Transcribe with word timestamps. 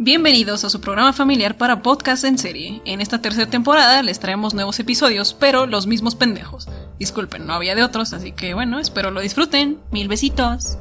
Bienvenidos 0.00 0.62
a 0.62 0.70
su 0.70 0.80
programa 0.80 1.12
familiar 1.12 1.56
para 1.56 1.82
podcast 1.82 2.22
en 2.22 2.38
serie. 2.38 2.80
En 2.84 3.00
esta 3.00 3.20
tercera 3.20 3.50
temporada 3.50 4.00
les 4.04 4.20
traemos 4.20 4.54
nuevos 4.54 4.78
episodios, 4.78 5.34
pero 5.34 5.66
los 5.66 5.88
mismos 5.88 6.14
pendejos. 6.14 6.68
Disculpen, 7.00 7.48
no 7.48 7.52
había 7.52 7.74
de 7.74 7.82
otros, 7.82 8.12
así 8.12 8.30
que 8.30 8.54
bueno, 8.54 8.78
espero 8.78 9.10
lo 9.10 9.20
disfruten. 9.20 9.80
Mil 9.90 10.06
besitos. 10.06 10.78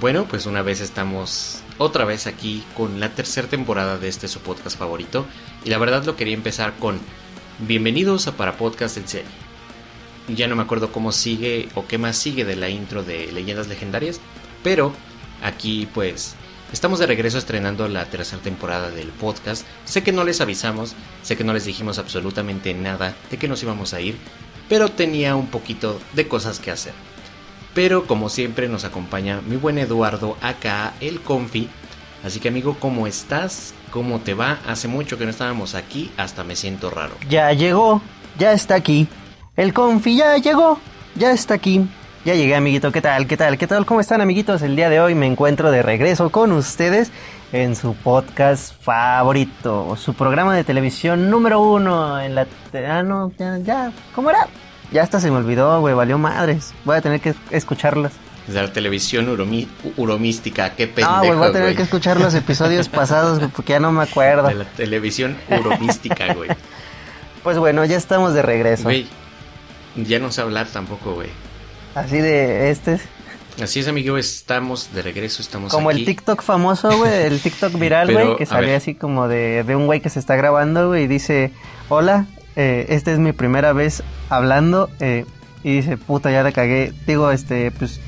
Bueno, 0.00 0.26
pues 0.30 0.46
una 0.46 0.62
vez 0.62 0.80
estamos 0.80 1.62
otra 1.78 2.04
vez 2.04 2.28
aquí 2.28 2.62
con 2.76 3.00
la 3.00 3.08
tercera 3.08 3.48
temporada 3.48 3.98
de 3.98 4.06
este 4.06 4.28
su 4.28 4.38
podcast 4.38 4.78
favorito. 4.78 5.26
Y 5.64 5.70
la 5.70 5.78
verdad 5.78 6.04
lo 6.04 6.14
quería 6.14 6.34
empezar 6.34 6.74
con 6.78 7.00
Bienvenidos 7.58 8.28
a 8.28 8.36
Para 8.36 8.56
Podcast 8.56 8.96
en 8.96 9.08
Serie. 9.08 9.49
Ya 10.36 10.46
no 10.46 10.56
me 10.56 10.62
acuerdo 10.62 10.92
cómo 10.92 11.12
sigue 11.12 11.68
o 11.74 11.86
qué 11.86 11.98
más 11.98 12.16
sigue 12.16 12.44
de 12.44 12.56
la 12.56 12.68
intro 12.68 13.02
de 13.02 13.30
Leyendas 13.32 13.68
Legendarias. 13.68 14.20
Pero 14.62 14.92
aquí 15.42 15.88
pues 15.92 16.34
estamos 16.72 16.98
de 16.98 17.06
regreso 17.06 17.38
estrenando 17.38 17.88
la 17.88 18.04
tercera 18.06 18.42
temporada 18.42 18.90
del 18.90 19.08
podcast. 19.08 19.66
Sé 19.84 20.02
que 20.02 20.12
no 20.12 20.24
les 20.24 20.40
avisamos, 20.40 20.94
sé 21.22 21.36
que 21.36 21.44
no 21.44 21.52
les 21.52 21.64
dijimos 21.64 21.98
absolutamente 21.98 22.74
nada 22.74 23.14
de 23.30 23.38
que 23.38 23.48
nos 23.48 23.62
íbamos 23.62 23.94
a 23.94 24.00
ir. 24.00 24.16
Pero 24.68 24.88
tenía 24.88 25.34
un 25.34 25.48
poquito 25.48 26.00
de 26.12 26.28
cosas 26.28 26.60
que 26.60 26.70
hacer. 26.70 26.92
Pero 27.74 28.06
como 28.06 28.28
siempre 28.28 28.68
nos 28.68 28.84
acompaña 28.84 29.40
mi 29.40 29.56
buen 29.56 29.78
Eduardo, 29.78 30.36
acá 30.40 30.94
el 31.00 31.20
Confi. 31.20 31.68
Así 32.24 32.40
que 32.40 32.48
amigo, 32.48 32.76
¿cómo 32.78 33.06
estás? 33.06 33.74
¿Cómo 33.90 34.20
te 34.20 34.34
va? 34.34 34.58
Hace 34.66 34.88
mucho 34.88 35.18
que 35.18 35.24
no 35.24 35.30
estábamos 35.30 35.74
aquí, 35.74 36.10
hasta 36.16 36.44
me 36.44 36.54
siento 36.54 36.90
raro. 36.90 37.14
Ya 37.28 37.52
llegó, 37.52 38.02
ya 38.38 38.52
está 38.52 38.74
aquí. 38.74 39.08
El 39.60 39.74
Confi 39.74 40.16
ya 40.16 40.38
llegó, 40.38 40.80
ya 41.16 41.32
está 41.32 41.52
aquí. 41.52 41.86
Ya 42.24 42.34
llegué, 42.34 42.54
amiguito. 42.54 42.92
¿Qué 42.92 43.02
tal? 43.02 43.26
¿Qué 43.26 43.36
tal? 43.36 43.58
¿Qué 43.58 43.66
tal? 43.66 43.84
¿Cómo 43.84 44.00
están, 44.00 44.22
amiguitos? 44.22 44.62
El 44.62 44.74
día 44.74 44.88
de 44.88 45.02
hoy 45.02 45.14
me 45.14 45.26
encuentro 45.26 45.70
de 45.70 45.82
regreso 45.82 46.30
con 46.30 46.52
ustedes 46.52 47.10
en 47.52 47.76
su 47.76 47.94
podcast 47.94 48.72
favorito, 48.82 49.96
su 49.96 50.14
programa 50.14 50.56
de 50.56 50.64
televisión 50.64 51.28
número 51.28 51.60
uno 51.60 52.18
en 52.18 52.36
la... 52.36 52.46
Ah, 52.88 53.02
no, 53.02 53.32
ya, 53.38 53.58
ya, 53.58 53.92
¿cómo 54.14 54.30
era? 54.30 54.48
Ya 54.92 55.02
hasta 55.02 55.20
se 55.20 55.30
me 55.30 55.36
olvidó, 55.36 55.78
güey, 55.82 55.92
valió 55.92 56.16
madres. 56.16 56.72
Voy 56.86 56.96
a 56.96 57.02
tener 57.02 57.20
que 57.20 57.34
escucharlas. 57.50 58.14
La 58.48 58.72
televisión 58.72 59.28
uromi 59.28 59.68
uromística, 59.98 60.70
qué 60.70 60.86
pendejo, 60.86 61.10
Ah, 61.10 61.18
güey, 61.18 61.36
voy 61.36 61.48
a 61.48 61.52
tener 61.52 61.76
que 61.76 61.82
escuchar 61.82 62.18
los 62.18 62.34
episodios 62.34 62.88
pasados, 62.88 63.40
güey, 63.40 63.50
porque 63.50 63.74
ya 63.74 63.80
no 63.80 63.92
me 63.92 64.04
acuerdo. 64.04 64.48
De 64.48 64.54
la 64.54 64.64
televisión 64.64 65.36
uromística, 65.50 66.32
güey. 66.32 66.48
Pues 67.42 67.58
bueno, 67.58 67.84
ya 67.84 67.98
estamos 67.98 68.32
de 68.32 68.40
regreso. 68.40 68.84
Güey, 68.84 69.06
ya 70.04 70.18
no 70.18 70.30
sé 70.30 70.40
hablar 70.40 70.66
tampoco, 70.66 71.14
güey. 71.14 71.28
Así 71.94 72.18
de 72.18 72.70
este. 72.70 73.00
Así 73.62 73.80
es, 73.80 73.88
amigo, 73.88 74.16
estamos 74.16 74.92
de 74.94 75.02
regreso, 75.02 75.42
estamos 75.42 75.72
Como 75.72 75.90
aquí. 75.90 76.00
el 76.00 76.06
TikTok 76.06 76.42
famoso, 76.42 76.96
güey, 76.96 77.24
el 77.24 77.40
TikTok 77.40 77.78
viral, 77.78 78.12
güey, 78.12 78.36
que 78.36 78.46
ver. 78.46 78.74
así 78.76 78.94
como 78.94 79.28
de, 79.28 79.64
de 79.64 79.76
un 79.76 79.86
güey 79.86 80.00
que 80.00 80.08
se 80.08 80.18
está 80.18 80.36
grabando, 80.36 80.88
güey, 80.88 81.04
y 81.04 81.06
dice, 81.08 81.52
hola, 81.88 82.26
eh, 82.56 82.86
esta 82.88 83.12
es 83.12 83.18
mi 83.18 83.32
primera 83.32 83.72
vez 83.72 84.02
hablando, 84.30 84.88
eh, 85.00 85.26
y 85.62 85.76
dice, 85.76 85.98
puta, 85.98 86.30
ya 86.30 86.42
la 86.42 86.52
cagué. 86.52 86.94
Digo, 87.06 87.30
este, 87.32 87.70
pues, 87.70 88.00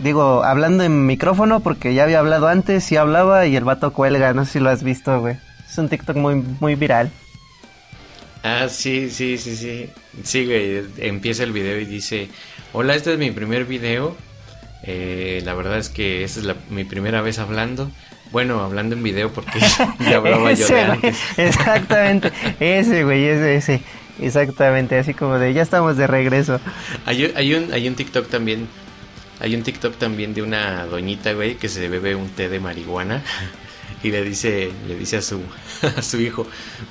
digo, 0.00 0.42
hablando 0.42 0.82
en 0.82 1.06
micrófono, 1.06 1.60
porque 1.60 1.94
ya 1.94 2.02
había 2.02 2.18
hablado 2.18 2.48
antes, 2.48 2.82
sí 2.82 2.96
hablaba, 2.96 3.46
y 3.46 3.54
el 3.54 3.64
vato 3.64 3.92
cuelga, 3.92 4.32
no 4.32 4.44
sé 4.44 4.52
si 4.52 4.60
lo 4.60 4.70
has 4.70 4.82
visto, 4.82 5.20
güey. 5.20 5.36
Es 5.70 5.78
un 5.78 5.88
TikTok 5.88 6.16
muy, 6.16 6.42
muy 6.58 6.74
viral. 6.74 7.10
Ah, 8.44 8.68
sí, 8.68 9.08
sí, 9.10 9.38
sí, 9.38 9.56
sí. 9.56 9.88
Sí, 10.22 10.44
güey, 10.44 10.82
empieza 10.98 11.42
el 11.44 11.52
video 11.52 11.80
y 11.80 11.86
dice, 11.86 12.28
hola, 12.74 12.94
este 12.94 13.12
es 13.14 13.18
mi 13.18 13.30
primer 13.30 13.64
video. 13.64 14.16
Eh, 14.82 15.40
la 15.44 15.54
verdad 15.54 15.78
es 15.78 15.88
que 15.88 16.24
esta 16.24 16.40
es 16.40 16.46
la- 16.46 16.56
mi 16.68 16.84
primera 16.84 17.22
vez 17.22 17.38
hablando. 17.38 17.90
Bueno, 18.32 18.60
hablando 18.60 18.96
en 18.96 19.02
video 19.02 19.32
porque 19.32 19.58
ya 20.00 20.16
hablaba 20.18 20.52
yo 20.52 20.66
de 20.68 20.80
antes. 20.82 21.16
Exactamente, 21.38 22.32
ese, 22.60 23.02
güey, 23.04 23.24
ese, 23.24 23.56
ese. 23.56 23.80
Exactamente, 24.20 24.98
así 24.98 25.14
como 25.14 25.38
de, 25.38 25.52
ya 25.54 25.62
estamos 25.62 25.96
de 25.96 26.06
regreso. 26.06 26.60
Hay, 27.06 27.24
un- 27.24 27.32
hay 27.36 27.54
un, 27.54 27.72
hay 27.72 27.88
un 27.88 27.94
TikTok 27.94 28.28
también. 28.28 28.68
Hay 29.40 29.54
un 29.56 29.62
TikTok 29.62 29.96
también 29.96 30.32
de 30.34 30.42
una 30.42 30.84
doñita, 30.86 31.32
güey, 31.32 31.56
que 31.56 31.68
se 31.68 31.88
bebe 31.88 32.14
un 32.14 32.28
té 32.28 32.48
de 32.50 32.60
marihuana 32.60 33.22
y 34.02 34.10
le 34.10 34.22
dice, 34.22 34.70
le 34.86 34.96
dice 34.96 35.16
a 35.16 35.22
su, 35.22 35.40
a 35.96 36.02
su 36.02 36.20
hijo, 36.20 36.46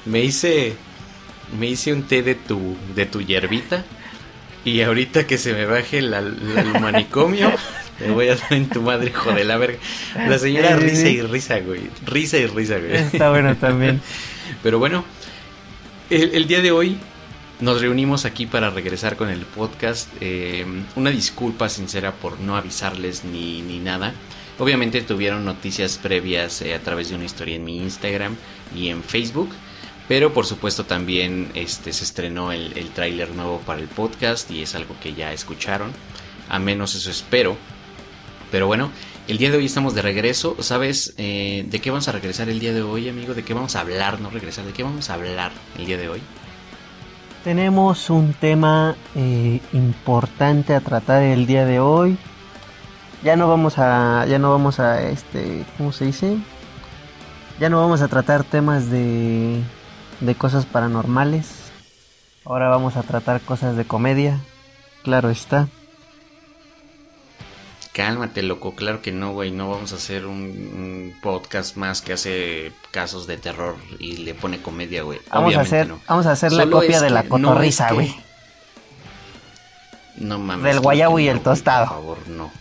me 0.05 0.21
hice, 0.21 0.73
me 1.57 1.67
hice 1.67 1.93
un 1.93 2.03
té 2.03 2.21
de 2.23 2.35
tu, 2.35 2.75
de 2.95 3.05
tu 3.05 3.21
hierbita 3.21 3.83
y 4.65 4.81
ahorita 4.81 5.27
que 5.27 5.37
se 5.37 5.53
me 5.53 5.65
baje 5.65 6.01
la- 6.01 6.21
la- 6.21 6.61
el 6.61 6.79
manicomio, 6.79 7.51
te 7.99 8.09
voy 8.11 8.29
a 8.29 8.35
dar 8.35 8.53
en 8.53 8.69
tu 8.69 8.81
madre, 8.81 9.09
hijo 9.09 9.31
de 9.33 9.43
la 9.43 9.57
verga. 9.57 9.77
La 10.27 10.37
señora 10.39 10.77
sí, 10.79 10.85
risa 10.85 11.09
y 11.09 11.21
risa, 11.21 11.59
güey, 11.59 11.81
risa 12.05 12.37
y 12.37 12.47
risa, 12.47 12.77
güey. 12.79 12.95
Está 12.95 13.29
bueno 13.29 13.55
también. 13.55 14.01
Pero 14.63 14.79
bueno, 14.79 15.03
el, 16.09 16.33
el 16.35 16.47
día 16.47 16.61
de 16.61 16.71
hoy 16.71 16.97
nos 17.59 17.81
reunimos 17.81 18.25
aquí 18.25 18.45
para 18.45 18.69
regresar 18.69 19.15
con 19.15 19.29
el 19.29 19.41
podcast. 19.41 20.09
Eh, 20.21 20.65
una 20.95 21.09
disculpa 21.09 21.69
sincera 21.69 22.11
por 22.13 22.39
no 22.39 22.55
avisarles 22.57 23.23
ni, 23.25 23.61
ni 23.61 23.79
nada. 23.79 24.13
Obviamente 24.59 25.01
tuvieron 25.01 25.45
noticias 25.45 25.97
previas 25.97 26.61
eh, 26.61 26.73
a 26.75 26.79
través 26.79 27.09
de 27.09 27.15
una 27.15 27.25
historia 27.25 27.55
en 27.55 27.63
mi 27.63 27.77
Instagram 27.77 28.35
y 28.75 28.89
en 28.89 29.03
Facebook. 29.03 29.49
Pero 30.07 30.33
por 30.33 30.45
supuesto 30.45 30.85
también 30.85 31.51
este, 31.53 31.93
se 31.93 32.03
estrenó 32.03 32.51
el, 32.51 32.77
el 32.77 32.89
tráiler 32.89 33.29
nuevo 33.31 33.59
para 33.59 33.79
el 33.79 33.87
podcast 33.87 34.51
y 34.51 34.61
es 34.61 34.75
algo 34.75 34.95
que 35.01 35.13
ya 35.13 35.31
escucharon. 35.31 35.91
A 36.49 36.59
menos 36.59 36.95
eso 36.95 37.09
espero. 37.09 37.55
Pero 38.51 38.67
bueno, 38.67 38.91
el 39.25 39.37
día 39.37 39.49
de 39.51 39.57
hoy 39.57 39.65
estamos 39.65 39.95
de 39.95 40.01
regreso. 40.01 40.57
¿Sabes 40.59 41.13
eh, 41.17 41.65
de 41.69 41.79
qué 41.79 41.89
vamos 41.89 42.09
a 42.09 42.11
regresar 42.11 42.49
el 42.49 42.59
día 42.59 42.73
de 42.73 42.81
hoy, 42.81 43.07
amigo? 43.07 43.33
¿De 43.33 43.43
qué 43.43 43.53
vamos 43.53 43.75
a 43.77 43.79
hablar? 43.79 44.19
No 44.19 44.29
regresar, 44.29 44.65
¿de 44.65 44.73
qué 44.73 44.83
vamos 44.83 45.09
a 45.09 45.13
hablar 45.13 45.51
el 45.77 45.85
día 45.85 45.97
de 45.97 46.09
hoy? 46.09 46.21
Tenemos 47.45 48.09
un 48.09 48.33
tema 48.33 48.95
eh, 49.15 49.61
importante 49.71 50.75
a 50.75 50.81
tratar 50.81 51.23
el 51.23 51.45
día 51.45 51.65
de 51.65 51.79
hoy. 51.79 52.17
Ya 53.23 53.37
no 53.37 53.47
vamos 53.47 53.75
a, 53.77 54.25
ya 54.27 54.39
no 54.39 54.51
vamos 54.51 54.81
a, 54.81 55.01
este, 55.01 55.63
¿cómo 55.77 55.93
se 55.93 56.05
dice? 56.05 56.37
Ya 57.61 57.69
no 57.69 57.79
vamos 57.79 58.01
a 58.01 58.09
tratar 58.09 58.43
temas 58.43 58.91
de, 58.91 59.61
de 60.25 60.35
cosas 60.35 60.65
paranormales. 60.65 61.71
Ahora 62.45 62.69
vamos 62.69 62.95
a 62.97 63.03
tratar 63.03 63.41
cosas 63.41 63.75
de 63.75 63.85
comedia. 63.85 64.39
Claro 65.03 65.29
está. 65.29 65.67
Cálmate, 67.93 68.41
loco. 68.41 68.73
Claro 68.73 69.01
que 69.01 69.11
no, 69.11 69.33
güey. 69.33 69.51
No 69.51 69.69
vamos 69.69 69.93
a 69.93 69.95
hacer 69.97 70.25
un, 70.25 70.39
un 70.41 71.15
podcast 71.21 71.75
más 71.77 72.01
que 72.01 72.13
hace 72.13 72.71
casos 72.91 73.27
de 73.27 73.37
terror 73.37 73.75
y 73.99 74.17
le 74.17 74.33
pone 74.33 74.61
comedia, 74.61 75.03
güey. 75.03 75.19
Vamos 75.31 75.55
a 75.55 75.61
hacer, 75.61 75.87
no. 75.87 75.99
vamos 76.07 76.25
a 76.25 76.31
hacer 76.31 76.51
la 76.53 76.65
copia 76.67 77.01
de 77.01 77.09
la 77.11 77.21
no 77.21 77.25
es 77.25 77.29
cotorriza, 77.29 77.87
que- 77.89 77.93
güey. 77.93 78.15
No 80.17 80.39
mames. 80.39 80.63
Del 80.63 80.79
guayabo 80.79 81.19
y 81.19 81.25
no, 81.25 81.31
el 81.31 81.41
tostado. 81.41 81.85
Por 81.87 81.95
favor, 81.95 82.17
no. 82.29 82.51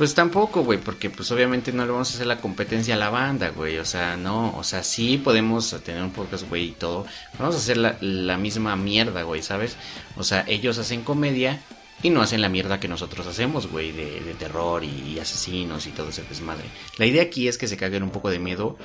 Pues 0.00 0.14
tampoco, 0.14 0.62
güey, 0.62 0.78
porque 0.78 1.10
pues 1.10 1.30
obviamente 1.30 1.72
no 1.72 1.84
le 1.84 1.92
vamos 1.92 2.10
a 2.10 2.14
hacer 2.14 2.26
la 2.26 2.40
competencia 2.40 2.94
a 2.94 2.96
la 2.96 3.10
banda, 3.10 3.50
güey. 3.50 3.76
O 3.76 3.84
sea, 3.84 4.16
no, 4.16 4.56
o 4.56 4.64
sea, 4.64 4.82
sí 4.82 5.18
podemos 5.18 5.76
tener 5.84 6.02
un 6.02 6.10
podcast, 6.10 6.48
güey, 6.48 6.68
y 6.68 6.70
todo. 6.70 7.04
Vamos 7.38 7.54
a 7.54 7.58
hacer 7.58 7.76
la, 7.76 7.98
la 8.00 8.38
misma 8.38 8.76
mierda, 8.76 9.24
güey, 9.24 9.42
¿sabes? 9.42 9.76
O 10.16 10.24
sea, 10.24 10.42
ellos 10.48 10.78
hacen 10.78 11.02
comedia 11.02 11.60
y 12.02 12.08
no 12.08 12.22
hacen 12.22 12.40
la 12.40 12.48
mierda 12.48 12.80
que 12.80 12.88
nosotros 12.88 13.26
hacemos, 13.26 13.66
güey, 13.70 13.92
de, 13.92 14.20
de 14.20 14.32
terror 14.32 14.82
y, 14.84 15.18
asesinos 15.18 15.86
y 15.86 15.90
todo 15.90 16.08
ese 16.08 16.22
desmadre. 16.22 16.64
La 16.96 17.04
idea 17.04 17.22
aquí 17.22 17.46
es 17.46 17.58
que 17.58 17.68
se 17.68 17.76
caguen 17.76 18.02
un 18.02 18.10
poco 18.10 18.30
de 18.30 18.38
miedo. 18.38 18.78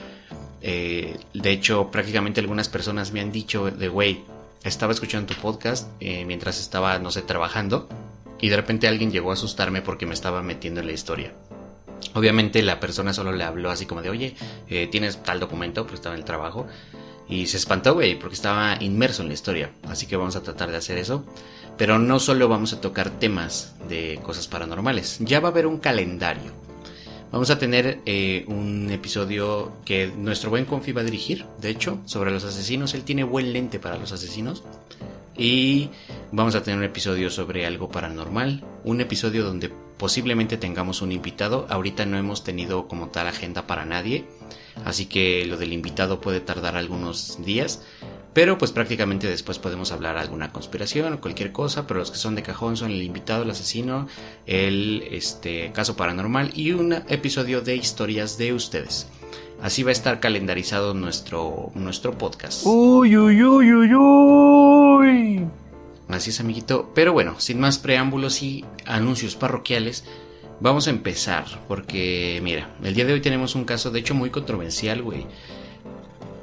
Eh, 0.62 1.18
de 1.34 1.52
hecho, 1.52 1.92
prácticamente 1.92 2.42
algunas 2.42 2.68
personas 2.68 3.14
me 3.14 3.22
han 3.22 3.32
dicho 3.32 3.72
de, 3.72 3.88
güey, 3.88 4.20
estaba 4.66 4.92
escuchando 4.92 5.34
tu 5.34 5.42
podcast 5.42 5.88
eh, 6.02 6.26
mientras 6.26 6.60
estaba, 6.60 7.00
no 7.00 7.10
sé, 7.10 7.22
trabajando. 7.22 7.88
Y 8.40 8.50
de 8.50 8.56
repente 8.56 8.88
alguien 8.88 9.12
llegó 9.12 9.32
a 9.32 9.34
asustarme 9.34 9.82
porque 9.82 10.06
me 10.06 10.14
estaba 10.14 10.42
metiendo 10.42 10.82
en 10.82 10.88
la 10.88 10.94
historia. 10.94 11.34
Obviamente 12.14 12.62
la 12.62 12.80
persona 12.80 13.14
solo 13.14 13.32
le 13.32 13.44
habló 13.44 13.72
así 13.72 13.86
como 13.86 14.02
de, 14.02 14.10
oye, 14.10 14.36
eh, 14.70 14.88
¿tienes 14.88 15.22
tal 15.24 15.40
documento? 15.40 15.84
Porque 15.84 15.96
estaba 15.96 16.16
en 16.16 16.22
el 16.22 16.26
trabajo. 16.26 16.68
Y 17.28 17.48
se 17.48 17.58
espantó, 17.58 17.96
güey, 17.96 18.20
porque 18.20 18.36
estaba 18.36 18.78
inmerso 18.82 19.24
en 19.24 19.30
la 19.30 19.34
historia. 19.34 19.72
Así 19.88 20.06
que 20.06 20.16
vamos 20.16 20.36
a 20.36 20.44
tratar 20.44 20.70
de 20.70 20.78
hacer 20.78 20.98
eso. 20.98 21.26
Pero 21.78 22.00
no 22.00 22.20
solo 22.20 22.48
vamos 22.48 22.72
a 22.74 22.82
tocar 22.82 23.10
temas 23.10 23.76
de 23.90 24.20
cosas 24.24 24.48
paranormales. 24.48 25.18
Ya 25.20 25.40
va 25.40 25.50
a 25.50 25.52
haber 25.52 25.68
un 25.68 25.80
calendario. 25.80 26.52
Vamos 27.32 27.50
a 27.50 27.60
tener 27.60 28.00
eh, 28.06 28.46
un 28.48 28.90
episodio 28.92 29.74
que 29.84 30.08
nuestro 30.08 30.50
buen 30.50 30.64
Confi 30.64 30.94
va 30.94 31.02
a 31.02 31.04
dirigir, 31.04 31.46
de 31.60 31.70
hecho, 31.70 32.00
sobre 32.06 32.32
los 32.32 32.46
asesinos. 32.46 32.94
Él 32.94 33.04
tiene 33.04 33.24
buen 33.26 33.52
lente 33.52 33.80
para 33.80 33.98
los 33.98 34.12
asesinos. 34.14 34.64
Y 35.38 35.90
vamos 36.32 36.56
a 36.56 36.64
tener 36.64 36.80
un 36.80 36.86
episodio 36.86 37.30
sobre 37.30 37.66
algo 37.66 37.90
paranormal. 37.90 38.64
Un 38.84 39.02
episodio 39.02 39.44
donde 39.44 39.70
posiblemente 39.98 40.58
tengamos 40.58 41.02
un 41.02 41.12
invitado. 41.12 41.68
Ahorita 41.70 42.06
no 42.06 42.18
hemos 42.18 42.44
tenido 42.44 42.88
como 42.88 43.10
tal 43.10 43.28
agenda 43.28 43.68
para 43.68 43.86
nadie. 43.86 44.26
Así 44.84 45.06
que 45.06 45.46
lo 45.46 45.58
del 45.58 45.74
invitado 45.74 46.22
puede 46.22 46.40
tardar 46.40 46.76
algunos 46.78 47.44
días. 47.44 47.84
Pero 48.34 48.58
pues 48.58 48.74
prácticamente 48.74 49.28
después 49.28 49.60
podemos 49.60 49.94
hablar 49.94 50.18
alguna 50.18 50.52
conspiración 50.52 51.14
o 51.14 51.22
cualquier 51.22 51.54
cosa, 51.54 51.88
pero 51.88 52.02
los 52.02 52.12
que 52.12 52.18
son 52.18 52.36
de 52.36 52.44
cajón 52.44 52.76
son 52.76 52.92
el 52.92 53.02
invitado, 53.02 53.44
el 53.44 53.50
asesino, 53.50 54.10
el 54.46 55.08
este, 55.10 55.72
caso 55.72 55.96
paranormal 55.96 56.52
y 56.54 56.74
un 56.74 56.92
episodio 56.92 57.62
de 57.62 57.78
historias 57.78 58.38
de 58.38 58.52
ustedes. 58.52 59.08
Así 59.62 59.84
va 59.84 59.90
a 59.90 59.94
estar 59.94 60.20
calendarizado 60.20 60.94
nuestro, 60.94 61.72
nuestro 61.76 62.18
podcast. 62.18 62.66
Uy, 62.66 63.16
uy, 63.16 63.42
uy, 63.42 63.74
uy, 63.74 63.96
uy. 63.96 64.65
Así 66.10 66.30
es, 66.30 66.40
amiguito. 66.40 66.92
Pero 66.94 67.14
bueno, 67.14 67.40
sin 67.40 67.60
más 67.60 67.80
preámbulos 67.80 68.44
y 68.44 68.64
anuncios 68.86 69.36
parroquiales, 69.36 70.04
vamos 70.60 70.88
a 70.88 70.92
empezar. 70.92 71.46
Porque, 71.68 72.40
mira, 72.44 72.76
el 72.84 72.94
día 72.94 73.06
de 73.06 73.14
hoy 73.14 73.22
tenemos 73.22 73.56
un 73.56 73.66
caso, 73.66 73.92
de 73.92 74.00
hecho, 74.00 74.14
muy 74.14 74.30
controversial, 74.30 75.02
güey. 75.02 75.26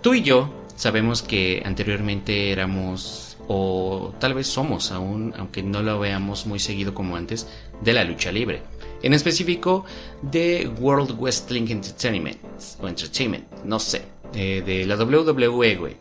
Tú 0.02 0.14
y 0.14 0.22
yo 0.22 0.52
sabemos 0.76 1.22
que 1.22 1.62
anteriormente 1.64 2.50
éramos, 2.50 3.36
o 3.46 4.12
tal 4.18 4.34
vez 4.34 4.48
somos 4.48 4.90
aún, 4.90 5.32
aunque 5.38 5.62
no 5.62 5.82
lo 5.82 6.00
veamos 6.00 6.46
muy 6.46 6.58
seguido 6.58 6.92
como 6.92 7.16
antes, 7.16 7.46
de 7.82 7.92
la 7.92 8.04
lucha 8.04 8.32
libre. 8.32 8.62
En 9.02 9.14
específico 9.14 9.84
de 10.22 10.70
World 10.80 11.20
Wrestling 11.20 11.68
Entertainment, 11.68 12.38
o 12.80 12.88
Entertainment, 12.88 13.44
no 13.64 13.78
sé, 13.78 14.02
eh, 14.34 14.62
de 14.64 14.86
la 14.86 14.96
WWE, 14.96 15.76
güey. 15.76 15.96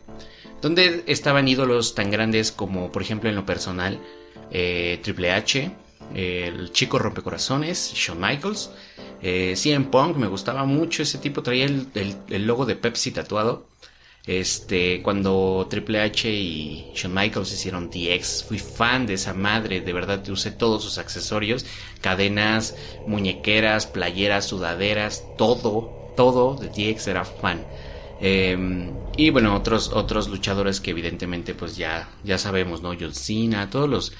Donde 0.62 1.02
estaban 1.08 1.48
ídolos 1.48 1.94
tan 1.94 2.10
grandes 2.10 2.52
como, 2.52 2.92
por 2.92 3.02
ejemplo, 3.02 3.28
en 3.28 3.36
lo 3.36 3.44
personal, 3.44 3.98
eh, 4.50 5.00
Triple 5.02 5.32
H, 5.32 5.70
el 6.14 6.72
chico 6.72 6.98
rompecorazones, 6.98 7.92
Shawn 7.94 8.20
Michaels, 8.20 8.70
eh, 9.20 9.54
CM 9.56 9.86
Punk, 9.86 10.16
me 10.16 10.28
gustaba 10.28 10.64
mucho 10.64 11.02
ese 11.02 11.18
tipo, 11.18 11.42
traía 11.42 11.66
el 11.66 12.46
logo 12.46 12.64
de 12.64 12.76
Pepsi 12.76 13.10
tatuado. 13.10 13.66
Este, 14.24 15.02
cuando 15.02 15.66
Triple 15.68 16.00
H 16.00 16.30
y 16.30 16.92
Shawn 16.94 17.12
Michaels 17.12 17.52
hicieron 17.52 17.90
DX, 17.90 18.44
fui 18.44 18.58
fan 18.60 19.04
de 19.06 19.14
esa 19.14 19.34
madre, 19.34 19.80
de 19.80 19.92
verdad 19.92 20.26
usé 20.28 20.52
todos 20.52 20.84
sus 20.84 20.98
accesorios, 20.98 21.66
cadenas, 22.00 22.76
muñequeras, 23.08 23.86
playeras, 23.86 24.46
sudaderas, 24.46 25.24
todo, 25.36 26.12
todo 26.16 26.54
de 26.54 26.68
DX 26.68 27.08
era 27.08 27.24
fan. 27.24 27.66
Em, 28.24 28.92
y 29.16 29.30
bueno, 29.30 29.56
otros, 29.56 29.90
otros 29.92 30.28
luchadores 30.28 30.80
que 30.80 30.92
evidentemente 30.92 31.54
pues 31.54 31.76
ya, 31.76 32.08
ya 32.22 32.38
sabemos, 32.38 32.80
¿no? 32.80 32.94
John 32.98 33.12
Cena, 33.12 33.68
todos 33.68 33.90
los, 33.90 34.12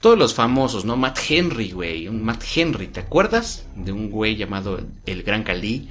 todos 0.00 0.16
los 0.16 0.32
famosos, 0.32 0.84
¿no? 0.84 0.96
Matt 0.96 1.18
Henry, 1.28 1.72
güey, 1.72 2.06
un 2.06 2.22
Matt 2.22 2.44
Henry, 2.54 2.86
¿te 2.86 3.00
acuerdas? 3.00 3.66
De 3.74 3.90
un 3.90 4.10
güey 4.10 4.36
llamado 4.36 4.80
el 5.06 5.24
Gran 5.24 5.42
Cali, 5.42 5.88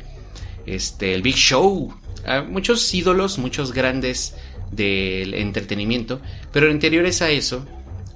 este, 0.66 1.14
el 1.14 1.22
Big 1.22 1.36
Show, 1.36 1.94
muchos 2.50 2.94
ídolos, 2.94 3.38
muchos 3.38 3.74
grandes 3.74 4.36
del 4.72 5.34
entretenimiento, 5.34 6.22
pero 6.54 6.72
anteriores 6.72 7.22
a 7.22 7.32
eso, 7.32 7.66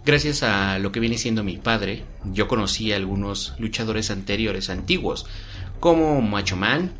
gracias 0.06 0.44
a 0.44 0.80
lo 0.80 0.94
que 0.94 1.02
viene 1.02 1.18
siendo 1.18 1.44
mi 1.44 1.58
padre, 1.58 2.04
yo 2.24 2.48
conocí 2.48 2.94
a 2.94 2.96
algunos 2.96 3.54
luchadores 3.60 4.12
anteriores, 4.12 4.70
antiguos, 4.70 5.26
como 5.82 6.22
Macho 6.22 6.56
Man, 6.56 6.94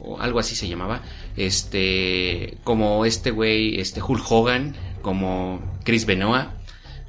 o 0.00 0.20
algo 0.20 0.38
así 0.38 0.54
se 0.54 0.68
llamaba, 0.68 1.02
este, 1.36 2.58
como 2.64 3.04
este 3.04 3.30
güey, 3.30 3.80
este 3.80 4.02
Hulk 4.02 4.24
Hogan, 4.30 4.74
como 5.02 5.60
Chris 5.84 6.06
Benoit, 6.06 6.48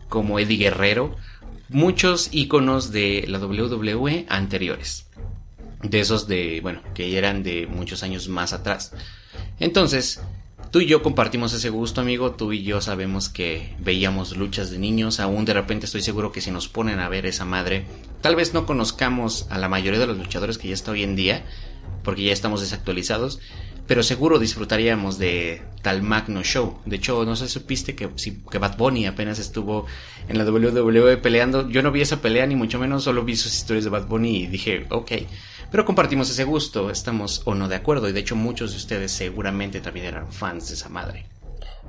como 0.09 0.39
Eddie 0.39 0.57
Guerrero, 0.57 1.15
muchos 1.69 2.29
íconos 2.31 2.91
de 2.91 3.25
la 3.27 3.39
WWE 3.39 4.25
anteriores. 4.29 5.07
De 5.83 5.99
esos 5.99 6.27
de, 6.27 6.59
bueno, 6.61 6.81
que 6.93 7.17
eran 7.17 7.43
de 7.43 7.67
muchos 7.67 8.03
años 8.03 8.29
más 8.29 8.53
atrás. 8.53 8.93
Entonces, 9.59 10.21
tú 10.71 10.79
y 10.79 10.87
yo 10.87 11.03
compartimos 11.03 11.53
ese 11.53 11.69
gusto, 11.69 12.01
amigo. 12.01 12.31
Tú 12.31 12.51
y 12.51 12.63
yo 12.63 12.81
sabemos 12.81 13.29
que 13.29 13.75
veíamos 13.79 14.35
luchas 14.37 14.71
de 14.71 14.79
niños. 14.79 15.19
Aún 15.19 15.45
de 15.45 15.53
repente 15.53 15.85
estoy 15.85 16.01
seguro 16.01 16.31
que 16.31 16.41
si 16.41 16.51
nos 16.51 16.67
ponen 16.67 16.99
a 16.99 17.09
ver 17.09 17.25
esa 17.25 17.45
madre, 17.45 17.85
tal 18.21 18.35
vez 18.35 18.53
no 18.53 18.65
conozcamos 18.65 19.45
a 19.49 19.57
la 19.59 19.69
mayoría 19.69 19.99
de 19.99 20.07
los 20.07 20.17
luchadores 20.17 20.57
que 20.57 20.67
ya 20.67 20.73
está 20.73 20.91
hoy 20.91 21.03
en 21.03 21.15
día, 21.15 21.45
porque 22.03 22.23
ya 22.23 22.33
estamos 22.33 22.61
desactualizados. 22.61 23.39
Pero 23.87 24.03
seguro 24.03 24.37
disfrutaríamos 24.37 25.17
de 25.17 25.61
tal 25.81 26.01
magno 26.01 26.43
show. 26.43 26.79
De 26.85 26.97
hecho, 26.97 27.23
no 27.23 27.37
sé 27.37 27.47
si 27.47 27.53
supiste 27.53 27.95
que, 27.95 28.09
que 28.51 28.57
Bad 28.57 28.77
Bunny 28.77 29.05
apenas 29.05 29.39
estuvo 29.39 29.85
en 30.27 30.37
la 30.37 30.43
WWE 30.43 31.17
peleando. 31.17 31.69
Yo 31.69 31.81
no 31.81 31.91
vi 31.91 32.01
esa 32.01 32.21
pelea, 32.21 32.45
ni 32.45 32.55
mucho 32.55 32.79
menos, 32.79 33.05
solo 33.05 33.23
vi 33.23 33.37
sus 33.37 33.55
historias 33.55 33.85
de 33.85 33.89
Bad 33.89 34.07
Bunny 34.07 34.43
y 34.43 34.47
dije, 34.47 34.85
ok. 34.89 35.11
Pero 35.71 35.85
compartimos 35.85 36.29
ese 36.29 36.43
gusto, 36.43 36.89
estamos 36.89 37.41
o 37.45 37.55
no 37.55 37.67
de 37.67 37.75
acuerdo, 37.75 38.07
y 38.07 38.13
de 38.13 38.19
hecho 38.19 38.35
muchos 38.35 38.71
de 38.71 38.77
ustedes 38.77 39.11
seguramente 39.11 39.81
también 39.81 40.05
eran 40.05 40.31
fans 40.31 40.69
de 40.69 40.75
esa 40.75 40.89
madre. 40.89 41.25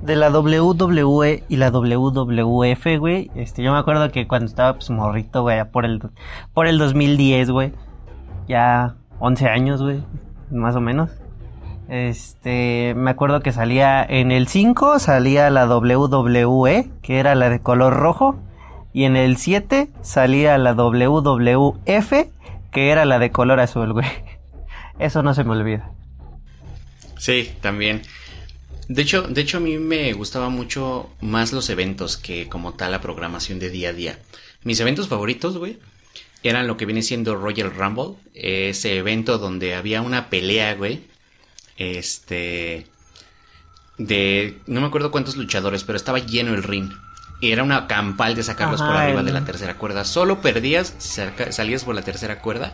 De 0.02 0.14
la 0.14 0.30
WWE 0.30 1.44
y 1.48 1.56
la 1.56 1.70
WWF, 1.70 2.98
güey, 2.98 3.30
este, 3.34 3.62
yo 3.62 3.72
me 3.72 3.78
acuerdo 3.78 4.10
que 4.12 4.28
cuando 4.28 4.46
estaba 4.46 4.74
pues 4.74 4.90
morrito, 4.90 5.42
güey, 5.42 5.64
por 5.70 5.84
el, 5.84 6.00
por 6.54 6.68
el 6.68 6.78
2010, 6.78 7.50
güey, 7.50 7.72
ya 8.48 8.96
11 9.18 9.48
años, 9.48 9.82
güey, 9.82 10.02
más 10.50 10.76
o 10.76 10.80
menos. 10.80 11.10
Este, 11.88 12.93
me 12.94 13.11
acuerdo 13.11 13.40
que 13.40 13.52
salía 13.52 14.05
en 14.05 14.31
el 14.31 14.46
5 14.46 14.99
salía 14.99 15.49
la 15.49 15.67
WWE, 15.67 16.90
que 17.02 17.19
era 17.19 17.35
la 17.35 17.49
de 17.49 17.61
color 17.61 17.94
rojo, 17.94 18.38
y 18.93 19.05
en 19.05 19.17
el 19.17 19.38
7 19.38 19.88
salía 20.02 20.58
la 20.58 20.75
WWF, 20.75 22.12
que 22.70 22.90
era 22.90 23.05
la 23.06 23.19
de 23.19 23.31
color 23.31 23.61
azul, 23.61 23.93
güey. 23.94 24.06
Eso 24.99 25.23
no 25.23 25.32
se 25.32 25.44
me 25.44 25.52
olvida. 25.52 25.90
Sí, 27.17 27.50
también. 27.61 28.02
De 28.88 29.02
hecho, 29.02 29.23
de 29.23 29.41
hecho 29.41 29.58
a 29.58 29.61
mí 29.61 29.79
me 29.79 30.12
gustaba 30.12 30.49
mucho 30.49 31.11
más 31.20 31.52
los 31.52 31.69
eventos 31.70 32.17
que 32.17 32.49
como 32.49 32.75
tal 32.75 32.91
la 32.91 33.00
programación 33.00 33.58
de 33.58 33.70
día 33.70 33.91
a 33.91 33.93
día. 33.93 34.19
Mis 34.62 34.81
eventos 34.81 35.08
favoritos, 35.08 35.56
güey, 35.58 35.79
eran 36.43 36.67
lo 36.67 36.76
que 36.76 36.87
viene 36.87 37.02
siendo 37.02 37.37
Royal 37.37 37.75
Rumble, 37.75 38.17
ese 38.34 38.96
evento 38.96 39.38
donde 39.38 39.75
había 39.75 40.02
una 40.02 40.31
pelea, 40.31 40.75
güey. 40.75 41.02
Este 41.78 42.86
de 43.98 44.58
no 44.66 44.80
me 44.80 44.86
acuerdo 44.86 45.10
cuántos 45.10 45.36
luchadores, 45.36 45.84
pero 45.84 45.96
estaba 45.96 46.19
lleno 46.19 46.54
el 46.54 46.62
ring. 46.62 46.90
Y 47.40 47.52
era 47.52 47.62
una 47.62 47.86
campal 47.86 48.34
de 48.34 48.42
sacarlos 48.42 48.80
por 48.80 48.96
arriba 48.96 49.22
de 49.22 49.32
la 49.32 49.44
tercera 49.44 49.75
cuerda. 49.75 50.04
Solo 50.04 50.40
perdías, 50.40 50.94
salías 50.98 51.84
por 51.84 51.94
la 51.94 52.02
tercera 52.02 52.40
cuerda 52.40 52.72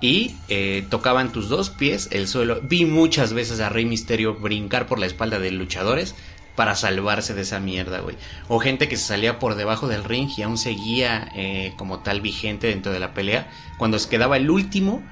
y 0.00 0.34
eh, 0.48 0.84
tocaban 0.90 1.30
tus 1.30 1.48
dos 1.48 1.70
pies 1.70 2.08
el 2.10 2.26
suelo. 2.26 2.60
Vi 2.62 2.86
muchas 2.86 3.32
veces 3.32 3.60
a 3.60 3.68
Rey 3.68 3.84
Misterio 3.84 4.34
brincar 4.34 4.86
por 4.86 4.98
la 4.98 5.06
espalda 5.06 5.38
de 5.38 5.52
luchadores 5.52 6.16
para 6.56 6.74
salvarse 6.74 7.34
de 7.34 7.42
esa 7.42 7.60
mierda, 7.60 8.00
güey. 8.00 8.16
O 8.48 8.58
gente 8.58 8.88
que 8.88 8.96
se 8.96 9.06
salía 9.06 9.38
por 9.38 9.54
debajo 9.54 9.88
del 9.88 10.04
ring 10.04 10.28
y 10.36 10.42
aún 10.42 10.58
seguía 10.58 11.28
eh, 11.34 11.72
como 11.76 12.00
tal 12.00 12.20
vigente 12.20 12.68
dentro 12.68 12.92
de 12.92 13.00
la 13.00 13.14
pelea. 13.14 13.48
Cuando 13.78 13.98
se 13.98 14.08
quedaba 14.08 14.36
el 14.36 14.50
último, 14.50 15.02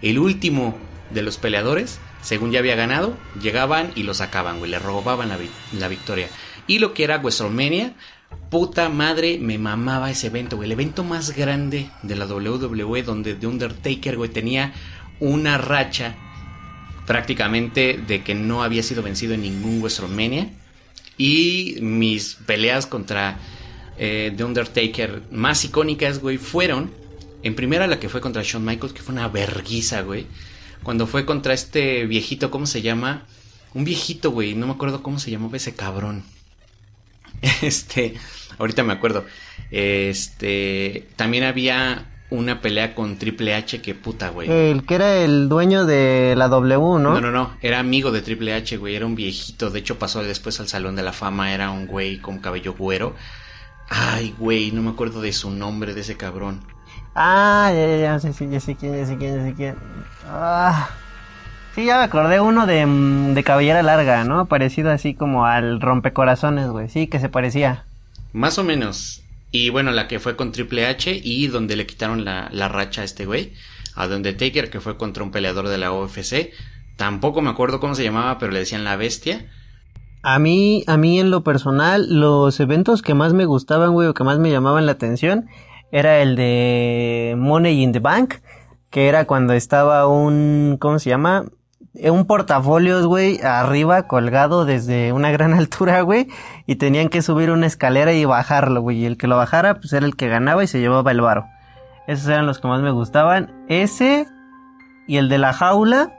el 0.00 0.18
último 0.18 0.76
de 1.10 1.22
los 1.22 1.38
peleadores, 1.38 1.98
según 2.22 2.50
ya 2.50 2.60
había 2.60 2.76
ganado, 2.76 3.16
llegaban 3.40 3.92
y 3.94 4.04
lo 4.04 4.14
sacaban, 4.14 4.58
güey. 4.58 4.70
Le 4.70 4.78
robaban 4.78 5.28
la, 5.28 5.38
la 5.78 5.88
victoria. 5.88 6.28
Y 6.66 6.78
lo 6.78 6.94
que 6.94 7.04
era 7.04 7.18
WrestleMania 7.18 7.94
Puta 8.50 8.90
madre, 8.90 9.38
me 9.38 9.58
mamaba 9.58 10.10
ese 10.10 10.26
evento, 10.26 10.56
güey. 10.56 10.66
El 10.66 10.72
evento 10.72 11.04
más 11.04 11.34
grande 11.34 11.88
de 12.02 12.16
la 12.16 12.26
WWE, 12.26 13.02
donde 13.02 13.34
The 13.34 13.46
Undertaker, 13.46 14.16
güey, 14.18 14.30
tenía 14.30 14.74
una 15.20 15.56
racha 15.56 16.14
prácticamente 17.06 17.98
de 18.06 18.22
que 18.22 18.34
no 18.34 18.62
había 18.62 18.82
sido 18.82 19.02
vencido 19.02 19.32
en 19.32 19.42
ningún 19.42 19.80
WrestleMania. 19.80 20.50
Y 21.16 21.78
mis 21.80 22.34
peleas 22.46 22.86
contra 22.86 23.38
eh, 23.96 24.32
The 24.36 24.44
Undertaker 24.44 25.22
más 25.30 25.64
icónicas, 25.64 26.18
güey, 26.18 26.36
fueron. 26.36 26.90
En 27.42 27.54
primera 27.54 27.86
la 27.86 27.98
que 27.98 28.10
fue 28.10 28.20
contra 28.20 28.42
Shawn 28.42 28.64
Michaels, 28.64 28.92
que 28.92 29.00
fue 29.00 29.14
una 29.14 29.28
verguiza, 29.28 30.02
güey. 30.02 30.26
Cuando 30.82 31.06
fue 31.06 31.24
contra 31.24 31.54
este 31.54 32.06
viejito, 32.06 32.50
¿cómo 32.50 32.66
se 32.66 32.82
llama? 32.82 33.24
Un 33.74 33.84
viejito, 33.84 34.30
güey, 34.30 34.54
no 34.54 34.66
me 34.66 34.72
acuerdo 34.72 35.02
cómo 35.02 35.18
se 35.18 35.30
llamaba 35.30 35.56
ese 35.56 35.74
cabrón. 35.74 36.24
Este, 37.62 38.14
ahorita 38.58 38.84
me 38.84 38.92
acuerdo. 38.92 39.24
Este, 39.70 41.08
también 41.16 41.44
había 41.44 42.06
una 42.30 42.60
pelea 42.60 42.94
con 42.94 43.18
Triple 43.18 43.54
H 43.54 43.80
que 43.82 43.94
puta, 43.94 44.30
güey. 44.30 44.50
El 44.50 44.84
que 44.84 44.94
era 44.94 45.16
el 45.16 45.48
dueño 45.48 45.84
de 45.84 46.34
la 46.36 46.48
W, 46.48 46.76
¿no? 46.78 46.98
No, 46.98 47.20
no, 47.20 47.30
no, 47.30 47.56
era 47.60 47.78
amigo 47.78 48.10
de 48.10 48.22
Triple 48.22 48.54
H, 48.54 48.76
güey, 48.78 48.96
era 48.96 49.06
un 49.06 49.14
viejito, 49.14 49.70
de 49.70 49.80
hecho 49.80 49.98
pasó 49.98 50.22
después 50.22 50.58
al 50.60 50.68
Salón 50.68 50.96
de 50.96 51.02
la 51.02 51.12
Fama, 51.12 51.52
era 51.52 51.70
un 51.70 51.86
güey 51.86 52.18
con 52.18 52.38
cabello 52.38 52.74
güero. 52.74 53.14
Ay, 53.88 54.34
güey, 54.38 54.72
no 54.72 54.82
me 54.82 54.90
acuerdo 54.90 55.20
de 55.20 55.32
su 55.32 55.50
nombre, 55.50 55.92
de 55.92 56.00
ese 56.00 56.16
cabrón. 56.16 56.60
Ah, 57.14 57.70
ya, 57.74 57.86
ya, 57.86 57.96
ya, 57.98 58.32
sé, 58.32 58.48
ya 58.48 58.60
sé 58.60 58.76
quién, 58.76 58.96
ya 58.96 59.06
sé 59.06 59.18
quién, 59.18 59.36
ya 59.36 59.44
sé 59.44 59.54
quién. 59.54 59.76
Ah. 60.28 60.90
Sí, 61.74 61.86
ya 61.86 61.98
me 61.98 62.04
acordé 62.04 62.40
uno 62.40 62.66
de, 62.66 62.84
mm, 62.84 63.34
de 63.34 63.44
cabellera 63.44 63.82
larga, 63.82 64.24
¿no? 64.24 64.46
Parecido 64.46 64.90
así 64.90 65.14
como 65.14 65.46
al 65.46 65.80
rompecorazones, 65.80 66.68
güey. 66.68 66.88
Sí, 66.88 67.06
que 67.06 67.18
se 67.18 67.28
parecía. 67.28 67.84
Más 68.32 68.58
o 68.58 68.64
menos. 68.64 69.22
Y 69.50 69.70
bueno, 69.70 69.90
la 69.90 70.08
que 70.08 70.18
fue 70.18 70.36
con 70.36 70.52
Triple 70.52 70.86
H 70.86 71.20
y 71.22 71.46
donde 71.46 71.76
le 71.76 71.86
quitaron 71.86 72.24
la, 72.24 72.48
la 72.52 72.68
racha 72.68 73.02
a 73.02 73.04
este 73.04 73.24
güey. 73.24 73.52
A 73.94 74.06
donde 74.06 74.32
Taker, 74.32 74.70
que 74.70 74.80
fue 74.80 74.96
contra 74.96 75.22
un 75.22 75.30
peleador 75.30 75.68
de 75.68 75.78
la 75.78 75.92
UFC. 75.92 76.50
Tampoco 76.96 77.40
me 77.40 77.50
acuerdo 77.50 77.80
cómo 77.80 77.94
se 77.94 78.04
llamaba, 78.04 78.38
pero 78.38 78.52
le 78.52 78.60
decían 78.60 78.84
la 78.84 78.96
bestia. 78.96 79.46
A 80.22 80.38
mí, 80.38 80.84
a 80.86 80.96
mí 80.96 81.18
en 81.18 81.30
lo 81.30 81.42
personal, 81.42 82.06
los 82.08 82.60
eventos 82.60 83.02
que 83.02 83.14
más 83.14 83.32
me 83.32 83.44
gustaban, 83.44 83.92
güey, 83.92 84.08
o 84.08 84.14
que 84.14 84.24
más 84.24 84.38
me 84.38 84.50
llamaban 84.50 84.86
la 84.86 84.92
atención, 84.92 85.48
era 85.90 86.20
el 86.20 86.36
de 86.36 87.34
Money 87.36 87.82
in 87.82 87.92
the 87.92 87.98
Bank, 87.98 88.36
que 88.92 89.08
era 89.08 89.24
cuando 89.24 89.54
estaba 89.54 90.06
un, 90.06 90.76
¿cómo 90.78 90.98
se 90.98 91.08
llama? 91.08 91.46
Un 91.94 92.26
portafolio, 92.26 93.04
güey, 93.08 93.40
arriba 93.42 94.06
colgado 94.06 94.66
desde 94.66 95.12
una 95.14 95.30
gran 95.32 95.54
altura, 95.58 96.02
güey, 96.02 96.28
y 96.66 96.76
tenían 96.76 97.08
que 97.08 97.22
subir 97.22 97.50
una 97.50 97.66
escalera 97.66 98.12
y 98.12 98.26
bajarlo, 98.26 98.82
güey, 98.82 98.98
y 98.98 99.06
el 99.06 99.16
que 99.16 99.26
lo 99.26 99.36
bajara, 99.38 99.76
pues 99.76 99.94
era 99.94 100.04
el 100.04 100.14
que 100.14 100.28
ganaba 100.28 100.62
y 100.62 100.66
se 100.66 100.78
llevaba 100.78 101.10
el 101.10 101.22
varo. 101.22 101.46
Esos 102.06 102.28
eran 102.28 102.46
los 102.46 102.60
que 102.60 102.68
más 102.68 102.82
me 102.82 102.90
gustaban. 102.90 103.64
Ese 103.66 104.26
y 105.08 105.16
el 105.16 105.30
de 105.30 105.38
la 105.38 105.54
jaula, 105.54 106.12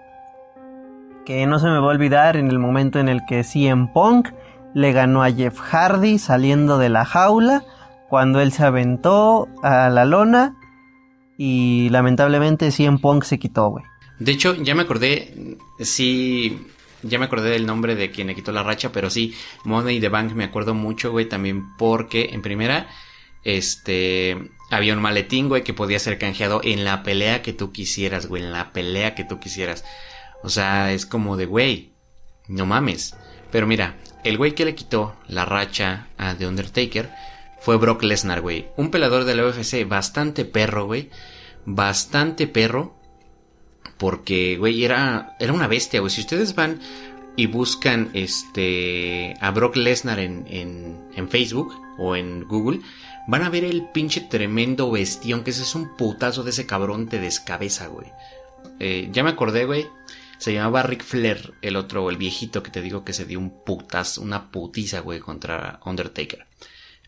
que 1.25 1.45
no 1.45 1.59
se 1.59 1.67
me 1.67 1.77
va 1.77 1.85
a 1.85 1.89
olvidar 1.89 2.37
en 2.37 2.47
el 2.47 2.57
momento 2.57 2.99
en 2.99 3.07
el 3.07 3.23
que 3.27 3.43
CM 3.43 3.91
Punk 3.93 4.29
le 4.73 4.91
ganó 4.93 5.23
a 5.23 5.31
Jeff 5.31 5.59
Hardy 5.59 6.17
saliendo 6.17 6.79
de 6.79 6.89
la 6.89 7.05
jaula 7.05 7.63
cuando 8.09 8.41
él 8.41 8.51
se 8.51 8.65
aventó 8.65 9.47
a 9.61 9.89
la 9.89 10.05
lona 10.05 10.55
y 11.45 11.89
lamentablemente 11.89 12.71
CM 12.71 12.99
Punk 12.99 13.25
se 13.25 13.37
quitó, 13.37 13.67
güey. 13.67 13.83
De 14.17 14.31
hecho, 14.31 14.55
ya 14.55 14.75
me 14.75 14.83
acordé, 14.83 15.57
sí, 15.81 16.57
ya 17.01 17.19
me 17.19 17.25
acordé 17.25 17.49
del 17.49 17.65
nombre 17.65 17.95
de 17.95 18.11
quien 18.11 18.27
le 18.27 18.35
quitó 18.35 18.53
la 18.53 18.63
racha, 18.63 18.93
pero 18.93 19.09
sí, 19.09 19.35
Money 19.65 19.99
the 19.99 20.07
Bank 20.07 20.31
me 20.31 20.45
acuerdo 20.45 20.73
mucho, 20.73 21.11
güey, 21.11 21.27
también 21.27 21.75
porque 21.77 22.29
en 22.31 22.41
primera, 22.41 22.87
este, 23.43 24.51
había 24.71 24.93
un 24.93 25.01
maletín, 25.01 25.49
güey, 25.49 25.65
que 25.65 25.73
podía 25.73 25.99
ser 25.99 26.17
canjeado 26.17 26.61
en 26.63 26.85
la 26.85 27.03
pelea 27.03 27.41
que 27.41 27.51
tú 27.51 27.73
quisieras, 27.73 28.27
güey, 28.27 28.41
en 28.41 28.53
la 28.53 28.71
pelea 28.71 29.13
que 29.13 29.25
tú 29.25 29.41
quisieras. 29.41 29.83
O 30.43 30.49
sea, 30.49 30.93
es 30.93 31.05
como 31.05 31.35
de, 31.35 31.45
güey, 31.45 31.91
no 32.47 32.65
mames. 32.65 33.17
Pero 33.51 33.67
mira, 33.67 33.97
el 34.23 34.37
güey 34.37 34.55
que 34.55 34.63
le 34.63 34.75
quitó 34.75 35.13
la 35.27 35.43
racha 35.43 36.07
a 36.17 36.35
The 36.35 36.47
Undertaker 36.47 37.09
fue 37.59 37.75
Brock 37.75 38.01
Lesnar, 38.03 38.39
güey. 38.39 38.67
Un 38.77 38.91
pelador 38.91 39.25
de 39.25 39.35
la 39.35 39.45
UFC 39.45 39.85
bastante 39.85 40.45
perro, 40.45 40.85
güey. 40.85 41.09
Bastante 41.65 42.47
perro. 42.47 42.95
Porque, 43.97 44.57
güey, 44.57 44.83
era, 44.83 45.35
era 45.39 45.53
una 45.53 45.67
bestia, 45.67 45.99
güey. 45.99 46.09
Si 46.09 46.21
ustedes 46.21 46.55
van 46.55 46.79
y 47.35 47.47
buscan 47.47 48.09
este 48.13 49.35
a 49.39 49.51
Brock 49.51 49.75
Lesnar 49.75 50.19
en, 50.19 50.45
en, 50.47 50.97
en 51.15 51.29
Facebook 51.29 51.73
o 51.97 52.15
en 52.15 52.43
Google, 52.47 52.81
van 53.27 53.43
a 53.43 53.49
ver 53.49 53.63
el 53.63 53.87
pinche 53.89 54.21
tremendo 54.21 54.91
bestión 54.91 55.43
que 55.43 55.51
ese 55.51 55.63
es 55.63 55.75
un 55.75 55.95
putazo 55.95 56.43
de 56.43 56.51
ese 56.51 56.65
cabrón 56.65 57.07
te 57.07 57.19
descabeza, 57.19 57.87
güey. 57.87 58.07
Eh, 58.79 59.09
ya 59.11 59.23
me 59.23 59.31
acordé, 59.31 59.65
güey. 59.65 59.87
Se 60.37 60.53
llamaba 60.53 60.83
Rick 60.83 61.03
Flair, 61.03 61.53
el 61.61 61.77
otro, 61.77 62.09
el 62.09 62.17
viejito 62.17 62.63
que 62.63 62.71
te 62.71 62.81
digo 62.81 63.05
que 63.05 63.13
se 63.13 63.25
dio 63.25 63.39
un 63.39 63.63
putas, 63.63 64.17
una 64.17 64.51
putiza, 64.51 64.99
güey, 64.99 65.19
contra 65.19 65.79
Undertaker. 65.85 66.45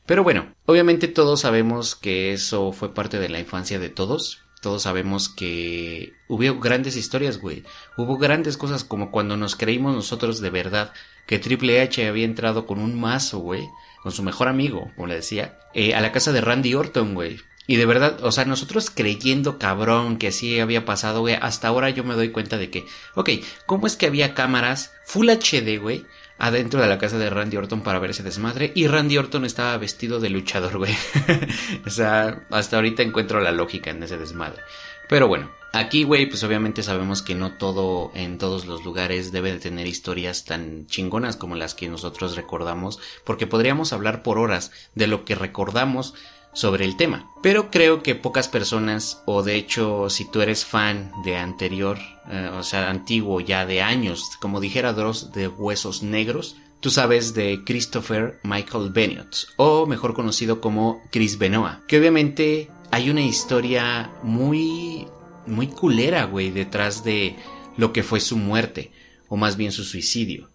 Pero 0.06 0.24
bueno, 0.24 0.54
obviamente 0.66 1.08
todos 1.08 1.42
sabemos 1.42 1.96
que 1.96 2.32
eso 2.32 2.72
fue 2.72 2.94
parte 2.94 3.20
de 3.20 3.28
la 3.30 3.40
infancia 3.40 3.80
de 3.80 3.90
todos. 3.90 4.45
Todos 4.65 4.81
sabemos 4.81 5.29
que 5.29 6.15
hubo 6.27 6.60
grandes 6.60 6.95
historias, 6.95 7.38
güey. 7.38 7.63
Hubo 7.98 8.17
grandes 8.17 8.57
cosas 8.57 8.84
como 8.84 9.12
cuando 9.12 9.38
nos 9.38 9.55
creímos 9.55 9.93
nosotros 9.93 10.41
de 10.41 10.50
verdad 10.50 10.91
que 11.27 11.38
Triple 11.38 11.81
H 11.81 12.07
había 12.07 12.25
entrado 12.25 12.65
con 12.65 12.79
un 12.79 13.00
mazo, 13.00 13.38
güey, 13.38 13.69
con 14.01 14.12
su 14.12 14.24
mejor 14.24 14.48
amigo, 14.48 14.89
como 14.95 15.05
le 15.05 15.13
decía, 15.13 15.60
eh, 15.75 15.93
a 15.93 16.01
la 16.01 16.12
casa 16.12 16.31
de 16.31 16.41
Randy 16.41 16.74
Orton, 16.74 17.13
güey. 17.13 17.41
Y 17.67 17.75
de 17.75 17.86
verdad, 17.86 18.17
o 18.24 18.31
sea, 18.31 18.45
nosotros 18.45 18.89
creyendo 18.89 19.60
cabrón 19.60 20.17
que 20.17 20.29
así 20.29 20.60
había 20.60 20.84
pasado, 20.84 21.19
güey, 21.19 21.38
hasta 21.39 21.67
ahora 21.67 21.91
yo 21.91 22.03
me 22.03 22.15
doy 22.15 22.31
cuenta 22.31 22.57
de 22.57 22.72
que, 22.72 22.88
ok, 23.13 23.29
¿cómo 23.67 23.86
es 23.86 23.95
que 23.95 24.07
había 24.07 24.34
cámaras 24.34 24.93
Full 25.05 25.29
HD, 25.29 25.77
güey, 25.79 26.07
adentro 26.38 26.82
de 26.82 26.88
la 26.88 26.98
casa 26.98 27.18
de 27.18 27.30
Randy 27.30 27.58
Orton 27.58 27.82
para 27.82 28.00
ver 28.00 28.12
ese 28.12 28.24
desmadre? 28.24 28.72
Y 28.75 28.88
Randy 28.88 29.18
Orton 29.18 29.46
estaba 29.46 29.77
vestido 29.77 30.20
de 30.20 30.30
luchador, 30.30 30.77
güey. 30.77 30.96
o 31.86 31.89
sea, 31.89 32.46
hasta 32.50 32.75
ahorita 32.75 33.04
encuentro 33.04 33.39
la 33.42 33.51
lógica 33.51 33.92
en 33.92 34.04
ese 34.04 34.18
desmadre. 34.18 34.62
Pero 35.08 35.27
bueno, 35.27 35.51
aquí, 35.72 36.04
güey, 36.04 36.25
pues 36.25 36.44
obviamente 36.44 36.82
sabemos 36.82 37.22
que 37.22 37.36
no 37.36 37.54
todo 37.58 38.12
en 38.15 38.38
todos 38.38 38.65
los 38.65 38.84
lugares 38.84 39.32
debe 39.32 39.51
de 39.51 39.60
tener 39.60 39.86
historias 39.86 40.46
tan 40.46 40.88
chingonas 40.88 41.38
como 41.38 41.56
las 41.56 41.75
que 41.75 41.89
nosotros 41.89 42.36
recordamos, 42.36 43.00
porque 43.24 43.46
podríamos 43.46 43.94
hablar 43.94 44.24
por 44.24 44.39
horas 44.39 44.72
de 44.96 45.08
lo 45.08 45.25
que 45.25 45.36
recordamos 45.36 46.15
sobre 46.56 46.86
el 46.86 46.98
tema. 46.98 47.30
Pero 47.44 47.70
creo 47.70 48.02
que 48.02 48.16
pocas 48.16 48.48
personas, 48.48 49.22
o 49.28 49.44
de 49.44 49.56
hecho 49.56 50.10
si 50.10 50.26
tú 50.26 50.42
eres 50.42 50.66
fan 50.66 51.12
de 51.24 51.38
anterior, 51.38 52.00
eh, 52.32 52.50
o 52.52 52.64
sea, 52.64 52.90
antiguo 52.90 53.40
ya 53.42 53.68
de 53.68 53.84
años, 53.84 54.32
como 54.42 54.60
dijera 54.60 54.94
Dross, 54.94 55.32
de 55.34 55.48
Huesos 55.48 56.02
Negros, 56.02 56.56
tú 56.80 56.90
sabes 56.90 57.36
de 57.36 57.64
Christopher 57.64 58.40
Michael 58.44 58.90
Benioff, 58.90 59.44
o 59.58 59.86
mejor 59.86 60.16
conocido 60.16 60.62
como 60.62 61.04
Chris 61.12 61.38
Benoit, 61.38 61.86
que 61.88 62.00
obviamente 62.00 62.72
hay 62.90 63.10
una 63.10 63.22
historia 63.22 64.12
muy, 64.24 65.08
muy 65.46 65.68
culera, 65.68 66.26
güey, 66.26 66.50
detrás 66.52 67.04
de 67.04 67.36
lo 67.78 67.92
que 67.92 68.04
fue 68.04 68.20
su 68.20 68.38
muerte, 68.38 68.92
o 69.28 69.36
más 69.36 69.58
bien 69.58 69.72
su 69.72 69.84
suicidio. 69.84 70.50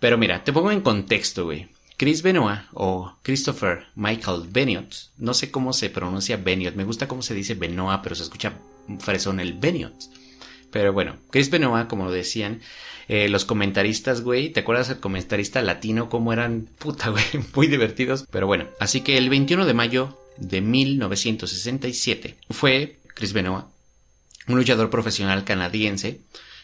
Pero 0.00 0.18
mira, 0.18 0.42
te 0.42 0.52
pongo 0.52 0.72
en 0.72 0.80
contexto, 0.80 1.44
güey. 1.44 1.68
Chris 2.02 2.20
Benoit 2.22 2.62
o 2.72 3.16
Christopher 3.22 3.86
Michael 3.94 4.48
Benioff, 4.50 5.04
no 5.18 5.34
sé 5.34 5.52
cómo 5.52 5.72
se 5.72 5.88
pronuncia 5.88 6.36
Benioff, 6.36 6.74
me 6.74 6.82
gusta 6.82 7.06
cómo 7.06 7.22
se 7.22 7.32
dice 7.32 7.54
Benoit, 7.54 8.00
pero 8.02 8.16
se 8.16 8.24
escucha 8.24 8.54
fresón 8.98 9.38
el 9.38 9.52
Benioff. 9.52 9.92
Pero 10.72 10.92
bueno, 10.92 11.14
Chris 11.30 11.48
Benoit, 11.48 11.86
como 11.86 12.10
decían, 12.10 12.60
eh, 13.06 13.28
los 13.28 13.44
comentaristas, 13.44 14.22
güey, 14.22 14.50
¿te 14.50 14.58
acuerdas 14.58 14.90
el 14.90 14.98
comentarista 14.98 15.62
latino 15.62 16.08
cómo 16.08 16.32
eran, 16.32 16.66
puta, 16.80 17.10
güey, 17.10 17.22
muy 17.54 17.68
divertidos? 17.68 18.24
Pero 18.32 18.48
bueno, 18.48 18.66
así 18.80 19.02
que 19.02 19.16
el 19.16 19.30
21 19.30 19.64
de 19.64 19.74
mayo 19.74 20.18
de 20.38 20.60
1967 20.60 22.34
fue 22.50 22.98
Chris 23.14 23.32
Benoit, 23.32 23.66
un 24.48 24.56
luchador 24.56 24.90
profesional 24.90 25.44
canadiense, 25.44 26.20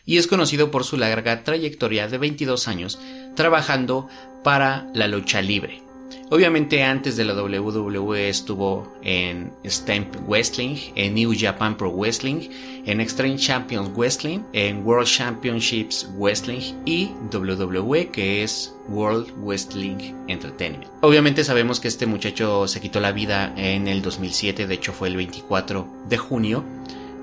y 0.08 0.16
es 0.16 0.26
conocido 0.26 0.70
por 0.70 0.84
su 0.84 0.96
larga 0.96 1.44
trayectoria 1.44 2.08
de 2.08 2.16
22 2.16 2.66
años 2.66 2.98
trabajando 3.36 4.08
para 4.42 4.88
la 4.94 5.06
lucha 5.06 5.42
libre. 5.42 5.82
Obviamente 6.30 6.82
antes 6.82 7.18
de 7.18 7.26
la 7.26 7.34
WWE 7.34 8.30
estuvo 8.30 8.90
en 9.02 9.52
Stamp 9.66 10.16
Wrestling, 10.26 10.76
en 10.94 11.14
New 11.14 11.34
Japan 11.38 11.76
Pro 11.76 11.92
Wrestling, 11.92 12.48
en 12.86 13.02
Extreme 13.02 13.36
Champions 13.36 13.90
Wrestling, 13.94 14.40
en 14.54 14.82
World 14.82 15.06
Championships 15.06 16.08
Wrestling 16.16 16.74
y 16.86 17.10
WWE 17.30 18.08
que 18.08 18.42
es 18.42 18.74
World 18.88 19.30
Wrestling 19.42 20.14
Entertainment. 20.28 20.86
Obviamente 21.02 21.44
sabemos 21.44 21.80
que 21.80 21.88
este 21.88 22.06
muchacho 22.06 22.66
se 22.66 22.80
quitó 22.80 22.98
la 22.98 23.12
vida 23.12 23.52
en 23.58 23.86
el 23.86 24.00
2007, 24.00 24.66
de 24.66 24.74
hecho 24.74 24.94
fue 24.94 25.08
el 25.08 25.16
24 25.16 25.86
de 26.08 26.16
junio. 26.16 26.64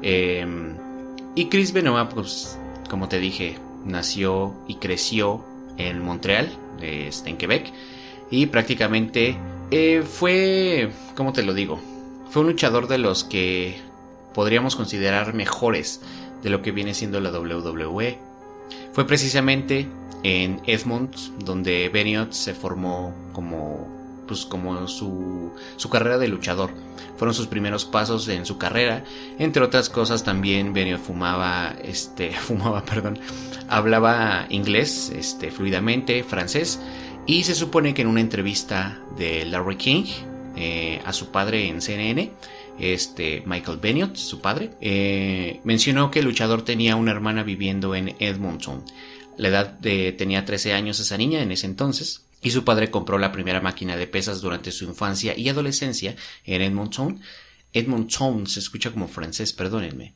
Em, 0.04 0.76
y 1.34 1.46
Chris 1.46 1.74
Benoit, 1.74 2.10
pues 2.10 2.60
como 2.90 3.08
te 3.08 3.20
dije, 3.20 3.58
nació 3.86 4.54
y 4.68 4.76
creció 4.76 5.44
en 5.78 6.04
Montreal, 6.04 6.50
este, 6.82 7.30
en 7.30 7.38
Quebec, 7.38 7.72
y 8.32 8.48
prácticamente 8.48 9.38
eh, 9.72 10.04
fue, 10.04 10.92
¿cómo 11.16 11.34
te 11.34 11.44
lo 11.44 11.54
digo? 11.54 11.80
Fue 12.30 12.42
un 12.42 12.50
luchador 12.50 12.88
de 12.88 12.98
los 12.98 13.24
que 13.24 13.80
podríamos 14.34 14.76
considerar 14.76 15.34
mejores 15.34 16.02
de 16.44 16.50
lo 16.50 16.62
que 16.62 16.72
viene 16.72 16.94
siendo 16.94 17.20
la 17.20 17.32
WWE. 17.32 18.20
Fue 18.94 19.08
precisamente 19.08 19.88
en 20.24 20.62
Edmonds 20.66 21.32
donde 21.40 21.90
Benioff 21.90 22.34
se 22.34 22.54
formó 22.54 23.14
como 23.32 23.95
pues 24.28 24.46
como 24.46 24.88
su, 24.88 25.54
su 25.78 25.90
carrera 25.90 26.18
de 26.18 26.28
luchador. 26.28 26.72
Fueron 27.18 27.34
sus 27.34 27.48
primeros 27.48 27.86
pasos 27.86 28.28
en 28.28 28.46
su 28.46 28.58
carrera. 28.58 29.04
Entre 29.40 29.64
otras 29.64 29.90
cosas 29.90 30.24
también 30.24 30.74
Benio 30.74 30.98
fumaba, 30.98 31.76
este, 31.84 32.32
fumaba, 32.34 32.84
perdón, 32.84 33.20
hablaba 33.70 34.48
inglés, 34.50 35.12
este, 35.16 35.52
fluidamente, 35.52 36.24
francés. 36.24 36.80
Y 37.26 37.44
se 37.44 37.56
supone 37.56 37.94
que 37.94 38.04
en 38.04 38.08
una 38.08 38.22
entrevista 38.22 39.00
de 39.18 39.46
Larry 39.46 39.78
King 39.78 40.06
eh, 40.56 41.02
a 41.06 41.12
su 41.12 41.32
padre 41.32 41.68
en 41.68 41.82
CNN, 41.82 42.32
este 42.80 43.44
Michael 43.46 43.80
Benioff, 43.80 44.16
su 44.16 44.42
padre, 44.42 44.72
eh, 44.82 45.60
mencionó 45.64 46.12
que 46.12 46.20
el 46.20 46.26
luchador 46.26 46.64
tenía 46.64 46.96
una 46.96 47.12
hermana 47.12 47.44
viviendo 47.44 47.96
en 47.96 48.16
Edmonton. 48.20 48.84
La 49.38 49.50
edad 49.50 49.80
tenía 49.82 50.46
13 50.46 50.74
años 50.74 51.00
esa 51.00 51.18
niña 51.18 51.42
en 51.42 51.52
ese 51.52 51.66
entonces 51.66 52.25
y 52.46 52.52
su 52.52 52.64
padre 52.64 52.92
compró 52.92 53.18
la 53.18 53.32
primera 53.32 53.60
máquina 53.60 53.98
de 53.98 54.06
pesas 54.06 54.40
durante 54.40 54.72
su 54.72 54.86
infancia 54.86 55.36
y 55.36 55.50
adolescencia 55.50 56.16
en 56.44 56.62
Edmonton. 56.62 57.20
Edmonton 57.74 58.46
se 58.46 58.60
escucha 58.60 58.92
como 58.92 59.08
francés, 59.08 59.52
perdónenme. 59.52 60.14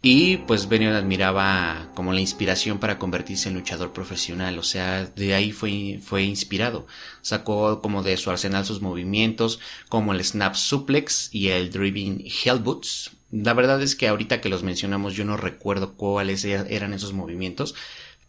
Y 0.00 0.36
pues 0.36 0.68
Benioff 0.68 0.94
admiraba 0.94 1.90
como 1.96 2.12
la 2.12 2.20
inspiración 2.20 2.78
para 2.78 2.96
convertirse 3.00 3.48
en 3.48 3.56
luchador 3.56 3.92
profesional, 3.92 4.56
o 4.56 4.62
sea, 4.62 5.06
de 5.06 5.34
ahí 5.34 5.50
fue, 5.50 5.98
fue 6.00 6.22
inspirado. 6.22 6.86
Sacó 7.22 7.82
como 7.82 8.04
de 8.04 8.16
su 8.18 8.30
arsenal 8.30 8.64
sus 8.64 8.80
movimientos, 8.80 9.58
como 9.88 10.12
el 10.12 10.22
snap 10.22 10.54
suplex 10.54 11.28
y 11.32 11.48
el 11.48 11.72
driving 11.72 12.24
hellboots. 12.24 13.10
La 13.32 13.52
verdad 13.52 13.82
es 13.82 13.96
que 13.96 14.06
ahorita 14.06 14.40
que 14.40 14.48
los 14.48 14.62
mencionamos 14.62 15.14
yo 15.14 15.24
no 15.24 15.36
recuerdo 15.36 15.94
cuáles 15.94 16.44
eran 16.44 16.94
esos 16.94 17.12
movimientos, 17.12 17.74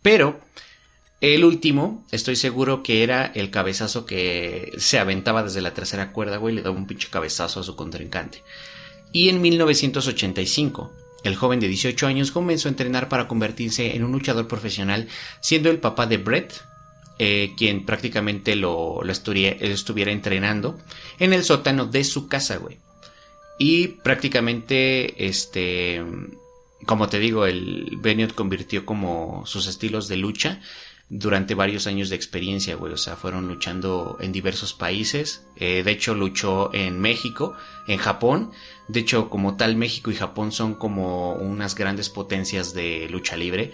pero 0.01 0.39
El 1.21 1.45
último, 1.45 2.05
estoy 2.11 2.35
seguro 2.35 2.83
que 2.83 3.03
era 3.03 3.25
el 3.25 3.49
cabezazo 3.49 4.05
que 4.05 4.73
se 4.77 4.99
aventaba 4.99 5.43
desde 5.43 5.61
la 5.61 5.73
tercera 5.73 6.11
cuerda, 6.11 6.37
güey, 6.37 6.53
le 6.53 6.61
daba 6.61 6.75
un 6.75 6.87
pinche 6.87 7.09
cabezazo 7.09 7.61
a 7.61 7.63
su 7.63 7.75
contrincante. 7.75 8.43
Y 9.13 9.29
en 9.29 9.41
1985, 9.41 10.91
el 11.23 11.35
joven 11.35 11.59
de 11.59 11.69
18 11.69 12.05
años 12.05 12.31
comenzó 12.31 12.67
a 12.67 12.71
entrenar 12.71 13.07
para 13.07 13.27
convertirse 13.27 13.95
en 13.95 14.03
un 14.03 14.11
luchador 14.11 14.47
profesional, 14.47 15.07
siendo 15.39 15.69
el 15.69 15.79
papá 15.79 16.05
de 16.05 16.17
Brett, 16.17 16.53
eh, 17.17 17.53
quien 17.57 17.85
prácticamente 17.85 18.57
lo, 18.57 19.01
lo 19.01 19.11
estuviera 19.11 20.11
entrenando 20.11 20.77
en 21.17 21.31
el 21.31 21.45
sótano 21.45 21.85
de 21.85 22.03
su 22.03 22.27
casa, 22.27 22.57
güey. 22.57 22.77
Y 23.57 23.87
prácticamente, 23.87 25.25
este, 25.25 26.03
como 26.85 27.07
te 27.07 27.19
digo, 27.19 27.45
el 27.45 27.97
Beniot 28.01 28.35
convirtió 28.35 28.85
como 28.85 29.45
sus 29.45 29.67
estilos 29.67 30.09
de 30.09 30.17
lucha 30.17 30.61
durante 31.09 31.53
varios 31.53 31.87
años 31.87 32.09
de 32.09 32.15
experiencia, 32.15 32.75
güey. 32.75 32.93
O 32.93 32.97
sea, 32.97 33.15
fueron 33.15 33.47
luchando 33.47 34.17
en 34.19 34.31
diversos 34.31 34.73
países. 34.73 35.45
Eh, 35.55 35.83
de 35.83 35.91
hecho, 35.91 36.15
luchó 36.15 36.73
en 36.73 36.99
México, 36.99 37.55
en 37.87 37.97
Japón. 37.97 38.51
De 38.87 39.01
hecho, 39.01 39.29
como 39.29 39.55
tal, 39.55 39.75
México 39.75 40.11
y 40.11 40.15
Japón 40.15 40.51
son 40.51 40.75
como 40.75 41.33
unas 41.33 41.75
grandes 41.75 42.09
potencias 42.09 42.73
de 42.73 43.07
lucha 43.09 43.37
libre. 43.37 43.73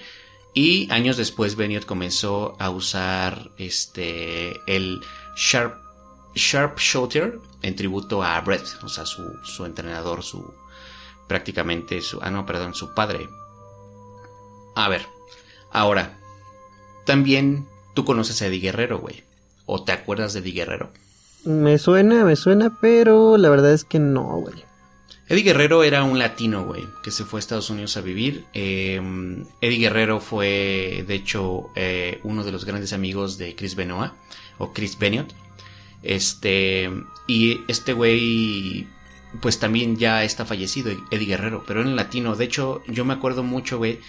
Y 0.53 0.91
años 0.91 1.15
después, 1.15 1.55
Beniot 1.55 1.85
comenzó 1.85 2.55
a 2.59 2.69
usar 2.69 3.51
este 3.57 4.59
el 4.67 4.99
Sharp 5.37 5.79
Sharp 6.35 6.77
Shooter 6.77 7.39
en 7.61 7.75
tributo 7.75 8.23
a 8.23 8.39
Brett, 8.41 8.65
o 8.83 8.89
sea, 8.89 9.05
su, 9.05 9.23
su 9.43 9.65
entrenador, 9.65 10.23
su 10.23 10.53
prácticamente 11.27 12.01
su 12.01 12.19
ah 12.21 12.31
no, 12.31 12.45
perdón, 12.45 12.73
su 12.73 12.93
padre. 12.93 13.29
A 14.75 14.89
ver, 14.89 15.05
ahora 15.71 16.20
también 17.11 17.67
tú 17.93 18.05
conoces 18.05 18.41
a 18.41 18.47
Eddie 18.47 18.61
Guerrero, 18.61 18.97
güey. 18.97 19.25
¿O 19.65 19.83
te 19.83 19.91
acuerdas 19.91 20.31
de 20.31 20.39
Eddie 20.39 20.53
Guerrero? 20.53 20.93
Me 21.43 21.77
suena, 21.77 22.23
me 22.23 22.37
suena, 22.37 22.77
pero 22.79 23.35
la 23.35 23.49
verdad 23.49 23.73
es 23.73 23.83
que 23.83 23.99
no, 23.99 24.23
güey. 24.37 24.63
Eddie 25.27 25.43
Guerrero 25.43 25.83
era 25.83 26.05
un 26.05 26.17
latino, 26.17 26.63
güey, 26.63 26.85
que 27.03 27.11
se 27.11 27.25
fue 27.25 27.39
a 27.39 27.41
Estados 27.41 27.69
Unidos 27.69 27.97
a 27.97 28.01
vivir. 28.01 28.45
Em, 28.53 29.43
Eddie 29.59 29.79
Guerrero 29.79 30.21
fue, 30.21 31.03
de 31.05 31.13
hecho, 31.15 31.69
eh, 31.75 32.21
uno 32.23 32.45
de 32.45 32.53
los 32.53 32.63
grandes 32.63 32.93
amigos 32.93 33.37
de 33.37 33.57
Chris 33.57 33.75
Benoit, 33.75 34.13
o 34.57 34.71
Chris 34.71 34.97
Beniot. 34.97 35.35
Este, 36.03 36.89
y 37.27 37.59
este 37.67 37.91
güey, 37.91 38.87
pues 39.41 39.59
también 39.59 39.97
ya 39.97 40.23
está 40.23 40.45
fallecido, 40.45 40.91
Eddie 41.11 41.27
Guerrero, 41.27 41.65
pero 41.67 41.81
en 41.81 41.97
latino. 41.97 42.37
De 42.37 42.45
hecho, 42.45 42.81
yo 42.87 43.03
me 43.03 43.13
acuerdo 43.13 43.43
mucho, 43.43 43.79
güey, 43.79 43.99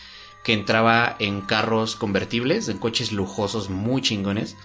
que 0.45 0.53
entraba 0.53 1.17
en 1.19 1.41
carros 1.41 1.97
convertibles, 1.97 2.69
en 2.69 2.79
coches 2.79 3.13
lujosos 3.13 3.71
muy 3.71 4.03
chingones, 4.03 4.57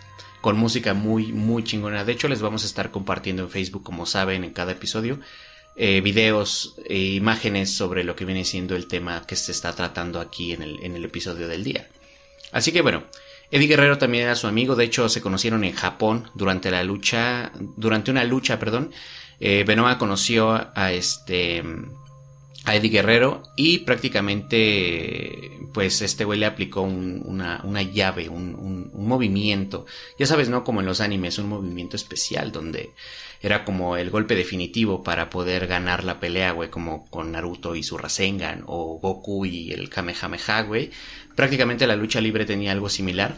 con 0.41 0.57
música 0.57 0.93
muy, 0.93 1.31
muy 1.31 1.63
chingona. 1.63 2.03
De 2.03 2.13
hecho, 2.13 2.27
les 2.27 2.41
vamos 2.41 2.63
a 2.63 2.67
estar 2.67 2.91
compartiendo 2.91 3.43
en 3.43 3.49
Facebook, 3.49 3.83
como 3.83 4.05
saben, 4.05 4.43
en 4.43 4.53
cada 4.53 4.71
episodio, 4.71 5.19
eh, 5.75 6.01
videos 6.01 6.75
e 6.85 6.97
imágenes 6.97 7.75
sobre 7.75 8.03
lo 8.03 8.15
que 8.15 8.25
viene 8.25 8.45
siendo 8.45 8.75
el 8.75 8.87
tema 8.87 9.25
que 9.27 9.35
se 9.35 9.51
está 9.51 9.73
tratando 9.73 10.19
aquí 10.19 10.53
en 10.53 10.63
el, 10.63 10.83
en 10.83 10.95
el 10.95 11.05
episodio 11.05 11.47
del 11.47 11.63
día. 11.63 11.87
Así 12.51 12.71
que 12.71 12.81
bueno, 12.81 13.03
Eddie 13.51 13.67
Guerrero 13.67 13.97
también 13.97 14.23
era 14.23 14.35
su 14.35 14.47
amigo, 14.47 14.75
de 14.75 14.85
hecho 14.85 15.07
se 15.07 15.21
conocieron 15.21 15.63
en 15.63 15.73
Japón 15.73 16.29
durante 16.33 16.71
la 16.71 16.83
lucha, 16.83 17.51
durante 17.55 18.11
una 18.11 18.23
lucha, 18.23 18.59
perdón. 18.59 18.91
Eh, 19.39 19.65
conoció 19.99 20.67
a 20.75 20.91
este 20.91 21.63
a 22.67 22.75
Eddie 22.75 22.89
Guerrero 22.89 23.43
y 23.55 23.79
prácticamente 23.79 25.51
pues 25.73 26.01
este 26.01 26.25
güey 26.25 26.37
le 26.37 26.45
aplicó 26.45 26.81
una, 26.81 27.81
llave, 27.81 28.27
un, 28.27 28.91
movimiento, 28.93 29.85
ya 30.19 30.25
sabes, 30.25 30.49
¿no? 30.49 30.65
Como 30.65 30.81
en 30.81 30.85
los 30.85 30.99
animes, 30.99 31.37
un 31.37 31.47
movimiento 31.47 31.95
especial 31.95 32.51
donde 32.51 32.91
era 33.41 33.63
como 33.63 33.95
el 33.95 34.09
golpe 34.09 34.35
definitivo 34.35 35.01
para 35.01 35.29
poder 35.29 35.65
ganar 35.67 36.03
la 36.03 36.19
pelea, 36.19 36.51
güey, 36.51 36.69
como 36.69 37.09
con 37.09 37.31
Naruto 37.31 37.73
y 37.73 37.83
su 37.83 37.97
Rasengan 37.97 38.63
o 38.65 38.99
Goku 38.99 39.45
y 39.45 39.71
el 39.71 39.89
Kamehameha, 39.89 40.63
güey. 40.63 40.91
Prácticamente 41.37 41.87
la 41.87 41.95
lucha 41.95 42.19
libre 42.19 42.45
tenía 42.45 42.73
algo 42.73 42.89
similar. 42.89 43.37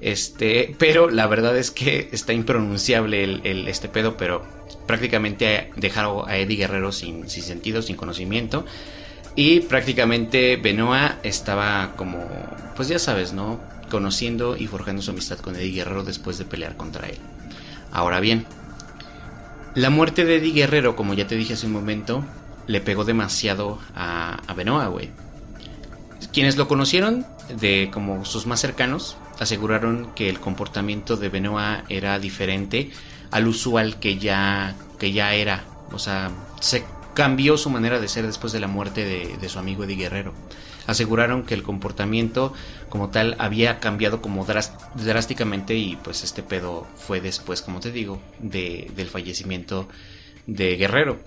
Este, 0.00 0.76
pero 0.78 1.10
la 1.10 1.26
verdad 1.26 1.56
es 1.58 1.72
que 1.72 2.10
está 2.12 2.32
impronunciable 2.32 3.24
el, 3.24 3.66
este 3.66 3.88
pedo, 3.88 4.16
pero 4.16 4.46
prácticamente 4.88 5.70
dejaron 5.76 6.28
a 6.28 6.36
Eddie 6.38 6.56
Guerrero 6.56 6.90
sin, 6.90 7.28
sin 7.30 7.44
sentido, 7.44 7.82
sin 7.82 7.94
conocimiento. 7.94 8.64
Y 9.36 9.60
prácticamente 9.60 10.56
Benoit 10.56 11.12
estaba 11.22 11.92
como, 11.94 12.26
pues 12.74 12.88
ya 12.88 12.98
sabes, 12.98 13.32
¿no? 13.32 13.60
Conociendo 13.88 14.56
y 14.56 14.66
forjando 14.66 15.00
su 15.00 15.12
amistad 15.12 15.38
con 15.38 15.54
Eddie 15.54 15.74
Guerrero 15.74 16.02
después 16.02 16.38
de 16.38 16.44
pelear 16.44 16.76
contra 16.76 17.06
él. 17.06 17.18
Ahora 17.92 18.18
bien, 18.18 18.46
la 19.76 19.90
muerte 19.90 20.24
de 20.24 20.36
Eddie 20.36 20.54
Guerrero, 20.54 20.96
como 20.96 21.14
ya 21.14 21.28
te 21.28 21.36
dije 21.36 21.54
hace 21.54 21.66
un 21.66 21.72
momento, 21.72 22.24
le 22.66 22.80
pegó 22.80 23.04
demasiado 23.04 23.78
a, 23.94 24.40
a 24.46 24.54
Benoit, 24.54 24.90
güey. 24.90 25.10
Quienes 26.32 26.56
lo 26.56 26.66
conocieron 26.66 27.24
de 27.60 27.90
como 27.92 28.24
sus 28.24 28.46
más 28.46 28.60
cercanos 28.60 29.16
aseguraron 29.38 30.12
que 30.14 30.28
el 30.28 30.40
comportamiento 30.40 31.16
de 31.16 31.28
Benoit 31.28 31.84
era 31.88 32.18
diferente 32.18 32.90
al 33.30 33.46
usual 33.46 33.98
que 33.98 34.18
ya, 34.18 34.74
que 34.98 35.12
ya 35.12 35.34
era. 35.34 35.64
O 35.92 35.98
sea, 35.98 36.30
se 36.60 36.84
cambió 37.14 37.56
su 37.56 37.70
manera 37.70 37.98
de 37.98 38.08
ser 38.08 38.26
después 38.26 38.52
de 38.52 38.60
la 38.60 38.68
muerte 38.68 39.04
de, 39.04 39.48
su 39.48 39.58
amigo 39.58 39.84
Eddie 39.84 39.96
Guerrero. 39.96 40.34
Aseguraron 40.86 41.42
que 41.42 41.54
el 41.54 41.62
comportamiento 41.62 42.54
como 42.88 43.10
tal 43.10 43.36
había 43.38 43.80
cambiado 43.80 44.22
como 44.22 44.46
drásticamente 44.94 45.74
y 45.74 45.96
pues 45.96 46.24
este 46.24 46.42
pedo 46.42 46.86
fue 46.96 47.20
después, 47.20 47.60
como 47.60 47.80
te 47.80 47.92
digo, 47.92 48.20
de, 48.38 48.90
del 48.94 49.08
fallecimiento 49.08 49.88
de 50.46 50.76
Guerrero. 50.76 51.18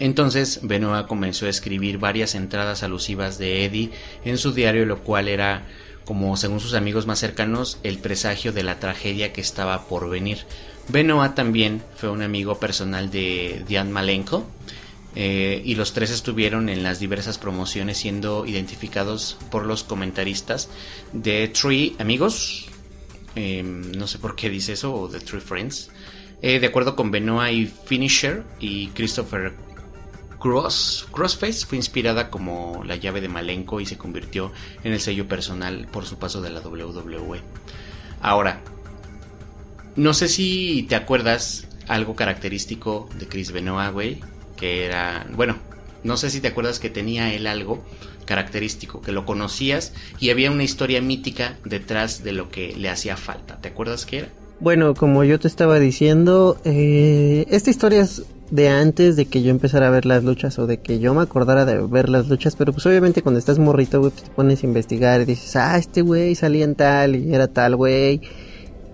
Entonces 0.00 0.60
Benoit 0.62 1.06
comenzó 1.06 1.46
a 1.46 1.50
escribir 1.50 1.98
varias 1.98 2.34
entradas 2.34 2.82
alusivas 2.82 3.38
de 3.38 3.64
Eddie 3.64 3.92
en 4.24 4.38
su 4.38 4.52
diario, 4.52 4.86
lo 4.86 4.98
cual 5.04 5.28
era 5.28 5.66
como 6.04 6.36
según 6.36 6.60
sus 6.60 6.74
amigos 6.74 7.06
más 7.06 7.18
cercanos 7.18 7.78
el 7.82 7.98
presagio 7.98 8.52
de 8.52 8.62
la 8.62 8.78
tragedia 8.78 9.32
que 9.32 9.40
estaba 9.40 9.86
por 9.86 10.08
venir. 10.08 10.38
Benoit 10.88 11.34
también 11.34 11.82
fue 11.96 12.10
un 12.10 12.22
amigo 12.22 12.58
personal 12.58 13.10
de 13.10 13.64
Diane 13.66 13.90
Malenko 13.90 14.46
eh, 15.16 15.62
y 15.64 15.76
los 15.76 15.92
tres 15.92 16.10
estuvieron 16.10 16.68
en 16.68 16.82
las 16.82 16.98
diversas 16.98 17.38
promociones 17.38 17.98
siendo 17.98 18.44
identificados 18.46 19.38
por 19.50 19.64
los 19.64 19.84
comentaristas 19.84 20.68
de 21.12 21.48
Three 21.48 21.96
Amigos, 21.98 22.66
em, 23.34 23.92
no 23.92 24.06
sé 24.06 24.18
por 24.18 24.36
qué 24.36 24.50
dice 24.50 24.72
eso, 24.72 24.94
o 24.94 25.08
de 25.08 25.20
Three 25.20 25.40
Friends. 25.40 25.90
Eh, 26.42 26.60
de 26.60 26.66
acuerdo 26.66 26.94
con 26.94 27.10
Benoit 27.10 27.54
y 27.54 27.66
Finisher 27.86 28.42
y 28.60 28.88
Christopher 28.88 29.54
Cross, 30.44 31.08
Crossface 31.10 31.64
fue 31.64 31.78
inspirada 31.78 32.28
como 32.28 32.82
la 32.84 32.96
llave 32.96 33.22
de 33.22 33.30
Malenko 33.30 33.80
y 33.80 33.86
se 33.86 33.96
convirtió 33.96 34.52
en 34.82 34.92
el 34.92 35.00
sello 35.00 35.26
personal 35.26 35.88
por 35.90 36.04
su 36.04 36.18
paso 36.18 36.42
de 36.42 36.50
la 36.50 36.60
WWE. 36.60 37.40
Ahora, 38.20 38.60
no 39.96 40.12
sé 40.12 40.28
si 40.28 40.84
te 40.86 40.96
acuerdas 40.96 41.66
algo 41.88 42.14
característico 42.14 43.08
de 43.18 43.26
Chris 43.26 43.52
Benoit, 43.52 43.90
güey, 43.90 44.20
que 44.58 44.84
era, 44.84 45.26
bueno, 45.32 45.56
no 46.02 46.18
sé 46.18 46.28
si 46.28 46.42
te 46.42 46.48
acuerdas 46.48 46.78
que 46.78 46.90
tenía 46.90 47.32
él 47.32 47.46
algo 47.46 47.82
característico, 48.26 49.00
que 49.00 49.12
lo 49.12 49.24
conocías 49.24 49.94
y 50.20 50.28
había 50.28 50.50
una 50.50 50.64
historia 50.64 51.00
mítica 51.00 51.56
detrás 51.64 52.22
de 52.22 52.32
lo 52.32 52.50
que 52.50 52.76
le 52.76 52.90
hacía 52.90 53.16
falta. 53.16 53.62
¿Te 53.62 53.68
acuerdas 53.68 54.04
qué 54.04 54.18
era? 54.18 54.28
Bueno, 54.60 54.94
como 54.94 55.24
yo 55.24 55.40
te 55.40 55.48
estaba 55.48 55.78
diciendo, 55.78 56.60
eh, 56.64 57.46
esta 57.48 57.70
historia 57.70 58.02
es 58.02 58.24
de 58.54 58.68
antes 58.68 59.16
de 59.16 59.26
que 59.26 59.42
yo 59.42 59.50
empezara 59.50 59.88
a 59.88 59.90
ver 59.90 60.06
las 60.06 60.22
luchas 60.22 60.60
o 60.60 60.68
de 60.68 60.78
que 60.78 61.00
yo 61.00 61.12
me 61.12 61.22
acordara 61.22 61.64
de 61.64 61.84
ver 61.88 62.08
las 62.08 62.28
luchas, 62.28 62.54
pero 62.54 62.72
pues 62.72 62.86
obviamente 62.86 63.20
cuando 63.20 63.40
estás 63.40 63.58
morrito, 63.58 63.98
güey, 63.98 64.12
pues 64.12 64.22
te 64.22 64.30
pones 64.30 64.62
a 64.62 64.66
investigar 64.66 65.20
y 65.20 65.24
dices, 65.24 65.56
ah, 65.56 65.76
este 65.76 66.02
güey 66.02 66.36
salía 66.36 66.62
en 66.62 66.76
tal 66.76 67.16
y 67.16 67.34
era 67.34 67.48
tal 67.48 67.74
güey. 67.74 68.20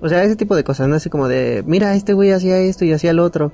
O 0.00 0.08
sea, 0.08 0.24
ese 0.24 0.34
tipo 0.34 0.56
de 0.56 0.64
cosas, 0.64 0.88
no 0.88 0.94
así 0.96 1.10
como 1.10 1.28
de, 1.28 1.62
mira, 1.66 1.94
este 1.94 2.14
güey 2.14 2.30
hacía 2.30 2.56
esto 2.56 2.86
y 2.86 2.92
hacía 2.94 3.12
lo 3.12 3.22
otro. 3.22 3.52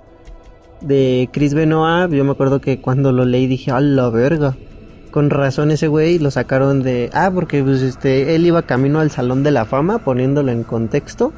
De 0.80 1.28
Chris 1.32 1.54
Benoit, 1.54 2.12
yo 2.12 2.22
me 2.22 2.30
acuerdo 2.30 2.60
que 2.60 2.80
cuando 2.80 3.10
lo 3.10 3.24
leí 3.24 3.48
dije, 3.48 3.72
a 3.72 3.80
la 3.80 4.08
verga. 4.08 4.56
Con 5.10 5.28
razón 5.28 5.72
ese 5.72 5.88
güey 5.88 6.20
lo 6.20 6.30
sacaron 6.30 6.84
de, 6.84 7.10
ah, 7.14 7.32
porque 7.34 7.64
pues 7.64 7.82
este, 7.82 8.36
él 8.36 8.46
iba 8.46 8.62
camino 8.62 9.00
al 9.00 9.10
Salón 9.10 9.42
de 9.42 9.50
la 9.50 9.64
Fama, 9.64 9.98
poniéndolo 10.04 10.52
en 10.52 10.62
contexto 10.62 11.32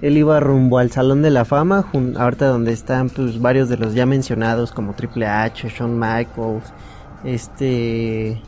él 0.00 0.16
iba 0.16 0.38
rumbo 0.40 0.78
al 0.78 0.90
Salón 0.90 1.22
de 1.22 1.30
la 1.30 1.44
Fama, 1.44 1.86
ahorita 2.16 2.46
donde 2.46 2.72
están 2.72 3.10
pues 3.10 3.40
varios 3.40 3.68
de 3.68 3.76
los 3.76 3.94
ya 3.94 4.06
mencionados 4.06 4.72
como 4.72 4.94
Triple 4.94 5.26
H, 5.26 5.68
Shawn 5.68 5.98
Michaels, 5.98 6.64
este 7.24 8.40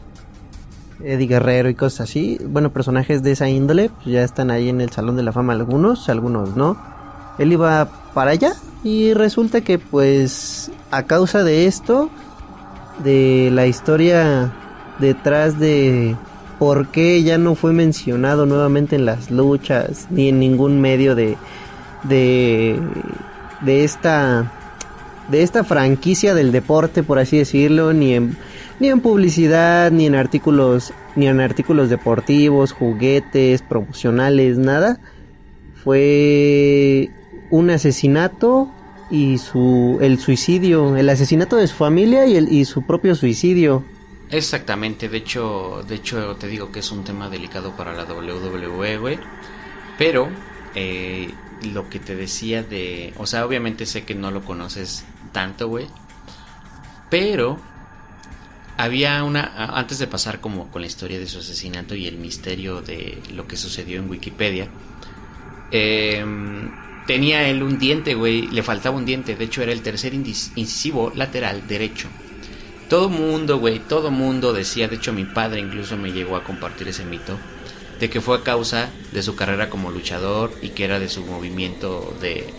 Eddie 1.02 1.26
Guerrero 1.26 1.68
y 1.68 1.74
cosas 1.74 2.08
así. 2.08 2.38
Bueno, 2.46 2.70
personajes 2.70 3.22
de 3.22 3.32
esa 3.32 3.48
índole 3.48 3.90
pues, 3.90 4.06
ya 4.06 4.22
están 4.22 4.50
ahí 4.50 4.68
en 4.68 4.80
el 4.80 4.90
Salón 4.90 5.16
de 5.16 5.22
la 5.22 5.32
Fama 5.32 5.52
algunos, 5.52 6.08
algunos 6.08 6.56
no. 6.56 6.76
Él 7.38 7.52
iba 7.52 7.88
para 8.14 8.32
allá 8.32 8.52
y 8.84 9.14
resulta 9.14 9.60
que 9.60 9.78
pues 9.78 10.70
a 10.90 11.04
causa 11.04 11.42
de 11.42 11.66
esto, 11.66 12.10
de 13.02 13.50
la 13.52 13.66
historia 13.66 14.52
detrás 14.98 15.58
de 15.58 16.16
por 16.60 16.88
qué 16.88 17.22
ya 17.22 17.38
no 17.38 17.56
fue 17.56 17.72
mencionado 17.72 18.46
nuevamente 18.46 18.94
en 18.94 19.06
las 19.06 19.30
luchas 19.30 20.06
ni 20.10 20.28
en 20.28 20.38
ningún 20.38 20.80
medio 20.80 21.16
de 21.16 21.36
de 22.04 22.78
de 23.62 23.84
esta 23.84 24.52
de 25.28 25.42
esta 25.42 25.64
franquicia 25.64 26.34
del 26.34 26.52
deporte 26.52 27.02
por 27.02 27.18
así 27.18 27.38
decirlo 27.38 27.92
ni 27.92 28.14
en 28.14 28.36
ni 28.78 28.88
en 28.88 29.00
publicidad 29.00 29.90
ni 29.90 30.06
en 30.06 30.14
artículos 30.14 30.92
ni 31.16 31.26
en 31.26 31.40
artículos 31.40 31.88
deportivos 31.88 32.72
juguetes 32.72 33.62
promocionales 33.62 34.58
nada 34.58 35.00
fue 35.82 37.10
un 37.50 37.70
asesinato 37.70 38.70
y 39.10 39.38
su 39.38 39.98
el 40.00 40.18
suicidio, 40.18 40.96
el 40.96 41.08
asesinato 41.08 41.56
de 41.56 41.66
su 41.66 41.74
familia 41.74 42.26
y 42.26 42.36
el 42.36 42.52
y 42.52 42.64
su 42.64 42.82
propio 42.82 43.14
suicidio. 43.14 43.84
Exactamente, 44.30 45.08
de 45.08 45.18
hecho, 45.18 45.84
de 45.88 45.96
hecho 45.96 46.36
te 46.36 46.46
digo 46.46 46.70
que 46.70 46.78
es 46.80 46.92
un 46.92 47.02
tema 47.02 47.28
delicado 47.28 47.76
para 47.76 47.92
la 47.94 48.04
WWE, 48.04 48.98
güey. 48.98 49.18
Pero 49.98 50.30
eh, 50.74 51.34
lo 51.72 51.90
que 51.90 51.98
te 51.98 52.14
decía 52.14 52.62
de, 52.62 53.12
o 53.18 53.26
sea, 53.26 53.44
obviamente 53.44 53.86
sé 53.86 54.04
que 54.04 54.14
no 54.14 54.30
lo 54.30 54.42
conoces 54.42 55.04
tanto, 55.32 55.68
güey. 55.68 55.88
Pero 57.10 57.58
había 58.76 59.24
una 59.24 59.76
antes 59.76 59.98
de 59.98 60.06
pasar 60.06 60.40
como 60.40 60.70
con 60.70 60.82
la 60.82 60.86
historia 60.86 61.18
de 61.18 61.26
su 61.26 61.40
asesinato 61.40 61.96
y 61.96 62.06
el 62.06 62.16
misterio 62.16 62.82
de 62.82 63.20
lo 63.34 63.48
que 63.48 63.56
sucedió 63.56 63.98
en 63.98 64.08
Wikipedia. 64.08 64.68
Eh, 65.72 66.24
tenía 67.06 67.48
él 67.48 67.64
un 67.64 67.80
diente, 67.80 68.14
güey, 68.14 68.42
le 68.42 68.62
faltaba 68.62 68.96
un 68.96 69.04
diente, 69.04 69.34
de 69.34 69.44
hecho 69.44 69.62
era 69.62 69.72
el 69.72 69.82
tercer 69.82 70.14
incisivo 70.14 71.12
lateral 71.14 71.66
derecho. 71.66 72.08
Todo 72.90 73.08
mundo, 73.08 73.58
güey, 73.58 73.78
todo 73.78 74.10
mundo 74.10 74.52
decía, 74.52 74.88
de 74.88 74.96
hecho 74.96 75.12
mi 75.12 75.24
padre 75.24 75.60
incluso 75.60 75.96
me 75.96 76.10
llegó 76.10 76.34
a 76.34 76.42
compartir 76.42 76.88
ese 76.88 77.04
mito, 77.04 77.38
de 78.00 78.10
que 78.10 78.20
fue 78.20 78.38
a 78.38 78.42
causa 78.42 78.90
de 79.12 79.22
su 79.22 79.36
carrera 79.36 79.70
como 79.70 79.92
luchador 79.92 80.50
y 80.60 80.70
que 80.70 80.86
era 80.86 80.98
de 80.98 81.08
su 81.08 81.24
movimiento 81.24 82.12
de, 82.20 82.52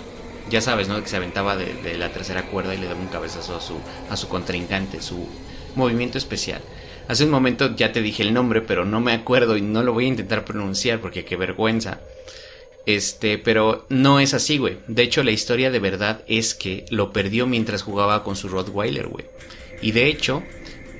ya 0.50 0.62
sabes, 0.62 0.88
¿no? 0.88 1.04
Que 1.04 1.10
se 1.10 1.18
aventaba 1.18 1.58
de, 1.58 1.98
la 1.98 2.14
tercera 2.14 2.46
cuerda 2.46 2.74
y 2.74 2.78
le 2.78 2.88
daba 2.88 3.02
un 3.02 3.10
cabezazo 3.10 3.58
a 3.58 3.60
su, 3.60 3.76
a 4.10 4.16
su 4.16 4.30
contrincante, 4.30 5.02
su 5.02 5.28
movimiento 5.76 6.18
especial. 6.18 6.62
Hace 7.10 7.26
un 7.26 7.32
momento 7.32 7.76
ya 7.76 7.92
te 7.92 8.02
dije 8.02 8.24
el 8.24 8.34
nombre, 8.34 8.62
pero 8.62 8.86
no 8.86 9.02
me 9.02 9.12
acuerdo 9.12 9.58
y 9.58 9.62
no 9.62 9.84
lo 9.84 9.92
voy 9.92 10.06
a 10.06 10.10
intentar 10.10 10.46
pronunciar 10.46 11.02
porque 11.02 11.26
qué 11.26 11.36
vergüenza. 11.36 12.00
Este, 12.86 13.38
pero 13.38 13.86
no 13.90 14.22
es 14.22 14.34
así, 14.34 14.60
güey. 14.60 14.78
De 14.88 15.04
hecho, 15.04 15.24
la 15.24 15.32
historia 15.32 15.72
de 15.72 15.80
verdad 15.80 16.24
es 16.28 16.56
que 16.56 16.86
lo 16.90 17.12
perdió 17.12 17.48
mientras 17.48 17.84
jugaba 17.84 18.24
con 18.24 18.38
su 18.38 18.48
Rottweiler, 18.48 19.08
güey. 19.08 19.26
Y 19.82 19.92
de 19.92 20.08
hecho, 20.08 20.44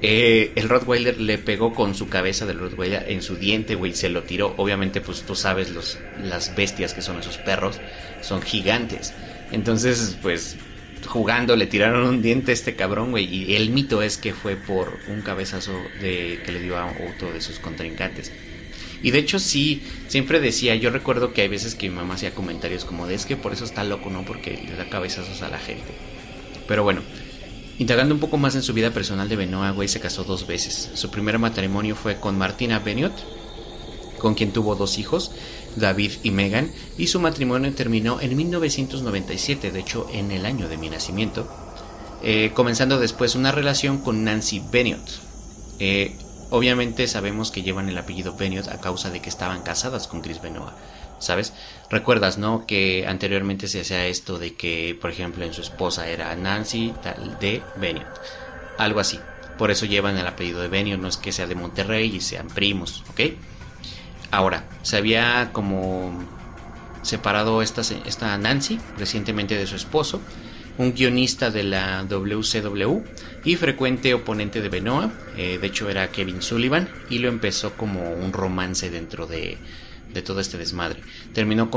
eh, 0.02 0.52
el 0.56 0.68
Rottweiler 0.68 1.20
le 1.20 1.38
pegó 1.38 1.74
con 1.74 1.94
su 1.94 2.10
cabeza 2.10 2.46
del 2.46 2.60
Rottweiler 2.60 3.06
en 3.10 3.22
su 3.22 3.36
diente, 3.36 3.76
güey, 3.76 3.94
se 3.94 4.10
lo 4.10 4.24
tiró. 4.24 4.56
Obviamente, 4.58 5.02
pues 5.02 5.22
tú 5.22 5.36
sabes 5.36 5.70
los, 5.70 6.00
las 6.24 6.56
bestias 6.56 6.94
que 6.94 7.02
son 7.02 7.20
esos 7.20 7.38
perros, 7.38 7.80
son 8.22 8.42
gigantes. 8.42 9.14
Entonces, 9.52 10.18
pues 10.22 10.58
jugando 11.06 11.56
le 11.56 11.68
tiraron 11.68 12.08
un 12.08 12.22
diente 12.22 12.52
a 12.52 12.54
este 12.54 12.76
cabrón, 12.76 13.12
güey. 13.12 13.26
Y 13.26 13.56
el 13.56 13.70
mito 13.70 14.02
es 14.02 14.18
que 14.18 14.34
fue 14.34 14.56
por 14.56 14.98
un 15.08 15.22
cabezazo 15.22 15.74
de, 16.02 16.42
que 16.46 16.52
le 16.52 16.62
dio 16.62 16.78
a 16.78 16.88
otro 17.10 17.32
de 17.32 17.42
sus 17.42 17.60
contrincantes. 17.60 18.32
Y 19.04 19.12
de 19.12 19.20
hecho 19.20 19.40
sí, 19.40 19.84
siempre 20.08 20.40
decía, 20.40 20.76
yo 20.76 20.92
recuerdo 20.92 21.34
que 21.34 21.42
hay 21.42 21.48
veces 21.48 21.76
que 21.76 21.90
mi 21.90 21.96
mamá 21.96 22.16
hacía 22.16 22.36
comentarios 22.36 22.86
como 22.86 23.08
de 23.08 23.16
es 23.16 23.26
que 23.26 23.36
por 23.36 23.52
eso 23.52 23.66
está 23.66 23.84
loco, 23.84 24.10
¿no? 24.10 24.24
Porque 24.26 24.64
le 24.68 24.76
da 24.76 24.90
cabezazos 24.90 25.42
a 25.42 25.50
la 25.50 25.58
gente. 25.58 25.92
Pero 26.68 26.84
bueno, 26.84 27.02
indagando 27.82 28.14
un 28.14 28.22
poco 28.22 28.38
más 28.38 28.54
en 28.54 28.62
su 28.62 28.76
vida 28.76 28.92
personal 28.92 29.28
de 29.28 29.36
Benoit, 29.36 29.74
güey, 29.74 29.88
se 29.88 30.00
casó 30.00 30.24
dos 30.24 30.46
veces. 30.46 30.92
Su 30.94 31.10
primer 31.10 31.40
matrimonio 31.40 31.96
fue 31.96 32.20
con 32.20 32.38
Martina 32.38 32.78
Beniot, 32.78 33.12
con 34.20 34.36
quien 34.36 34.54
tuvo 34.54 34.76
dos 34.76 35.00
hijos, 35.00 35.32
David 35.78 36.12
y 36.22 36.30
Megan, 36.30 36.72
y 37.00 37.08
su 37.08 37.20
matrimonio 37.20 37.74
terminó 37.74 38.22
en 38.22 38.38
1997, 38.38 39.72
de 39.72 39.80
hecho 39.80 40.08
en 40.14 40.30
el 40.30 40.46
año 40.46 40.70
de 40.70 40.78
mi 40.78 40.92
nacimiento, 40.92 41.48
eh, 42.22 42.52
comenzando 42.54 43.00
después 43.00 43.34
una 43.34 43.52
relación 43.52 43.98
con 43.98 44.24
Nancy 44.24 44.62
Beniot. 44.72 45.02
Eh, 45.80 46.16
Obviamente 46.52 47.08
sabemos 47.08 47.50
que 47.50 47.64
llevan 47.64 47.88
el 47.88 47.98
apellido 47.98 48.36
Beniot 48.36 48.68
a 48.68 48.82
causa 48.82 49.10
de 49.10 49.22
que 49.22 49.30
estaban 49.30 49.62
casadas 49.62 50.10
con 50.10 50.20
Chris 50.20 50.42
Benoit, 50.42 50.74
¿sabes? 51.22 51.54
Recuerdas, 51.90 52.38
¿no? 52.38 52.66
Que 52.66 53.06
anteriormente 53.08 53.68
se 53.68 53.82
hacía 53.82 54.06
esto 54.08 54.38
de 54.38 54.56
que, 54.56 54.98
por 55.00 55.12
ejemplo, 55.12 55.46
en 55.46 55.54
su 55.54 55.62
esposa 55.62 56.08
era 56.08 56.36
Nancy 56.36 56.94
de 57.40 57.62
Beniot, 57.78 58.08
algo 58.78 59.00
así. 59.00 59.20
Por 59.58 59.72
eso 59.72 59.86
llevan 59.86 60.18
el 60.18 60.28
apellido 60.28 60.62
de 60.62 60.68
Beniot, 60.68 61.00
no 61.00 61.08
es 61.08 61.18
que 61.18 61.32
sea 61.32 61.48
de 61.48 61.56
Monterrey 61.56 62.16
y 62.16 62.22
sean 62.22 62.48
primos, 62.48 63.04
¿ok? 63.12 63.22
Ahora, 64.32 64.66
se 64.82 64.98
había 64.98 65.52
como 65.52 66.26
separado 67.04 67.62
esta, 67.62 67.82
esta 68.06 68.38
Nancy 68.38 68.80
recientemente 68.98 69.58
de 69.58 69.68
su 69.68 69.76
esposo 69.76 70.22
un 70.78 70.94
guionista 70.94 71.52
de 71.52 71.64
la 71.64 72.04
WCW 72.04 73.02
y 73.44 73.56
frecuente 73.56 74.14
oponente 74.14 74.62
de 74.62 74.70
Benoit, 74.70 75.12
eh, 75.38 75.58
de 75.60 75.68
hecho 75.68 75.90
era 75.90 76.12
Kevin 76.12 76.42
Sullivan, 76.42 76.90
y 77.10 77.20
lo 77.20 77.30
empezó 77.30 77.74
como 77.74 78.14
un 78.14 78.34
romance 78.34 78.90
dentro 78.90 79.28
de, 79.28 79.58
de 80.14 80.22
todo 80.22 80.40
este 80.40 80.58
desmadre. 80.58 81.02
Terminó 81.34 81.70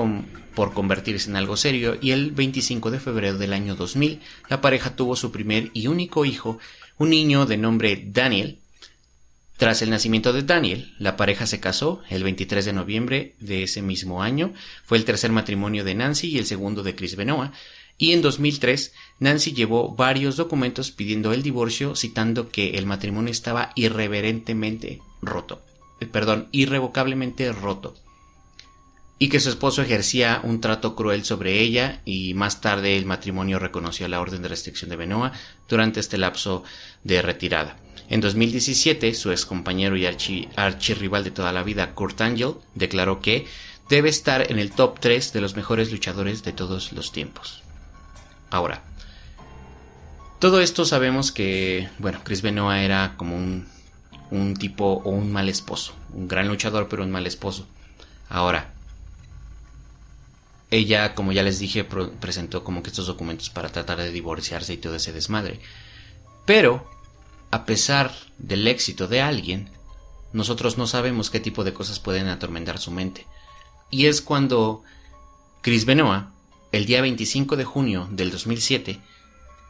por 0.55 0.73
convertirse 0.73 1.31
en 1.31 1.37
algo 1.37 1.57
serio 1.57 1.99
y 2.01 2.11
el 2.11 2.31
25 2.33 2.91
de 2.91 3.01
febrero 3.01 3.39
del 3.39 3.53
año 3.53 3.75
2000 3.75 4.21
la 4.49 4.61
pareja 4.61 4.97
tuvo 4.97 5.17
su 5.17 5.33
primer 5.33 5.71
y 5.75 5.87
único 5.87 6.25
hijo, 6.25 6.59
un 6.99 7.11
niño 7.11 7.47
de 7.47 7.57
nombre 7.57 8.03
Daniel. 8.07 8.59
Tras 9.57 9.83
el 9.83 9.91
nacimiento 9.91 10.33
de 10.33 10.43
Daniel, 10.43 10.93
la 10.99 11.17
pareja 11.17 11.47
se 11.47 11.61
casó 11.61 12.03
el 12.11 12.25
23 12.25 12.65
de 12.65 12.73
noviembre 12.73 13.35
de 13.39 13.63
ese 13.63 13.83
mismo 13.83 14.23
año. 14.23 14.53
Fue 14.85 14.99
el 14.99 15.05
tercer 15.05 15.31
matrimonio 15.31 15.85
de 15.85 15.95
Nancy 15.95 16.29
y 16.29 16.39
el 16.39 16.47
segundo 16.47 16.83
de 16.83 16.97
Chris 16.97 17.15
Benoit 17.15 17.53
y 17.97 18.13
en 18.13 18.23
2003 18.23 18.93
Nancy 19.21 19.53
llevó 19.53 19.95
varios 19.95 20.37
documentos 20.37 20.91
pidiendo 20.91 21.33
el 21.33 21.43
divorcio 21.43 21.95
citando 21.95 22.49
que 22.49 22.71
el 22.71 22.87
matrimonio 22.87 23.31
estaba 23.31 23.71
irreverentemente 23.77 25.01
roto, 25.23 25.63
eh, 26.01 26.07
perdón, 26.07 26.49
irrevocablemente 26.51 27.53
roto 27.53 27.95
y 29.19 29.29
que 29.29 29.41
su 29.41 29.49
esposo 29.49 29.83
ejercía 29.83 30.41
un 30.43 30.61
trato 30.61 30.97
cruel 30.97 31.25
sobre 31.25 31.61
ella 31.61 32.01
y 32.05 32.35
más 32.35 32.61
tarde 32.61 32.97
el 32.97 33.07
matrimonio 33.07 33.59
reconoció 33.59 34.09
la 34.09 34.21
orden 34.21 34.43
de 34.43 34.49
restricción 34.49 34.91
de 34.91 34.97
Benoit 34.97 35.33
durante 35.69 36.01
este 36.01 36.19
lapso 36.19 36.65
de 37.05 37.23
retirada. 37.23 37.77
En 38.11 38.21
2017, 38.21 39.15
su 39.15 39.31
ex 39.31 39.47
compañero 39.47 39.97
y 39.97 40.07
archirrival 40.07 41.25
de 41.25 41.31
toda 41.31 41.53
la 41.53 41.63
vida, 41.63 41.95
Kurt 41.95 42.21
Angle, 42.21 42.57
declaró 42.75 43.21
que 43.21 43.47
debe 43.89 44.11
estar 44.11 44.51
en 44.51 44.59
el 44.59 44.73
top 44.73 44.99
3 45.01 45.33
de 45.33 45.41
los 45.41 45.57
mejores 45.57 45.91
luchadores 45.91 46.43
de 46.43 46.53
todos 46.53 46.93
los 46.93 47.13
tiempos. 47.13 47.63
Ahora, 48.51 48.83
todo 50.39 50.61
esto 50.61 50.85
sabemos 50.85 51.33
que, 51.33 51.89
bueno, 51.99 52.21
Chris 52.25 52.43
Benoit 52.43 52.83
era 52.83 53.15
como 53.17 53.37
un, 53.37 53.67
un 54.31 54.55
tipo 54.55 55.03
o 55.05 55.11
un 55.11 55.33
mal 55.33 55.49
esposo, 55.49 55.95
un 56.13 56.29
gran 56.29 56.49
luchador, 56.49 56.89
pero 56.89 57.05
un 57.05 57.11
mal 57.11 57.27
esposo. 57.27 57.67
Ahora, 58.29 58.74
ella, 60.77 61.15
como 61.15 61.33
ya 61.33 61.43
les 61.43 61.59
dije, 61.59 61.85
presentó 61.85 62.65
como 62.65 62.83
que 62.83 62.91
estos 62.91 63.07
documentos 63.07 63.51
para 63.51 63.69
tratar 63.69 63.99
de 63.99 64.11
divorciarse 64.11 64.75
y 64.75 64.79
todo 64.79 64.97
ese 64.97 65.13
desmadre. 65.13 65.61
Pero, 66.47 66.89
a 67.51 67.65
pesar 67.65 68.13
del 68.39 68.67
éxito 68.67 69.07
de 69.09 69.21
alguien, 69.21 69.71
nosotros 70.33 70.79
no 70.79 70.87
sabemos 70.87 71.31
qué 71.31 71.41
tipo 71.41 71.65
de 71.65 71.73
cosas 71.73 72.01
pueden 72.01 72.29
atormentar 72.29 72.79
su 72.79 72.91
mente. 72.91 73.27
Y 73.91 74.07
es 74.07 74.21
cuando 74.21 74.83
Chris 75.63 75.85
Benoit 75.85 76.25
el 76.75 76.87
día 76.87 77.01
25 77.03 77.55
de 77.55 77.65
junio 77.65 78.09
del 78.11 78.33
2007, 78.33 78.99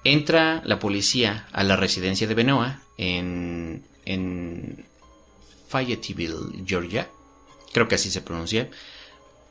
entra 0.05 0.63
la 0.65 0.79
policía 0.79 1.47
a 1.53 1.63
la 1.63 1.77
residencia 1.77 2.27
de 2.27 2.35
Benoit 2.35 2.77
en, 2.97 3.85
en 4.07 4.87
Fayetteville, 5.69 6.65
Georgia, 6.65 7.11
creo 7.75 7.89
que 7.89 7.97
así 7.97 8.11
se 8.11 8.23
pronuncia, 8.23 8.71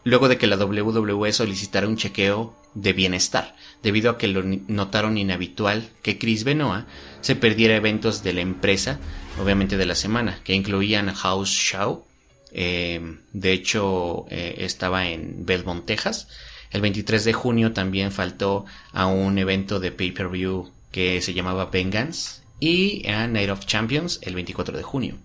luego 0.03 0.27
de 0.27 0.37
que 0.37 0.47
la 0.47 0.57
WWE 0.57 1.31
solicitara 1.33 1.87
un 1.87 1.97
chequeo 1.97 2.55
de 2.73 2.93
bienestar, 2.93 3.55
debido 3.81 4.11
a 4.11 4.17
que 4.17 4.27
lo 4.27 4.43
notaron 4.43 5.17
inhabitual 5.17 5.89
que 6.01 6.17
Chris 6.17 6.43
Benoit 6.43 6.85
se 7.21 7.35
perdiera 7.35 7.75
eventos 7.75 8.23
de 8.23 8.33
la 8.33 8.41
empresa, 8.41 8.99
obviamente 9.41 9.77
de 9.77 9.85
la 9.85 9.95
semana, 9.95 10.39
que 10.43 10.53
incluían 10.53 11.13
House 11.13 11.49
Show, 11.49 12.03
eh, 12.51 13.17
de 13.31 13.51
hecho 13.51 14.25
eh, 14.29 14.55
estaba 14.59 15.07
en 15.07 15.45
Belmont, 15.45 15.85
Texas, 15.85 16.27
el 16.71 16.81
23 16.81 17.23
de 17.23 17.33
junio 17.33 17.71
también 17.71 18.11
faltó 18.11 18.65
a 18.91 19.05
un 19.05 19.37
evento 19.37 19.79
de 19.79 19.91
pay-per-view 19.91 20.71
que 20.91 21.21
se 21.21 21.33
llamaba 21.33 21.65
Vengeance 21.65 22.41
y 22.59 23.07
a 23.07 23.27
Night 23.27 23.49
of 23.49 23.65
Champions 23.65 24.19
el 24.23 24.33
24 24.33 24.75
de 24.75 24.83
junio. 24.83 25.15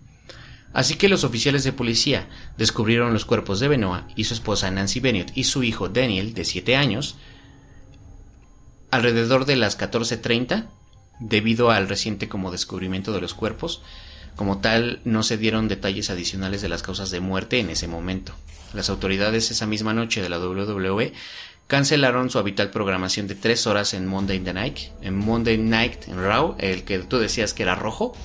Así 0.73 0.95
que 0.95 1.09
los 1.09 1.23
oficiales 1.23 1.63
de 1.63 1.73
policía 1.73 2.27
descubrieron 2.57 3.13
los 3.13 3.25
cuerpos 3.25 3.59
de 3.59 3.67
Benoit 3.67 4.05
y 4.15 4.25
su 4.25 4.35
esposa 4.35 4.69
Nancy 4.69 4.99
Bennett 4.99 5.31
y 5.35 5.45
su 5.45 5.63
hijo 5.63 5.89
Daniel, 5.89 6.33
de 6.33 6.45
7 6.45 6.75
años, 6.75 7.15
alrededor 8.91 9.45
de 9.45 9.55
las 9.55 9.79
14.30, 9.79 10.67
debido 11.19 11.71
al 11.71 11.89
reciente 11.89 12.29
como 12.29 12.51
descubrimiento 12.51 13.13
de 13.13 13.21
los 13.21 13.33
cuerpos, 13.33 13.81
Como 14.35 14.59
tal, 14.59 15.01
no 15.03 15.21
se 15.23 15.37
dieron 15.37 15.67
detalles 15.67 16.09
adicionales 16.09 16.61
de 16.61 16.69
las 16.69 16.81
causas 16.81 17.11
de 17.11 17.19
muerte 17.19 17.59
en 17.59 17.69
ese 17.69 17.89
momento. 17.89 18.31
Las 18.73 18.89
autoridades 18.89 19.51
esa 19.51 19.65
misma 19.65 19.93
noche 19.93 20.21
de 20.21 20.29
la 20.29 20.39
WWE 20.39 21.11
cancelaron 21.67 22.29
su 22.29 22.39
habitual 22.39 22.69
programación 22.71 23.27
de 23.27 23.35
tres 23.35 23.67
horas 23.67 23.93
en 23.93 24.07
Monday 24.07 24.39
Night, 24.39 24.77
en 25.01 25.17
Monday 25.17 25.57
Night 25.57 26.07
en 26.07 26.23
Raw, 26.23 26.55
el 26.57 26.83
que 26.85 26.99
tú 26.99 27.17
decías 27.17 27.53
que 27.53 27.63
era 27.63 27.75
rojo, 27.75 28.15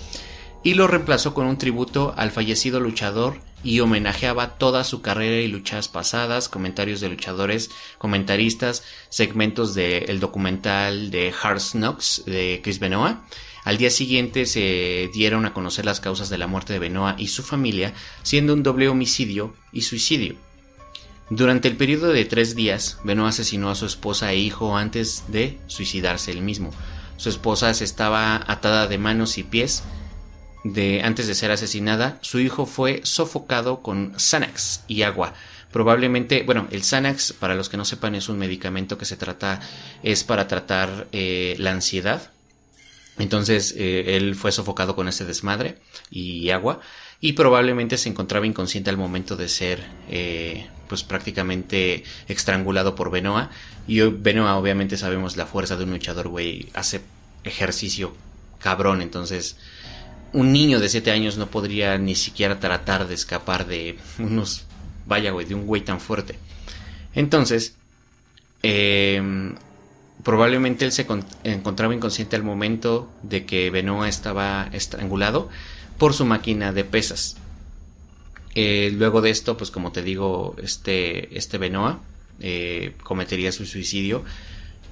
y 0.65 0.75
lo 0.75 0.87
reemplazó 0.89 1.35
con 1.35 1.47
un 1.47 1.59
tributo 1.59 2.15
al 2.17 2.31
fallecido 2.31 2.81
luchador 2.81 3.39
y 3.63 3.81
homenajeaba 3.81 4.57
toda 4.57 4.83
su 4.83 5.03
carrera 5.03 5.41
y 5.41 5.49
luchas 5.49 5.89
pasadas, 5.89 6.49
comentarios 6.49 7.01
de 7.01 7.11
luchadores, 7.11 7.71
comentaristas, 7.99 8.83
segmentos 9.11 9.75
del 9.75 10.21
documental 10.21 11.11
de 11.11 11.33
Hard 11.41 11.61
Knocks 11.73 12.25
de 12.27 12.61
Chris 12.63 12.79
Benoit. 12.79 13.19
Al 13.65 13.77
día 13.77 13.91
siguiente 13.91 14.47
se 14.47 15.11
dieron 15.13 15.47
a 15.47 15.53
conocer 15.53 15.85
las 15.85 16.01
causas 16.01 16.29
de 16.31 16.39
la 16.39 16.47
muerte 16.47 16.73
de 16.73 16.79
Benoit 16.79 17.19
y 17.19 17.29
su 17.29 17.43
familia, 17.43 17.95
siendo 18.23 18.55
un 18.55 18.63
doble 18.63 18.89
homicidio 18.89 19.55
y 19.73 19.83
suicidio. 19.83 20.37
Durante 21.31 21.69
el 21.69 21.77
periodo 21.77 22.09
de 22.09 22.25
tres 22.27 22.55
días, 22.55 22.99
Benoit 23.05 23.31
asesinó 23.31 23.71
a 23.71 23.75
su 23.75 23.87
esposa 23.87 24.33
e 24.33 24.37
hijo 24.37 24.77
antes 24.77 25.25
de 25.29 25.59
suicidarse 25.67 26.31
él 26.31 26.43
mismo. 26.43 26.71
Su 27.17 27.29
esposa 27.29 27.73
se 27.73 27.85
estaba 27.85 28.45
atada 28.47 28.87
de 28.87 28.99
manos 28.99 29.39
y 29.39 29.43
pies, 29.43 29.83
de 30.65 31.03
antes 31.03 31.27
de 31.27 31.35
ser 31.35 31.51
asesinada, 31.51 32.19
su 32.23 32.41
hijo 32.41 32.67
fue 32.67 33.01
sofocado 33.05 33.83
con 33.83 34.15
Xanax 34.19 34.83
y 34.89 35.03
agua. 35.03 35.35
Probablemente, 35.71 36.43
bueno, 36.43 36.67
el 36.71 36.83
Xanax, 36.83 37.35
para 37.35 37.55
los 37.55 37.69
que 37.69 37.77
no 37.77 37.85
sepan, 37.85 38.15
es 38.15 38.29
un 38.29 38.39
medicamento 38.39 38.97
que 38.97 39.05
se 39.05 39.17
trata, 39.17 39.61
es 40.03 40.25
para 40.25 40.49
tratar 40.49 41.07
eh, 41.13 41.55
la 41.59 41.73
ansiedad. 41.73 42.31
Entonces, 43.19 43.75
eh, 43.77 44.17
él 44.17 44.35
fue 44.35 44.53
sofocado 44.53 44.97
con 44.97 45.07
ese 45.07 45.25
desmadre 45.25 45.79
y 46.11 46.51
agua 46.51 46.81
y 47.21 47.35
probablemente 47.35 47.99
se 47.99 48.09
encontraba 48.09 48.47
inconsciente 48.47 48.91
al 48.91 48.97
momento 48.97 49.37
de 49.37 49.49
ser, 49.49 49.85
eh, 50.09 50.69
pues 50.89 51.05
prácticamente 51.05 52.05
estrangulado 52.27 52.95
por 52.95 53.11
Benoa. 53.11 53.51
Y 53.87 54.01
Benoa, 54.01 54.57
obviamente, 54.57 54.97
sabemos 54.97 55.37
la 55.37 55.47
fuerza 55.47 55.77
de 55.77 55.85
un 55.85 55.91
luchador, 55.91 56.29
güey, 56.29 56.69
hace 56.75 57.03
ejercicio 57.45 58.15
cabrón, 58.59 59.03
entonces 59.03 59.59
un 60.35 60.53
niño 60.53 60.81
de 60.81 60.89
7 60.89 61.13
años 61.13 61.39
no 61.39 61.47
podría 61.47 61.97
ni 61.97 62.17
siquiera 62.17 62.59
tratar 62.59 63.07
de 63.07 63.15
escapar 63.15 63.67
de 63.67 63.97
unos, 64.19 64.67
vaya 65.07 65.31
güey, 65.31 65.47
de 65.47 65.55
un 65.55 65.65
güey 65.65 65.83
tan 65.83 66.01
fuerte. 66.01 66.37
Entonces, 67.15 67.77
em, 68.63 69.55
probablemente 70.25 70.85
él 70.85 70.93
se 70.93 71.07
encontraba 71.45 71.95
inconsciente 71.95 72.35
al 72.35 72.43
momento 72.43 73.09
de 73.23 73.47
que 73.47 73.71
Benoa 73.71 74.09
estaba 74.09 74.69
estrangulado 74.73 75.49
por 75.99 76.15
su 76.15 76.25
máquina 76.25 76.73
de 76.73 76.85
pesas. 76.85 77.37
Eh, 78.57 78.91
luego 78.93 79.21
de 79.21 79.31
esto, 79.31 79.57
pues 79.57 79.71
como 79.71 79.93
te 79.93 80.03
digo, 80.03 80.57
este, 80.61 81.37
este 81.39 81.59
Benoa 81.59 82.01
eh, 82.41 82.95
cometería 83.05 83.53
su 83.53 83.67
suicidio, 83.67 84.25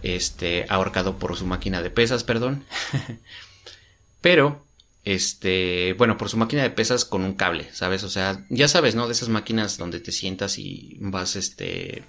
este, 0.05 0.67
ahorcado 0.69 1.19
por 1.19 1.37
su 1.37 1.47
máquina 1.47 1.83
de 1.83 1.91
pesas, 1.91 2.23
perdón. 2.23 2.65
Pero 4.21 4.63
este, 5.05 5.95
bueno, 5.95 6.17
por 6.17 6.29
su 6.29 6.37
máquina 6.37 6.63
de 6.63 6.71
pesas 6.71 7.05
con 7.05 7.25
un 7.25 7.35
cable, 7.35 7.69
¿sabes? 7.73 8.05
O 8.05 8.09
sea, 8.09 8.45
ya 8.51 8.69
sabes, 8.69 8.95
¿no? 8.95 9.07
De 9.07 9.13
esas 9.13 9.29
máquinas 9.29 9.79
donde 9.79 10.01
te 10.01 10.13
sientas 10.13 10.59
y 10.59 10.97
vas, 11.01 11.37
este, 11.37 12.05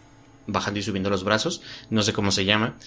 bajando 0.47 0.79
y 0.79 0.83
subiendo 0.83 1.09
los 1.09 1.23
brazos, 1.23 1.61
no 1.89 2.03
sé 2.03 2.13
cómo 2.13 2.31
se 2.31 2.45
llama. 2.45 2.77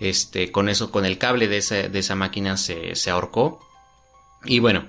Este, 0.00 0.50
con 0.50 0.68
eso, 0.68 0.90
con 0.90 1.04
el 1.06 1.18
cable 1.18 1.46
de 1.46 1.58
esa, 1.58 1.88
de 1.88 1.98
esa 1.98 2.16
máquina 2.16 2.56
se, 2.56 2.96
se 2.96 3.10
ahorcó. 3.10 3.64
Y 4.44 4.58
bueno, 4.58 4.88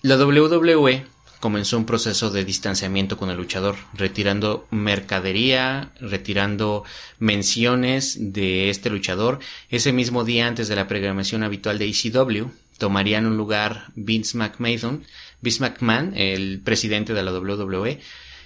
la 0.00 0.16
WWE 0.16 1.04
comenzó 1.40 1.76
un 1.76 1.84
proceso 1.84 2.30
de 2.30 2.44
distanciamiento 2.44 3.18
con 3.18 3.28
el 3.28 3.36
luchador, 3.36 3.76
retirando 3.92 4.66
mercadería, 4.70 5.92
retirando 6.00 6.84
menciones 7.18 8.16
de 8.32 8.70
este 8.70 8.88
luchador. 8.88 9.40
Ese 9.68 9.92
mismo 9.92 10.24
día 10.24 10.46
antes 10.46 10.68
de 10.68 10.76
la 10.76 10.88
programación 10.88 11.42
habitual 11.42 11.78
de 11.78 11.88
ECW, 11.88 12.50
tomarían 12.78 13.26
un 13.26 13.36
lugar 13.36 13.86
Vince 13.94 14.36
McMahon, 14.36 15.04
Vince 15.40 15.60
McMahon, 15.60 16.12
el 16.16 16.60
presidente 16.60 17.14
de 17.14 17.22
la 17.22 17.32
WWE, 17.32 18.00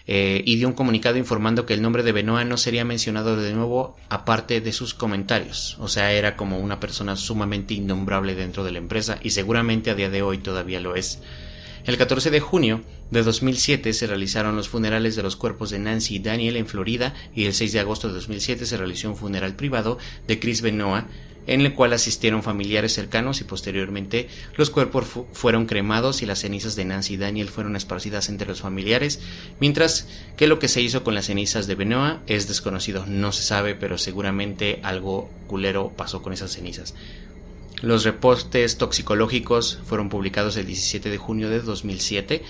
eh, 0.06 0.42
y 0.44 0.56
dio 0.56 0.66
un 0.66 0.74
comunicado 0.74 1.18
informando 1.18 1.66
que 1.66 1.74
el 1.74 1.82
nombre 1.82 2.02
de 2.02 2.12
Benoit 2.12 2.46
no 2.46 2.56
sería 2.56 2.84
mencionado 2.84 3.36
de 3.36 3.52
nuevo 3.52 3.96
aparte 4.08 4.60
de 4.60 4.72
sus 4.72 4.94
comentarios. 4.94 5.76
O 5.78 5.88
sea, 5.88 6.12
era 6.12 6.36
como 6.36 6.58
una 6.58 6.80
persona 6.80 7.16
sumamente 7.16 7.74
innombrable 7.74 8.34
dentro 8.34 8.64
de 8.64 8.72
la 8.72 8.78
empresa 8.78 9.18
y 9.22 9.30
seguramente 9.30 9.90
a 9.90 9.94
día 9.94 10.10
de 10.10 10.22
hoy 10.22 10.38
todavía 10.38 10.80
lo 10.80 10.96
es. 10.96 11.20
El 11.84 11.96
14 11.96 12.30
de 12.30 12.40
junio 12.40 12.82
de 13.10 13.22
2007 13.22 13.92
se 13.92 14.06
realizaron 14.06 14.56
los 14.56 14.68
funerales 14.68 15.16
de 15.16 15.22
los 15.22 15.36
cuerpos 15.36 15.70
de 15.70 15.78
Nancy 15.78 16.16
y 16.16 16.18
Daniel 16.18 16.56
en 16.56 16.66
Florida 16.66 17.14
y 17.34 17.44
el 17.44 17.54
6 17.54 17.72
de 17.72 17.80
agosto 17.80 18.08
de 18.08 18.14
2007 18.14 18.66
se 18.66 18.76
realizó 18.76 19.08
un 19.08 19.16
funeral 19.16 19.56
privado 19.56 19.98
de 20.26 20.38
Chris 20.38 20.60
Benoit 20.60 21.06
en 21.50 21.62
el 21.62 21.74
cual 21.74 21.92
asistieron 21.92 22.44
familiares 22.44 22.94
cercanos 22.94 23.40
y 23.40 23.44
posteriormente 23.44 24.28
los 24.56 24.70
cuerpos 24.70 25.06
fueron 25.32 25.66
cremados 25.66 26.22
y 26.22 26.26
las 26.26 26.38
cenizas 26.38 26.76
de 26.76 26.84
Nancy 26.84 27.14
y 27.14 27.16
Daniel 27.16 27.48
fueron 27.48 27.74
esparcidas 27.74 28.28
entre 28.28 28.46
los 28.46 28.60
familiares, 28.60 29.20
mientras 29.58 30.06
que 30.36 30.46
lo 30.46 30.60
que 30.60 30.68
se 30.68 30.80
hizo 30.80 31.02
con 31.02 31.16
las 31.16 31.26
cenizas 31.26 31.66
de 31.66 31.74
Benoit 31.74 32.18
es 32.28 32.46
desconocido, 32.46 33.04
no 33.04 33.32
se 33.32 33.42
sabe, 33.42 33.74
pero 33.74 33.98
seguramente 33.98 34.78
algo 34.84 35.28
culero 35.48 35.92
pasó 35.96 36.22
con 36.22 36.32
esas 36.32 36.52
cenizas. 36.52 36.94
Los 37.82 38.04
reportes 38.04 38.78
toxicológicos 38.78 39.80
fueron 39.84 40.08
publicados 40.08 40.56
el 40.56 40.66
17 40.66 41.10
de 41.10 41.18
junio 41.18 41.50
de 41.50 41.60
2007. 41.62 42.42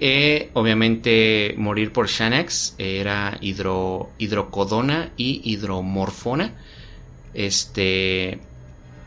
Eh, 0.00 0.50
obviamente 0.54 1.54
morir 1.58 1.92
por 1.92 2.08
Xanax 2.08 2.74
era 2.78 3.38
hidro, 3.40 4.10
hidrocodona 4.18 5.12
y 5.16 5.42
hidromorfona 5.44 6.54
este, 7.34 8.40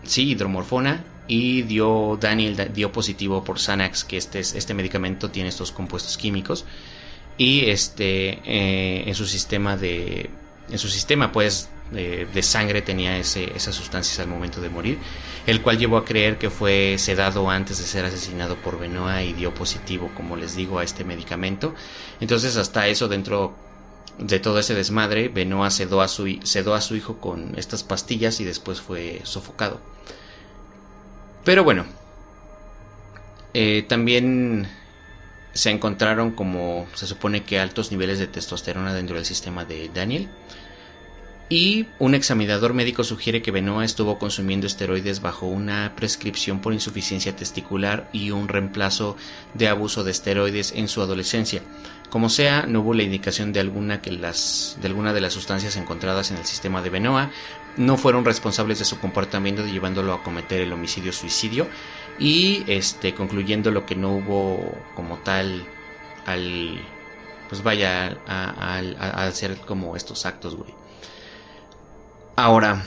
sí, 0.04 0.32
hidromorfona, 0.32 1.04
y 1.28 1.64
dio, 1.64 2.18
Daniel 2.22 2.72
dio 2.74 2.92
positivo 2.92 3.44
por 3.44 3.60
Xanax, 3.60 4.04
que 4.04 4.18
este, 4.18 4.40
este 4.40 4.74
medicamento 4.74 5.32
tiene 5.32 5.50
estos 5.50 5.72
compuestos 5.72 6.18
químicos, 6.18 6.66
y 7.38 7.70
este, 7.70 8.40
eh, 8.46 9.04
en 9.08 9.16
su 9.16 9.26
sistema 9.26 9.76
de, 9.76 10.30
en 10.70 10.78
su 10.80 10.88
sistema, 10.88 11.32
pues, 11.32 11.70
de, 11.92 12.42
sangre 12.42 12.82
tenía 12.82 13.18
ese, 13.18 13.56
esas 13.56 13.76
sustancias 13.76 14.20
al 14.20 14.28
momento 14.28 14.60
de 14.60 14.70
morir, 14.70 14.98
el 15.46 15.62
cual 15.62 15.78
llevó 15.78 15.98
a 15.98 16.06
creer 16.06 16.38
que 16.38 16.50
fue 16.50 16.96
sedado 16.98 17.50
antes 17.50 17.78
de 17.78 17.84
ser 17.84 18.06
asesinado 18.06 18.56
por 18.56 18.80
Benoit 18.80 19.30
y 19.30 19.34
dio 19.34 19.54
positivo, 19.54 20.12
como 20.16 20.36
les 20.36 20.56
digo, 20.56 20.80
a 20.80 20.84
este 20.84 21.04
medicamento. 21.04 21.76
Entonces, 22.20 22.58
hasta 22.58 22.88
eso 22.88 23.08
dentro 23.08 23.56
de 24.18 24.40
todo 24.40 24.60
ese 24.60 24.74
desmadre, 24.74 25.30
Benoit 25.30 25.72
sedó 25.72 26.02
a, 26.02 26.08
su, 26.08 26.28
hijo 26.28 27.18
con 27.20 27.54
estas 27.58 27.84
pastillas 27.84 28.40
y 28.40 28.46
después 28.46 28.82
fue 28.82 29.22
sofocado. 29.24 29.80
Pero 31.44 31.64
bueno, 31.64 31.86
eh, 33.54 33.86
también 33.88 34.68
se 35.54 35.70
encontraron 35.70 36.32
como 36.32 36.88
se 36.96 37.08
supone 37.08 37.44
que 37.44 37.60
altos 37.60 37.92
niveles 37.92 38.20
de 38.20 38.28
testosterona 38.28 38.94
dentro 38.94 39.16
del 39.16 39.26
sistema 39.26 39.66
de 39.66 39.90
Daniel. 39.94 40.30
Y 41.48 41.86
un 42.00 42.16
examinador 42.16 42.74
médico 42.74 43.04
sugiere 43.04 43.44
que 43.44 43.52
Benoit 43.52 43.86
estuvo 43.86 44.18
consumiendo 44.18 44.66
esteroides 44.66 45.22
bajo 45.22 45.46
una 45.46 45.94
prescripción 45.96 46.60
por 46.60 46.74
insuficiencia 46.74 47.36
testicular 47.36 48.10
y 48.12 48.32
un 48.32 48.48
reemplazo 48.48 49.16
de 49.54 49.68
abuso 49.68 50.04
de 50.04 50.12
esteroides 50.12 50.72
en 50.72 50.88
su 50.88 51.02
adolescencia. 51.02 51.62
Como 52.10 52.30
sea, 52.30 52.66
no 52.68 52.82
hubo 52.82 52.94
la 52.94 53.04
indicación 53.04 53.52
de 53.52 53.60
alguna, 53.60 54.02
que 54.02 54.12
las, 54.12 54.78
de 54.82 54.88
alguna 54.88 55.14
de 55.14 55.22
las 55.22 55.34
sustancias 55.34 55.76
encontradas 55.76 56.32
en 56.32 56.38
el 56.38 56.46
sistema 56.46 56.82
de 56.82 56.90
Benoa 56.90 57.32
no 57.78 57.98
fueron 57.98 58.24
responsables 58.24 58.80
de 58.80 58.86
su 58.86 59.00
comportamiento 59.00 59.66
llevándolo 59.66 60.14
a 60.14 60.24
cometer 60.24 60.62
el 60.62 60.72
homicidio-suicidio 60.72 61.68
y 62.20 62.64
este, 62.68 63.14
concluyendo 63.14 63.72
lo 63.72 63.86
que 63.86 63.96
no 63.96 64.14
hubo 64.16 64.78
como 64.96 65.18
tal 65.18 65.66
al 66.26 66.80
pues 67.50 67.62
vaya 67.64 68.18
a, 68.28 69.26
hacer 69.26 69.58
como 69.58 69.96
estos 69.96 70.26
actos, 70.26 70.56
güey. 70.56 70.74
Ahora, 72.36 72.84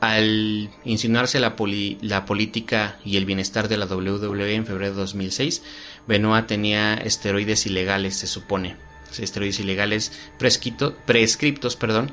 al 0.00 0.70
insinuarse 0.84 1.40
la, 1.40 1.54
la 2.00 2.24
política 2.24 2.98
y 3.04 3.16
el 3.16 3.26
bienestar 3.26 3.68
de 3.68 3.76
la 3.76 3.86
WWE 3.86 4.54
en 4.54 4.66
febrero 4.66 4.94
de 4.94 5.00
2006, 5.00 5.62
Benoit 6.10 6.44
tenía 6.44 6.94
esteroides 6.94 7.66
ilegales, 7.66 8.16
se 8.16 8.26
supone. 8.26 8.74
Esteroides 9.16 9.60
ilegales 9.60 10.10
prescriptos, 10.38 11.76
perdón, 11.76 12.10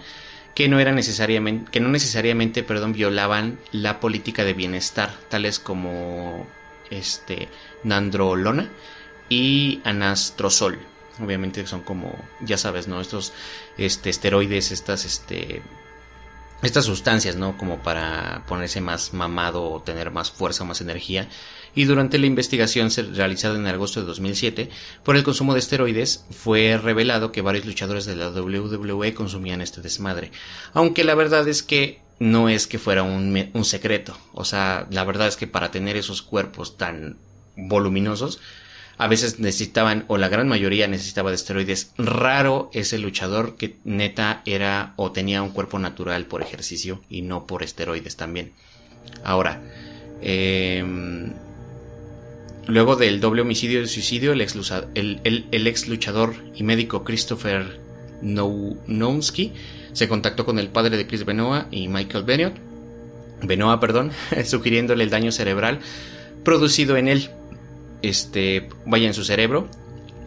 que 0.54 0.68
no 0.68 0.80
eran 0.80 0.96
necesariamente, 0.96 1.72
que 1.72 1.80
no 1.80 1.90
necesariamente, 1.90 2.62
perdón, 2.62 2.94
violaban 2.94 3.60
la 3.72 4.00
política 4.00 4.44
de 4.44 4.54
bienestar, 4.54 5.12
tales 5.30 5.58
como 5.58 6.46
este 6.92 7.50
nandrolona 7.84 8.70
y 9.30 9.82
anastrozol. 9.84 10.78
Obviamente 11.20 11.66
son 11.66 11.82
como, 11.82 12.16
ya 12.40 12.60
sabes, 12.60 12.88
¿no? 12.88 13.02
Estos 13.02 13.34
este, 13.80 14.12
esteroides, 14.12 14.72
estas 14.72 15.06
este, 15.06 15.64
estas 16.62 16.86
sustancias, 16.86 17.36
¿no? 17.36 17.58
Como 17.58 17.80
para 17.80 18.44
ponerse 18.48 18.80
más 18.80 19.14
mamado 19.14 19.64
o 19.64 19.82
tener 19.82 20.12
más 20.12 20.30
fuerza 20.30 20.66
más 20.66 20.82
energía. 20.82 21.28
Y 21.78 21.86
durante 21.86 22.18
la 22.18 22.26
investigación 22.26 22.90
realizada 23.14 23.56
en 23.56 23.68
agosto 23.68 24.00
de 24.00 24.08
2007 24.08 24.72
por 25.04 25.16
el 25.16 25.24
consumo 25.24 25.54
de 25.54 25.60
esteroides, 25.60 26.26
fue 26.32 26.76
revelado 26.76 27.32
que 27.32 27.44
varios 27.44 27.66
luchadores 27.68 28.08
de 28.08 28.16
la 28.16 28.30
WWE 28.30 29.14
consumían 29.14 29.62
este 29.62 29.82
desmadre. 29.82 30.32
Aunque 30.74 31.04
la 31.04 31.14
verdad 31.14 31.48
es 31.48 31.62
que 31.62 32.02
no 32.18 32.50
es 32.50 32.66
que 32.66 32.80
fuera 32.80 33.04
un, 33.04 33.64
secreto. 33.64 34.18
O 34.34 34.44
sea, 34.44 34.88
la 34.90 35.04
verdad 35.04 35.28
es 35.28 35.38
que 35.38 35.46
para 35.46 35.70
tener 35.70 35.98
esos 35.98 36.24
cuerpos 36.24 36.78
tan 36.78 37.20
voluminosos, 37.56 38.40
a 38.98 39.08
veces 39.08 39.38
necesitaban, 39.38 40.04
o 40.08 40.18
la 40.18 40.30
gran 40.30 40.48
mayoría 40.48 40.88
necesitaba 40.88 41.30
de 41.30 41.36
esteroides. 41.36 41.94
Raro 42.00 42.72
es 42.74 42.92
el 42.92 43.04
luchador 43.04 43.56
que 43.56 43.78
neta 43.84 44.42
era 44.48 44.96
o 44.96 45.12
tenía 45.12 45.44
un 45.44 45.52
cuerpo 45.52 45.78
natural 45.78 46.26
por 46.26 46.42
ejercicio 46.42 47.04
y 47.08 47.22
no 47.22 47.46
por 47.46 47.62
esteroides 47.62 48.16
también. 48.16 48.54
Ahora, 49.24 49.62
em, 50.24 51.34
luego 52.68 52.96
del 52.96 53.20
doble 53.20 53.42
homicidio 53.42 53.82
y 53.82 53.88
suicidio, 53.88 54.34
el 54.34 54.42
ex, 54.42 55.88
luchador 55.88 56.36
y 56.56 56.64
médico 56.64 57.04
Christopher 57.04 57.80
Nowski 58.22 59.54
se 59.94 60.08
contactó 60.08 60.46
con 60.46 60.60
el 60.60 60.70
padre 60.70 60.98
de 60.98 61.08
Chris 61.08 61.26
Benoit 61.26 61.66
y 61.72 61.88
Michael 61.88 62.24
Benoit, 62.24 62.54
Benoit, 63.42 63.80
perdón, 63.80 64.12
sugiriéndole 64.46 65.04
el 65.04 65.10
daño 65.10 65.32
cerebral 65.32 65.80
producido 66.44 66.98
en 66.98 67.08
él. 67.08 67.30
Este, 68.02 68.70
vaya 68.86 69.08
en 69.08 69.14
su 69.14 69.24
cerebro. 69.24 69.68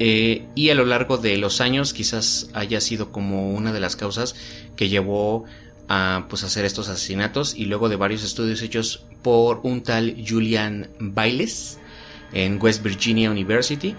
Eh, 0.00 0.46
y 0.55 0.70
a 0.70 0.74
lo 0.74 0.87
largo 0.87 1.18
de 1.18 1.37
los 1.37 1.61
años 1.61 1.92
quizás 1.92 2.50
haya 2.55 2.81
sido 2.81 3.12
como 3.12 3.53
una 3.53 3.72
de 3.72 3.81
las 3.81 3.96
causas 3.96 4.35
que 4.74 4.88
llevó 4.88 5.44
a 5.88 6.26
pues, 6.31 6.42
hacer 6.42 6.64
estos 6.64 6.88
asesinatos 6.88 7.55
y 7.55 7.66
luego 7.66 7.88
de 7.90 7.96
varios 7.96 8.24
estudios 8.24 8.62
hechos 8.62 9.05
por 9.22 9.61
un 9.62 9.83
tal 9.83 10.16
Julian 10.26 10.88
Bailes 10.98 11.80
en 12.33 12.59
West 12.61 12.83
Virginia 12.83 13.31
University, 13.31 13.97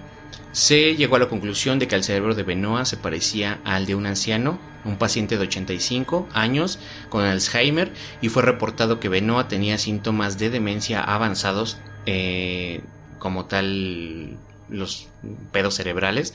se 0.52 0.96
llegó 0.96 1.16
a 1.16 1.20
la 1.20 1.30
conclusión 1.30 1.80
de 1.80 1.88
que 1.88 1.96
el 1.96 2.04
cerebro 2.04 2.36
de 2.36 2.44
Benoit 2.44 2.86
se 2.86 2.98
parecía 2.98 3.60
al 3.64 3.86
de 3.86 3.96
un 3.96 4.06
anciano, 4.06 4.60
un 4.84 4.98
paciente 4.98 5.38
de 5.38 5.44
85 5.44 6.28
años 6.34 6.80
con 7.10 7.24
Alzheimer, 7.24 7.94
y 8.22 8.30
fue 8.30 8.44
reportado 8.44 9.00
que 9.00 9.10
Benoit 9.10 9.48
tenía 9.48 9.78
síntomas 9.78 10.38
de 10.38 10.50
demencia 10.50 11.02
avanzados 11.02 11.78
eh, 12.06 12.82
como 13.20 13.46
tal 13.46 14.38
los 14.70 15.08
pedos 15.52 15.76
cerebrales. 15.76 16.34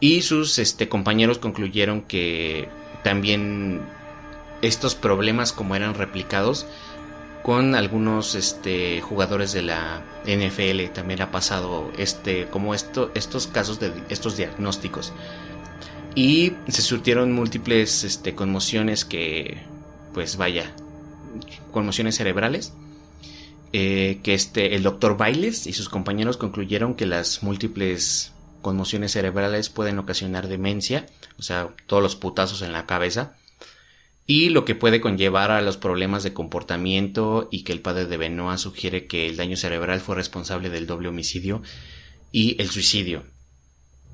Y 0.00 0.22
sus 0.22 0.58
este, 0.58 0.88
compañeros 0.88 1.38
concluyeron 1.38 2.02
que 2.02 2.68
también 3.04 3.80
estos 4.62 4.94
problemas 4.94 5.52
como 5.52 5.76
eran 5.76 5.94
replicados 5.94 6.66
con 7.46 7.76
algunos 7.76 8.34
este, 8.34 9.00
jugadores 9.00 9.52
de 9.52 9.62
la 9.62 10.02
NFL 10.26 10.92
también 10.92 11.22
ha 11.22 11.30
pasado 11.30 11.92
este 11.96 12.46
como 12.46 12.74
esto, 12.74 13.12
estos 13.14 13.46
casos 13.46 13.78
de 13.78 13.92
estos 14.08 14.36
diagnósticos. 14.36 15.12
Y 16.16 16.54
se 16.66 16.82
surtieron 16.82 17.30
múltiples 17.30 18.02
este, 18.02 18.34
conmociones 18.34 19.04
que 19.04 19.58
pues 20.12 20.36
vaya 20.36 20.72
conmociones 21.70 22.16
cerebrales 22.16 22.72
eh, 23.72 24.18
que 24.24 24.34
este, 24.34 24.74
el 24.74 24.82
doctor 24.82 25.16
Bailes 25.16 25.68
y 25.68 25.72
sus 25.72 25.88
compañeros 25.88 26.38
concluyeron 26.38 26.96
que 26.96 27.06
las 27.06 27.44
múltiples 27.44 28.32
conmociones 28.60 29.12
cerebrales 29.12 29.68
pueden 29.68 30.00
ocasionar 30.00 30.48
demencia, 30.48 31.06
o 31.38 31.42
sea, 31.42 31.68
todos 31.86 32.02
los 32.02 32.16
putazos 32.16 32.62
en 32.62 32.72
la 32.72 32.86
cabeza, 32.86 33.36
y 34.26 34.48
lo 34.48 34.64
que 34.64 34.74
puede 34.74 35.00
conllevar 35.00 35.52
a 35.52 35.62
los 35.62 35.76
problemas 35.76 36.24
de 36.24 36.32
comportamiento 36.32 37.48
y 37.52 37.62
que 37.62 37.72
el 37.72 37.80
padre 37.80 38.06
de 38.06 38.16
Benoit 38.16 38.58
sugiere 38.58 39.06
que 39.06 39.26
el 39.26 39.36
daño 39.36 39.56
cerebral 39.56 40.00
fue 40.00 40.16
responsable 40.16 40.68
del 40.68 40.86
doble 40.86 41.08
homicidio 41.08 41.62
y 42.32 42.60
el 42.60 42.70
suicidio. 42.70 43.24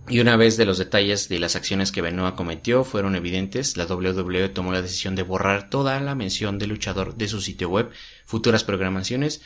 Y 0.08 0.20
una 0.20 0.36
vez 0.36 0.56
de 0.56 0.66
los 0.66 0.78
detalles 0.78 1.28
de 1.28 1.38
las 1.38 1.56
acciones 1.56 1.92
que 1.92 2.02
Benoit 2.02 2.34
cometió 2.34 2.84
fueron 2.84 3.14
evidentes, 3.14 3.76
la 3.76 3.86
WWE 3.86 4.48
tomó 4.48 4.72
la 4.72 4.82
decisión 4.82 5.14
de 5.14 5.22
borrar 5.22 5.70
toda 5.70 5.98
la 6.00 6.14
mención 6.14 6.58
del 6.58 6.70
luchador 6.70 7.16
de 7.16 7.28
su 7.28 7.40
sitio 7.40 7.68
web, 7.68 7.90
futuras 8.26 8.64
programaciones 8.64 9.40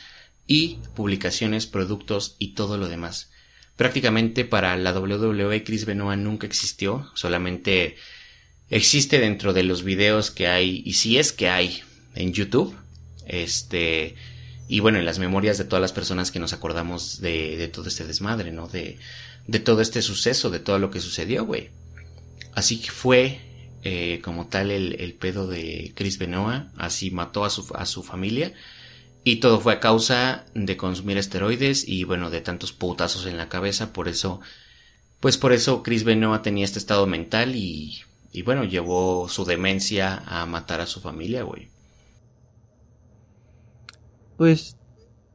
y 0.47 0.79
publicaciones, 0.95 1.67
productos 1.67 2.35
y 2.39 2.55
todo 2.55 2.77
lo 2.77 2.89
demás. 2.89 3.31
Prácticamente 3.77 4.43
para 4.43 4.75
la 4.75 4.91
WWE 4.99 5.63
Chris 5.63 5.85
Benoit 5.85 6.19
nunca 6.19 6.47
existió, 6.47 7.09
solamente 7.13 7.95
existe 8.69 9.19
dentro 9.19 9.53
de 9.53 9.63
los 9.63 9.83
videos 9.83 10.31
que 10.31 10.47
hay, 10.47 10.81
y 10.85 10.93
si 10.93 11.17
es 11.17 11.31
que 11.31 11.49
hay 11.49 11.81
en 12.15 12.33
YouTube, 12.33 12.75
este, 13.25 14.15
y 14.67 14.79
bueno, 14.79 14.99
en 14.99 15.05
las 15.05 15.19
memorias 15.19 15.57
de 15.57 15.65
todas 15.65 15.81
las 15.81 15.93
personas 15.93 16.31
que 16.31 16.39
nos 16.39 16.53
acordamos 16.53 17.21
de, 17.21 17.57
de 17.57 17.67
todo 17.67 17.87
este 17.87 18.05
desmadre, 18.05 18.51
¿no? 18.51 18.67
De, 18.67 18.97
de 19.47 19.59
todo 19.59 19.81
este 19.81 20.01
suceso, 20.01 20.49
de 20.49 20.59
todo 20.59 20.77
lo 20.79 20.91
que 20.91 20.99
sucedió, 20.99 21.45
güey. 21.45 21.69
Así 22.53 22.79
que 22.79 22.91
fue 22.91 23.39
eh, 23.83 24.19
como 24.23 24.47
tal 24.47 24.71
el, 24.71 25.13
pedo 25.13 25.47
de 25.47 25.93
Chris 25.95 26.17
Benoit, 26.17 26.63
así 26.77 27.11
mató 27.11 27.45
a 27.45 27.49
su, 27.49 27.71
a 27.75 27.85
su 27.85 28.03
familia. 28.03 28.53
Y 29.23 29.37
todo 29.37 29.59
fue 29.59 29.73
a 29.73 29.79
causa 29.79 30.45
de 30.53 30.77
consumir 30.77 31.17
esteroides 31.17 31.87
y 31.87 32.03
bueno, 32.03 32.29
de 32.29 32.41
tantos 32.41 32.71
putazos 32.73 33.25
en 33.25 33.37
la 33.37 33.49
cabeza. 33.49 33.93
Por 33.93 34.07
eso, 34.07 34.41
pues 35.19 35.37
por 35.37 35.53
eso 35.53 35.83
Chris 35.83 36.03
Benoit 36.03 36.41
tenía 36.41 36.65
este 36.65 36.79
estado 36.79 37.07
mental 37.07 37.55
y, 37.55 38.01
y 38.31 38.41
bueno, 38.41 38.63
llevó 38.63 39.27
su 39.29 39.45
demencia 39.45 40.23
a 40.25 40.45
matar 40.45 40.81
a 40.81 40.85
su 40.85 41.01
familia, 41.01 41.43
güey. 41.43 41.69
Pues, 44.37 44.77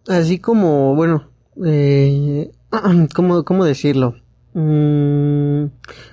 así 0.06 0.38
como, 0.38 0.94
bueno, 0.94 1.30
eh, 1.64 2.50
¿Cómo, 3.14 3.44
cómo 3.44 3.64
decirlo? 3.64 4.16
Mm, 4.54 5.66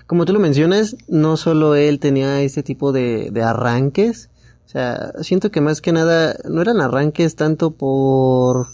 como 0.07 0.25
tú 0.25 0.33
lo 0.33 0.39
mencionas, 0.39 0.97
no 1.07 1.37
solo 1.37 1.75
él 1.75 1.99
tenía 1.99 2.41
este 2.41 2.63
tipo 2.63 2.91
de, 2.91 3.29
de 3.31 3.43
arranques. 3.43 4.29
O 4.65 4.69
sea, 4.69 5.13
siento 5.21 5.51
que 5.51 5.61
más 5.61 5.81
que 5.81 5.93
nada 5.93 6.35
no 6.49 6.61
eran 6.61 6.81
arranques 6.81 7.35
tanto 7.35 7.71
por... 7.71 8.67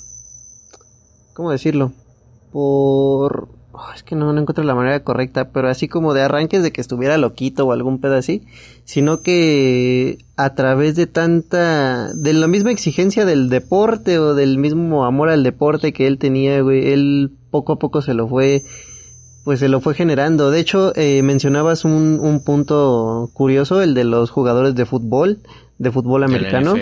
¿Cómo 1.34 1.52
decirlo? 1.52 1.94
Por 2.52 3.50
Oh, 3.78 3.92
es 3.94 4.04
que 4.04 4.16
no, 4.16 4.32
no 4.32 4.40
encuentro 4.40 4.64
la 4.64 4.74
manera 4.74 5.04
correcta, 5.04 5.50
pero 5.50 5.68
así 5.68 5.90
como 5.90 6.14
de 6.14 6.22
arranques 6.22 6.64
de 6.64 6.72
que 6.72 6.80
estuviera 6.80 7.18
loquito 7.18 7.66
o 7.66 7.74
algún 7.74 8.00
pedo 8.00 8.16
así, 8.16 8.44
sino 8.86 9.22
que 9.22 10.20
a 10.38 10.56
través 10.56 10.96
de 10.96 11.08
tanta, 11.08 12.14
de 12.14 12.32
la 12.32 12.48
misma 12.48 12.72
exigencia 12.72 13.26
del 13.26 13.50
deporte 13.50 14.18
o 14.18 14.34
del 14.34 14.58
mismo 14.58 15.04
amor 15.04 15.28
al 15.28 15.44
deporte 15.44 15.92
que 15.92 16.08
él 16.08 16.20
tenía, 16.20 16.62
güey, 16.62 16.94
él 16.94 17.32
poco 17.52 17.74
a 17.74 17.80
poco 17.80 18.02
se 18.02 18.14
lo 18.14 18.30
fue, 18.30 18.64
pues 19.44 19.60
se 19.60 19.68
lo 19.68 19.82
fue 19.82 19.94
generando. 19.94 20.52
De 20.52 20.62
hecho, 20.62 20.94
eh, 20.96 21.22
mencionabas 21.22 21.84
un, 21.84 22.20
un 22.22 22.46
punto 22.46 23.30
curioso, 23.34 23.82
el 23.82 23.94
de 23.94 24.06
los 24.06 24.30
jugadores 24.30 24.76
de 24.76 24.86
fútbol, 24.86 25.40
de 25.80 25.92
fútbol 25.92 26.24
americano. 26.24 26.76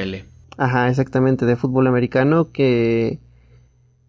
Ajá, 0.57 0.89
exactamente, 0.89 1.47
de 1.47 1.55
fútbol 1.55 1.87
americano 1.87 2.51
que 2.51 3.17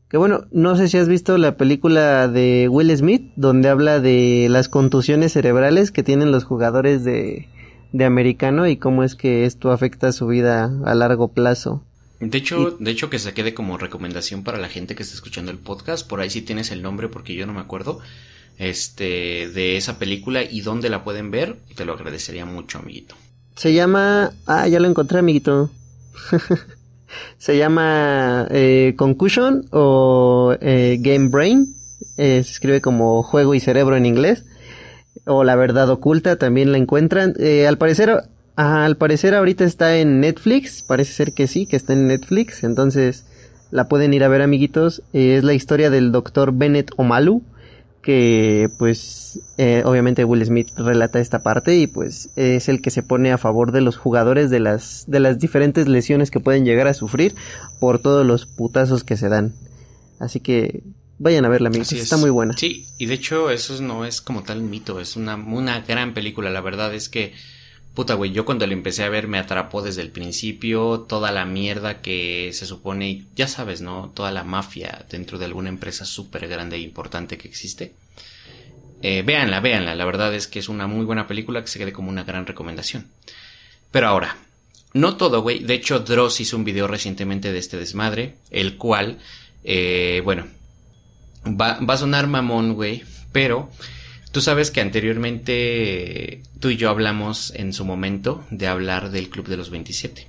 que 0.08 0.16
bueno, 0.16 0.44
no 0.52 0.76
sé 0.76 0.88
si 0.88 0.96
has 0.96 1.08
visto 1.08 1.38
la 1.38 1.56
película 1.56 2.28
de 2.28 2.68
Will 2.68 2.96
Smith, 2.96 3.32
donde 3.36 3.68
habla 3.68 4.00
de 4.00 4.48
las 4.50 4.68
contusiones 4.68 5.32
cerebrales 5.32 5.90
que 5.90 6.02
tienen 6.02 6.30
los 6.30 6.44
jugadores 6.44 7.04
de, 7.04 7.48
de 7.92 8.04
americano 8.04 8.66
y 8.66 8.76
cómo 8.76 9.04
es 9.04 9.14
que 9.14 9.44
esto 9.44 9.70
afecta 9.70 10.12
su 10.12 10.26
vida 10.26 10.70
a 10.84 10.94
largo 10.94 11.28
plazo. 11.28 11.82
De 12.20 12.38
hecho, 12.38 12.76
de 12.78 12.90
hecho 12.90 13.10
que 13.10 13.18
se 13.18 13.34
quede 13.34 13.54
como 13.54 13.78
recomendación 13.78 14.44
para 14.44 14.58
la 14.58 14.68
gente 14.68 14.94
que 14.94 15.02
está 15.02 15.14
escuchando 15.14 15.50
el 15.50 15.58
podcast, 15.58 16.08
por 16.08 16.20
ahí 16.20 16.30
sí 16.30 16.42
tienes 16.42 16.70
el 16.70 16.82
nombre 16.82 17.08
porque 17.08 17.34
yo 17.34 17.46
no 17.46 17.52
me 17.52 17.60
acuerdo, 17.60 18.00
este, 18.58 19.48
de 19.48 19.76
esa 19.76 19.98
película 19.98 20.42
y 20.42 20.60
dónde 20.60 20.90
la 20.90 21.04
pueden 21.04 21.30
ver, 21.30 21.56
te 21.74 21.84
lo 21.84 21.92
agradecería 21.92 22.46
mucho, 22.46 22.78
amiguito. 22.78 23.14
Se 23.56 23.72
llama, 23.72 24.32
ah, 24.46 24.66
ya 24.68 24.80
lo 24.80 24.88
encontré, 24.88 25.18
amiguito. 25.18 25.70
Se 27.38 27.56
llama 27.56 28.46
eh, 28.50 28.94
Concussion 28.96 29.66
o 29.70 30.56
eh, 30.60 30.98
Game 31.00 31.28
Brain. 31.28 31.74
Eh, 32.16 32.42
se 32.44 32.52
escribe 32.52 32.80
como 32.80 33.22
juego 33.22 33.54
y 33.54 33.60
cerebro 33.60 33.96
en 33.96 34.06
inglés. 34.06 34.44
O 35.26 35.44
La 35.44 35.56
verdad 35.56 35.88
oculta 35.90 36.36
también 36.36 36.72
la 36.72 36.78
encuentran. 36.78 37.34
al 37.66 37.78
parecer, 37.78 38.24
al 38.56 38.96
parecer 38.96 39.34
ahorita 39.34 39.64
está 39.64 39.96
en 39.96 40.20
Netflix. 40.20 40.82
Parece 40.82 41.12
ser 41.12 41.32
que 41.32 41.46
sí, 41.46 41.66
que 41.66 41.76
está 41.76 41.92
en 41.92 42.08
Netflix. 42.08 42.64
Entonces 42.64 43.24
la 43.70 43.88
pueden 43.88 44.12
ir 44.14 44.24
a 44.24 44.28
ver 44.28 44.42
amiguitos. 44.42 45.02
es 45.12 45.44
la 45.44 45.54
historia 45.54 45.90
del 45.90 46.12
doctor 46.12 46.52
Bennett 46.52 46.90
Omalu 46.96 47.42
que 48.04 48.68
pues 48.78 49.40
eh, 49.56 49.82
obviamente 49.86 50.24
Will 50.24 50.44
Smith 50.44 50.68
relata 50.76 51.20
esta 51.20 51.42
parte 51.42 51.74
y 51.76 51.86
pues 51.86 52.28
es 52.36 52.68
el 52.68 52.82
que 52.82 52.90
se 52.90 53.02
pone 53.02 53.32
a 53.32 53.38
favor 53.38 53.72
de 53.72 53.80
los 53.80 53.96
jugadores 53.96 54.50
de 54.50 54.60
las 54.60 55.04
de 55.06 55.20
las 55.20 55.38
diferentes 55.38 55.88
lesiones 55.88 56.30
que 56.30 56.38
pueden 56.38 56.66
llegar 56.66 56.86
a 56.86 56.92
sufrir 56.92 57.34
por 57.80 57.98
todos 57.98 58.26
los 58.26 58.44
putazos 58.44 59.04
que 59.04 59.16
se 59.16 59.30
dan. 59.30 59.54
Así 60.20 60.40
que 60.40 60.82
vayan 61.18 61.46
a 61.46 61.48
verla, 61.48 61.68
amigos, 61.68 61.92
está 61.92 62.18
muy 62.18 62.30
buena. 62.30 62.54
Sí, 62.56 62.86
y 62.98 63.06
de 63.06 63.14
hecho 63.14 63.50
eso 63.50 63.80
no 63.80 64.04
es 64.04 64.20
como 64.20 64.42
tal 64.42 64.60
mito, 64.60 65.00
es 65.00 65.16
una, 65.16 65.36
una 65.36 65.80
gran 65.80 66.12
película, 66.12 66.50
la 66.50 66.60
verdad 66.60 66.94
es 66.94 67.08
que 67.08 67.32
puta, 67.94 68.14
güey, 68.14 68.32
yo 68.32 68.44
cuando 68.44 68.66
lo 68.66 68.72
empecé 68.72 69.04
a 69.04 69.08
ver 69.08 69.28
me 69.28 69.38
atrapó 69.38 69.80
desde 69.80 70.02
el 70.02 70.10
principio 70.10 71.00
toda 71.08 71.30
la 71.30 71.44
mierda 71.44 72.02
que 72.02 72.50
se 72.52 72.66
supone, 72.66 73.24
ya 73.36 73.46
sabes, 73.46 73.80
¿no? 73.80 74.10
Toda 74.14 74.32
la 74.32 74.44
mafia 74.44 75.06
dentro 75.08 75.38
de 75.38 75.44
alguna 75.44 75.68
empresa 75.68 76.04
súper 76.04 76.48
grande 76.48 76.76
e 76.76 76.80
importante 76.80 77.38
que 77.38 77.48
existe. 77.48 77.94
Eh, 79.00 79.22
véanla, 79.22 79.60
véanla, 79.60 79.94
la 79.94 80.04
verdad 80.04 80.34
es 80.34 80.48
que 80.48 80.58
es 80.58 80.68
una 80.68 80.86
muy 80.86 81.04
buena 81.04 81.26
película 81.26 81.60
que 81.62 81.68
se 81.68 81.78
quede 81.78 81.92
como 81.92 82.08
una 82.08 82.24
gran 82.24 82.46
recomendación. 82.46 83.06
Pero 83.90 84.08
ahora, 84.08 84.38
no 84.92 85.16
todo, 85.16 85.42
güey, 85.42 85.60
de 85.60 85.74
hecho 85.74 86.00
Dross 86.00 86.40
hizo 86.40 86.56
un 86.56 86.64
video 86.64 86.88
recientemente 86.88 87.52
de 87.52 87.58
este 87.58 87.76
desmadre, 87.76 88.34
el 88.50 88.76
cual, 88.76 89.18
eh, 89.62 90.20
bueno, 90.24 90.46
va, 91.46 91.78
va 91.78 91.94
a 91.94 91.98
sonar 91.98 92.26
mamón, 92.26 92.74
güey, 92.74 93.04
pero 93.30 93.70
Tú 94.34 94.40
sabes 94.40 94.72
que 94.72 94.80
anteriormente 94.80 96.42
tú 96.58 96.70
y 96.70 96.76
yo 96.76 96.90
hablamos 96.90 97.52
en 97.54 97.72
su 97.72 97.84
momento 97.84 98.44
de 98.50 98.66
hablar 98.66 99.12
del 99.12 99.30
Club 99.30 99.46
de 99.46 99.56
los 99.56 99.70
27. 99.70 100.26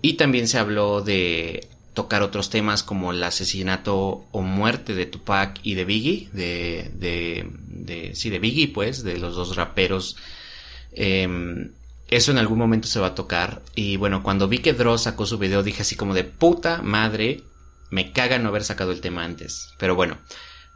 Y 0.00 0.14
también 0.14 0.48
se 0.48 0.56
habló 0.56 1.02
de 1.02 1.68
tocar 1.92 2.22
otros 2.22 2.48
temas 2.48 2.82
como 2.82 3.12
el 3.12 3.22
asesinato 3.22 4.24
o 4.32 4.40
muerte 4.40 4.94
de 4.94 5.04
Tupac 5.04 5.60
y 5.62 5.74
de 5.74 5.84
Biggie, 5.84 6.30
de, 6.32 6.90
de, 6.94 8.14
sí, 8.14 8.30
de 8.30 8.38
Biggie, 8.38 8.68
pues, 8.68 9.04
de 9.04 9.18
los 9.18 9.34
dos 9.34 9.56
raperos. 9.56 10.16
Em, 10.92 11.72
eso 12.08 12.30
en 12.30 12.38
algún 12.38 12.58
momento 12.58 12.88
se 12.88 12.98
va 12.98 13.08
a 13.08 13.14
tocar. 13.14 13.60
Y 13.74 13.98
bueno, 13.98 14.22
cuando 14.22 14.48
vi 14.48 14.60
que 14.60 14.72
Dross 14.72 15.02
sacó 15.02 15.26
su 15.26 15.36
video, 15.36 15.62
dije 15.62 15.82
así 15.82 15.96
como 15.96 16.14
de 16.14 16.24
puta 16.24 16.80
madre, 16.80 17.42
me 17.90 18.12
caga 18.12 18.38
no 18.38 18.48
haber 18.48 18.64
sacado 18.64 18.90
el 18.90 19.02
tema 19.02 19.22
antes. 19.22 19.74
Pero 19.76 19.94
bueno, 19.94 20.16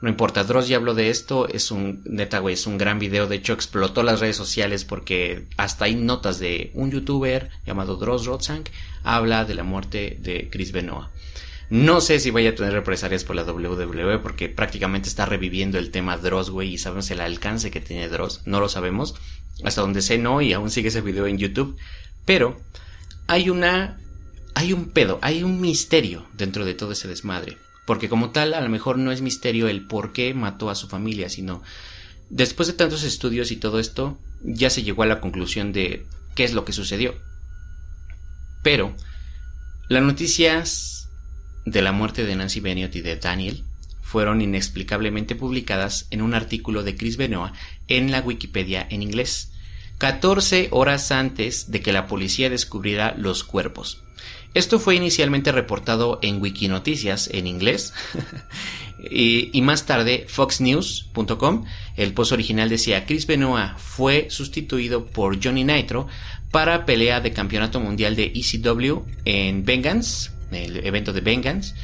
no 0.00 0.08
importa, 0.08 0.44
Dross 0.44 0.66
ya 0.66 0.76
habló 0.76 0.94
de 0.94 1.10
esto, 1.10 1.46
es 1.46 1.70
un, 1.70 2.02
neta, 2.06 2.38
güey, 2.38 2.54
es 2.54 2.66
un 2.66 2.78
gran 2.78 2.98
video, 2.98 3.26
de 3.26 3.36
hecho 3.36 3.52
explotó 3.52 4.02
las 4.02 4.20
redes 4.20 4.36
sociales 4.36 4.86
porque 4.86 5.46
hasta 5.58 5.84
hay 5.84 5.94
notas 5.94 6.38
de 6.38 6.70
un 6.74 6.90
youtuber 6.90 7.50
llamado 7.66 7.96
Dross 7.96 8.24
Rotzank, 8.24 8.70
habla 9.02 9.44
de 9.44 9.54
la 9.54 9.62
muerte 9.62 10.16
de 10.20 10.48
Chris 10.50 10.72
Benoit. 10.72 11.08
No 11.68 12.00
sé 12.00 12.18
si 12.18 12.30
vaya 12.30 12.50
a 12.50 12.54
tener 12.54 12.72
represalias 12.72 13.24
por 13.24 13.36
la 13.36 13.44
WWE 13.44 14.18
porque 14.18 14.48
prácticamente 14.48 15.08
está 15.08 15.26
reviviendo 15.26 15.78
el 15.78 15.90
tema 15.90 16.16
Dross, 16.16 16.48
güey, 16.48 16.72
y 16.72 16.78
sabemos 16.78 17.10
el 17.10 17.20
alcance 17.20 17.70
que 17.70 17.80
tiene 17.80 18.08
Dross, 18.08 18.40
no 18.46 18.58
lo 18.58 18.70
sabemos, 18.70 19.14
hasta 19.64 19.82
donde 19.82 20.00
sé 20.00 20.16
no, 20.16 20.40
y 20.40 20.54
aún 20.54 20.70
sigue 20.70 20.88
ese 20.88 21.02
video 21.02 21.26
en 21.26 21.36
YouTube, 21.36 21.76
pero 22.24 22.58
hay 23.26 23.50
una, 23.50 24.00
hay 24.54 24.72
un 24.72 24.90
pedo, 24.90 25.18
hay 25.20 25.42
un 25.42 25.60
misterio 25.60 26.26
dentro 26.32 26.64
de 26.64 26.72
todo 26.72 26.92
ese 26.92 27.06
desmadre. 27.06 27.58
Porque 27.90 28.08
como 28.08 28.30
tal, 28.30 28.54
a 28.54 28.60
lo 28.60 28.68
mejor 28.68 28.98
no 28.98 29.10
es 29.10 29.20
misterio 29.20 29.66
el 29.66 29.84
por 29.84 30.12
qué 30.12 30.32
mató 30.32 30.70
a 30.70 30.76
su 30.76 30.86
familia, 30.86 31.28
sino 31.28 31.60
después 32.28 32.68
de 32.68 32.74
tantos 32.74 33.02
estudios 33.02 33.50
y 33.50 33.56
todo 33.56 33.80
esto, 33.80 34.16
ya 34.44 34.70
se 34.70 34.84
llegó 34.84 35.02
a 35.02 35.06
la 35.06 35.20
conclusión 35.20 35.72
de 35.72 36.06
qué 36.36 36.44
es 36.44 36.52
lo 36.52 36.64
que 36.64 36.72
sucedió. 36.72 37.16
Pero 38.62 38.94
las 39.88 40.04
noticias 40.04 41.08
de 41.66 41.82
la 41.82 41.90
muerte 41.90 42.24
de 42.24 42.36
Nancy 42.36 42.60
Bennett 42.60 42.94
y 42.94 43.00
de 43.00 43.16
Daniel 43.16 43.64
fueron 44.02 44.40
inexplicablemente 44.40 45.34
publicadas 45.34 46.06
en 46.12 46.22
un 46.22 46.34
artículo 46.34 46.84
de 46.84 46.96
Chris 46.96 47.16
Benoit 47.16 47.54
en 47.88 48.12
la 48.12 48.20
Wikipedia 48.20 48.86
en 48.88 49.02
inglés, 49.02 49.50
14 49.98 50.68
horas 50.70 51.10
antes 51.10 51.72
de 51.72 51.80
que 51.80 51.92
la 51.92 52.06
policía 52.06 52.50
descubriera 52.50 53.16
los 53.18 53.42
cuerpos. 53.42 54.04
Esto 54.52 54.80
fue 54.80 54.96
inicialmente 54.96 55.52
reportado 55.52 56.18
en 56.22 56.42
Wikinoticias 56.42 57.28
en 57.32 57.46
inglés 57.46 57.92
y, 59.10 59.62
más 59.62 59.86
tarde 59.86 60.26
foxnews.com. 60.28 61.64
El 61.96 62.12
post 62.14 62.32
original 62.32 62.68
decía 62.68 63.06
Chris 63.06 63.26
Benoit 63.26 63.76
fue 63.76 64.26
sustituido 64.28 65.06
por 65.06 65.42
Johnny 65.42 65.62
Nitro 65.62 66.08
para 66.50 66.84
pelea 66.84 67.20
de 67.20 67.32
campeonato 67.32 67.78
mundial 67.78 68.16
de 68.16 68.32
ECW 68.34 69.04
en 69.24 69.64
Vengeance, 69.64 70.32
el 70.50 70.84
evento 70.84 71.12
de 71.12 71.20
Vengeance. 71.20 71.74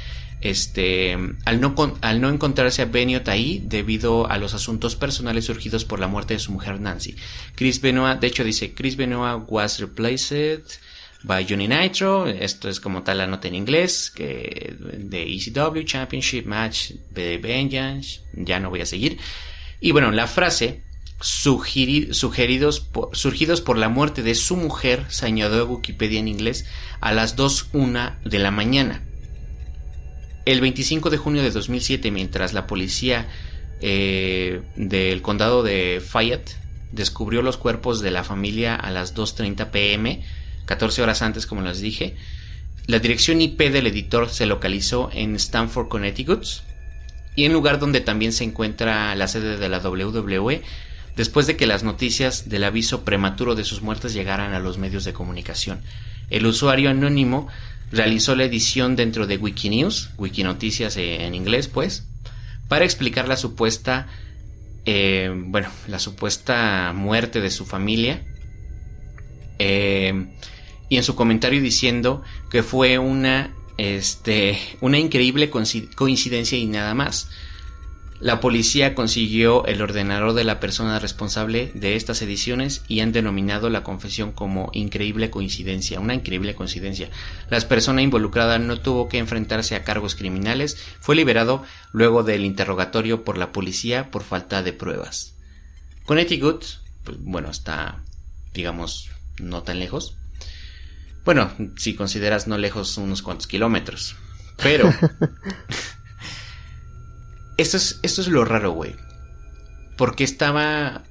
Este, 0.41 1.17
al 1.45 1.61
no, 1.61 1.75
al 2.03 2.21
no 2.21 2.29
encontrarse 2.29 2.83
a 2.83 2.87
Benoit 2.87 3.27
ahí 3.29 3.63
debido 3.65 4.29
a 4.29 4.39
los 4.39 4.55
asuntos 4.55 4.97
personales 4.97 5.47
surgidos 5.47 5.85
por 5.85 6.01
la 6.01 6.09
muerte 6.09 6.35
de 6.35 6.41
su 6.41 6.51
mujer 6.51 6.81
Nancy. 6.81 7.15
Chris 7.55 7.81
Benoit, 7.81 8.19
de 8.19 8.27
hecho 8.27 8.43
dice, 8.43 8.75
Chris 8.75 8.97
Benoit 8.97 9.45
was 9.49 9.79
replaced 9.79 10.79
by 11.27 11.45
Johnny 11.49 11.69
Nitro. 11.69 12.27
Esto 12.27 12.69
es 12.69 12.81
como 12.81 13.03
tal 13.03 13.19
la 13.19 13.27
nota 13.27 13.49
en 13.49 13.57
inglés, 13.57 14.11
que 14.15 14.77
de 14.79 15.23
ECW 15.25 15.83
Championship 15.85 16.47
Match 16.47 16.93
de 17.11 17.39
Vengeance. 17.39 18.21
Ya 18.33 18.61
no 18.61 18.71
voy 18.71 18.81
a 18.81 18.87
seguir. 18.87 19.19
Y 19.81 19.91
bueno, 19.91 20.13
la 20.13 20.27
frase 20.27 20.83
sugeridos 21.21 22.19
surgidos 23.13 23.61
por 23.63 23.79
la 23.79 23.89
muerte 23.89 24.23
de 24.23 24.35
su 24.35 24.57
mujer 24.57 25.07
se 25.09 25.27
añadió 25.27 25.63
a 25.63 25.65
Wikipedia 25.65 26.21
en 26.21 26.29
inglés 26.29 26.67
a 27.01 27.13
las 27.13 27.37
2.1 27.37 28.23
de 28.23 28.39
la 28.39 28.51
mañana. 28.51 29.03
El 30.45 30.61
25 30.61 31.11
de 31.11 31.17
junio 31.17 31.43
de 31.43 31.51
2007, 31.51 32.11
mientras 32.13 32.53
la 32.53 32.67
policía 32.69 33.29
eh, 33.81 34.63
del 34.77 35.21
condado 35.23 35.63
de 35.65 36.01
Fayette 36.07 36.57
descubrió 36.93 37.43
los 37.43 37.57
cuerpos 37.57 38.01
de 38.01 38.13
la 38.13 38.23
familia 38.23 38.77
a 38.77 38.91
las 38.91 39.15
2.30 39.17 39.71
pm, 39.71 40.23
14 40.67 41.03
horas 41.03 41.23
antes, 41.23 41.47
como 41.47 41.63
les 41.63 41.81
dije. 41.81 42.17
La 42.87 42.99
dirección 43.01 43.41
IP 43.41 43.59
del 43.73 43.89
editor 43.89 44.31
se 44.31 44.47
localizó 44.47 45.11
en 45.13 45.35
Stanford, 45.37 45.89
Connecticut, 45.89 46.45
y 47.35 47.45
en 47.45 47.53
lugar 47.53 47.79
donde 47.79 48.01
también 48.01 48.33
se 48.33 48.45
encuentra 48.45 49.15
la 49.15 49.29
sede 49.29 49.57
de 49.57 49.69
la 49.69 49.79
WWE, 49.79 50.63
después 51.17 51.47
de 51.47 51.57
que 51.57 51.67
las 51.67 51.83
noticias 51.83 52.49
del 52.49 52.65
aviso 52.65 53.05
prematuro 53.05 53.55
de 53.55 53.65
sus 53.65 53.83
muertes 53.83 54.15
llegaran 54.15 54.55
a 54.55 54.61
los 54.61 54.79
medios 54.79 55.05
de 55.05 55.13
comunicación. 55.13 55.81
El 56.31 56.47
usuario 56.47 56.91
anónimo 56.91 57.49
realizó 57.91 58.37
la 58.37 58.45
edición 58.45 58.97
dentro 58.97 59.27
de 59.27 59.37
Wikinews, 59.37 60.11
Wikinoticias 60.19 60.97
en 60.97 61.35
inglés, 61.35 61.69
pues, 61.69 62.07
para 62.69 62.85
explicar 62.85 63.29
la 63.29 63.37
supuesta, 63.37 64.09
eh, 64.85 65.33
bueno, 65.35 65.69
la 65.89 65.99
supuesta 65.99 66.93
muerte 66.95 67.41
de 67.41 67.51
su 67.51 67.67
familia. 67.67 68.23
Eh, 69.59 70.27
y 70.89 70.97
en 70.97 71.03
su 71.03 71.15
comentario 71.15 71.61
diciendo 71.61 72.23
que 72.51 72.63
fue 72.63 72.99
una, 72.99 73.55
este, 73.77 74.59
una 74.81 74.99
increíble 74.99 75.51
coincidencia 75.51 76.59
y 76.59 76.67
nada 76.67 76.95
más. 76.95 77.31
La 78.19 78.41
policía 78.41 78.95
consiguió 78.95 79.67
el 79.67 79.83
ordenador 79.83 80.33
de 80.33 80.45
la 80.45 80.59
persona 80.59 80.99
responsable 80.99 81.71
de 81.75 81.97
estas 81.97 82.23
ediciones 82.23 82.83
y 82.89 83.01
han 83.01 83.13
denominado 83.13 83.69
la 83.69 83.83
confesión 83.83 84.33
como 84.33 84.71
increíble 84.73 85.29
coincidencia, 85.29 86.01
una 86.01 86.15
increíble 86.15 86.55
coincidencia. 86.55 87.11
La 87.51 87.61
persona 87.61 88.01
involucrada 88.01 88.59
no 88.59 88.81
tuvo 88.81 89.11
que 89.11 89.19
enfrentarse 89.19 89.75
a 89.75 89.85
cargos 89.85 90.15
criminales, 90.15 90.79
fue 90.99 91.15
liberado 91.15 91.63
luego 91.93 92.23
del 92.23 92.47
interrogatorio 92.47 93.23
por 93.23 93.37
la 93.37 93.53
policía 93.53 94.11
por 94.11 94.23
falta 94.23 94.63
de 94.63 94.73
pruebas. 94.73 95.35
Connecticut, 96.07 96.65
pues, 97.05 97.19
bueno, 97.21 97.51
está, 97.51 98.03
digamos, 98.55 99.11
no 99.39 99.63
tan 99.63 99.79
lejos. 99.79 100.17
Bueno, 101.27 101.51
si 101.77 101.97
consideras 101.97 102.47
no 102.47 102.57
lejos 102.57 102.97
unos 102.99 103.21
cuantos 103.21 103.49
kilómetros. 103.49 104.15
Pero... 104.63 104.89
esto, 107.59 107.77
es, 107.77 107.99
esto 108.05 108.21
es 108.21 108.29
lo 108.29 108.45
raro, 108.45 108.71
güey. 108.71 108.95
Porque 109.99 110.23
estaba... 110.23 111.03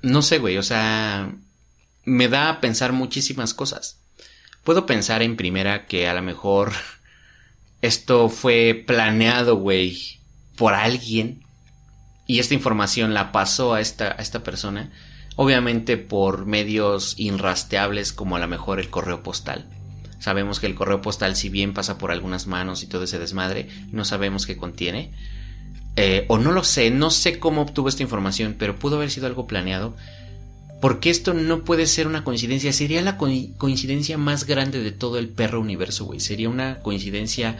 No 0.00 0.22
sé, 0.22 0.38
güey, 0.38 0.58
o 0.58 0.62
sea... 0.62 1.34
Me 2.04 2.28
da 2.28 2.50
a 2.50 2.60
pensar 2.60 2.92
muchísimas 2.92 3.52
cosas. 3.52 3.98
Puedo 4.62 4.86
pensar 4.86 5.22
en 5.22 5.36
primera 5.36 5.86
que 5.86 6.06
a 6.06 6.14
lo 6.14 6.22
mejor 6.22 6.72
esto 7.82 8.28
fue 8.28 8.84
planeado, 8.86 9.56
güey, 9.56 10.20
por 10.56 10.74
alguien. 10.74 11.42
Y 12.28 12.38
esta 12.38 12.54
información 12.54 13.12
la 13.12 13.32
pasó 13.32 13.74
a 13.74 13.80
esta, 13.80 14.12
a 14.12 14.22
esta 14.22 14.44
persona 14.44 14.92
obviamente 15.36 15.96
por 15.96 16.46
medios 16.46 17.14
inrasteables 17.18 18.12
como 18.12 18.36
a 18.36 18.40
lo 18.40 18.48
mejor 18.48 18.80
el 18.80 18.90
correo 18.90 19.22
postal. 19.22 19.66
Sabemos 20.18 20.60
que 20.60 20.66
el 20.66 20.74
correo 20.74 21.02
postal, 21.02 21.36
si 21.36 21.48
bien 21.48 21.74
pasa 21.74 21.98
por 21.98 22.10
algunas 22.10 22.46
manos 22.46 22.82
y 22.82 22.86
todo 22.86 23.04
ese 23.04 23.18
desmadre, 23.18 23.68
no 23.92 24.04
sabemos 24.04 24.46
qué 24.46 24.56
contiene. 24.56 25.10
Eh, 25.96 26.24
o 26.28 26.38
no 26.38 26.50
lo 26.50 26.64
sé, 26.64 26.90
no 26.90 27.10
sé 27.10 27.38
cómo 27.38 27.62
obtuvo 27.62 27.88
esta 27.88 28.02
información, 28.02 28.56
pero 28.58 28.78
pudo 28.78 28.96
haber 28.96 29.10
sido 29.10 29.26
algo 29.26 29.46
planeado. 29.46 29.96
Porque 30.80 31.10
esto 31.10 31.34
no 31.34 31.64
puede 31.64 31.86
ser 31.86 32.06
una 32.06 32.24
coincidencia, 32.24 32.72
sería 32.72 33.00
la 33.02 33.16
coincidencia 33.16 34.18
más 34.18 34.44
grande 34.44 34.82
de 34.82 34.92
todo 34.92 35.18
el 35.18 35.28
perro 35.28 35.60
universo, 35.60 36.04
güey. 36.04 36.20
Sería 36.20 36.48
una 36.48 36.80
coincidencia 36.80 37.58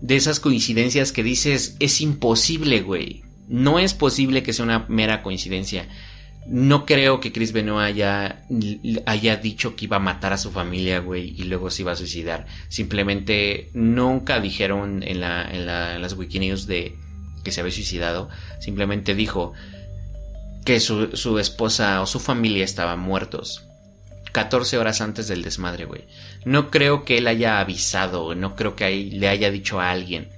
de 0.00 0.16
esas 0.16 0.40
coincidencias 0.40 1.12
que 1.12 1.22
dices, 1.22 1.76
es 1.78 2.00
imposible, 2.00 2.80
güey. 2.80 3.22
No 3.48 3.78
es 3.78 3.94
posible 3.94 4.42
que 4.42 4.52
sea 4.52 4.64
una 4.64 4.86
mera 4.88 5.22
coincidencia. 5.22 5.88
No 6.48 6.86
creo 6.86 7.20
que 7.20 7.30
Chris 7.30 7.52
Benoit 7.52 7.86
haya, 7.86 8.46
haya 9.04 9.36
dicho 9.36 9.76
que 9.76 9.84
iba 9.84 9.96
a 9.96 10.00
matar 10.00 10.32
a 10.32 10.38
su 10.38 10.50
familia, 10.50 11.00
güey, 11.00 11.34
y 11.36 11.44
luego 11.44 11.70
se 11.70 11.82
iba 11.82 11.92
a 11.92 11.96
suicidar. 11.96 12.46
Simplemente 12.68 13.70
nunca 13.74 14.40
dijeron 14.40 15.02
en, 15.02 15.20
la, 15.20 15.42
en, 15.42 15.66
la, 15.66 15.96
en 15.96 16.02
las 16.02 16.14
Wikinews 16.14 16.66
de 16.66 16.96
que 17.44 17.52
se 17.52 17.60
había 17.60 17.72
suicidado. 17.72 18.30
Simplemente 18.60 19.14
dijo 19.14 19.52
que 20.64 20.80
su, 20.80 21.16
su 21.16 21.38
esposa 21.38 22.00
o 22.00 22.06
su 22.06 22.18
familia 22.18 22.64
estaban 22.64 22.98
muertos. 22.98 23.64
14 24.32 24.78
horas 24.78 25.00
antes 25.02 25.28
del 25.28 25.42
desmadre, 25.42 25.84
güey. 25.84 26.04
No 26.46 26.70
creo 26.70 27.04
que 27.04 27.18
él 27.18 27.26
haya 27.26 27.60
avisado, 27.60 28.34
no 28.34 28.56
creo 28.56 28.74
que 28.74 28.90
le 28.90 29.28
haya 29.28 29.50
dicho 29.50 29.80
a 29.80 29.90
alguien. 29.90 30.28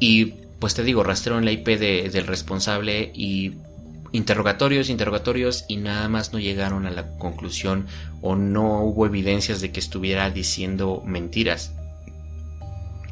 Y 0.00 0.34
pues 0.58 0.74
te 0.74 0.84
digo, 0.84 1.02
rastrearon 1.02 1.44
la 1.44 1.52
IP 1.52 1.66
del 1.66 2.26
responsable 2.26 3.10
y 3.14 3.52
interrogatorios, 4.12 4.90
interrogatorios 4.90 5.64
y 5.68 5.76
nada 5.76 6.08
más 6.08 6.32
no 6.32 6.38
llegaron 6.38 6.86
a 6.86 6.90
la 6.90 7.16
conclusión 7.18 7.86
o 8.22 8.36
no 8.36 8.82
hubo 8.82 9.06
evidencias 9.06 9.60
de 9.60 9.72
que 9.72 9.80
estuviera 9.80 10.30
diciendo 10.30 11.02
mentiras. 11.04 11.72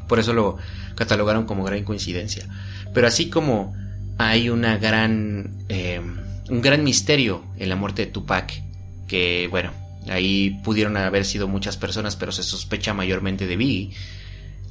Por 0.07 0.19
eso 0.19 0.33
lo 0.33 0.57
catalogaron 0.95 1.45
como 1.45 1.63
gran 1.63 1.83
coincidencia. 1.83 2.45
Pero 2.93 3.07
así 3.07 3.29
como 3.29 3.75
hay 4.17 4.49
una 4.49 4.77
gran, 4.77 5.65
eh, 5.69 6.01
un 6.49 6.61
gran 6.61 6.83
misterio 6.83 7.43
en 7.57 7.69
la 7.69 7.75
muerte 7.75 8.05
de 8.05 8.11
Tupac, 8.11 8.61
que 9.07 9.47
bueno, 9.49 9.71
ahí 10.09 10.59
pudieron 10.63 10.95
haber 10.97 11.25
sido 11.25 11.47
muchas 11.47 11.77
personas, 11.77 12.15
pero 12.15 12.31
se 12.31 12.43
sospecha 12.43 12.93
mayormente 12.93 13.47
de 13.47 13.57
Biggie. 13.57 13.95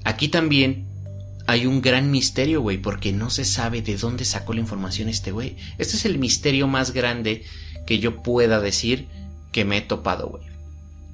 Aquí 0.04 0.28
también 0.28 0.86
hay 1.46 1.66
un 1.66 1.82
gran 1.82 2.10
misterio, 2.10 2.60
güey, 2.60 2.78
porque 2.78 3.12
no 3.12 3.30
se 3.30 3.44
sabe 3.44 3.82
de 3.82 3.96
dónde 3.96 4.24
sacó 4.24 4.54
la 4.54 4.60
información 4.60 5.08
este 5.08 5.30
güey. 5.30 5.56
Este 5.78 5.96
es 5.96 6.04
el 6.04 6.18
misterio 6.18 6.68
más 6.68 6.92
grande 6.92 7.44
que 7.86 7.98
yo 7.98 8.22
pueda 8.22 8.60
decir 8.60 9.08
que 9.52 9.64
me 9.64 9.78
he 9.78 9.82
topado, 9.82 10.28
güey. 10.28 10.44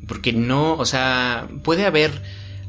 Porque 0.06 0.32
no, 0.32 0.74
o 0.74 0.86
sea, 0.86 1.48
puede 1.62 1.84
haber 1.84 2.22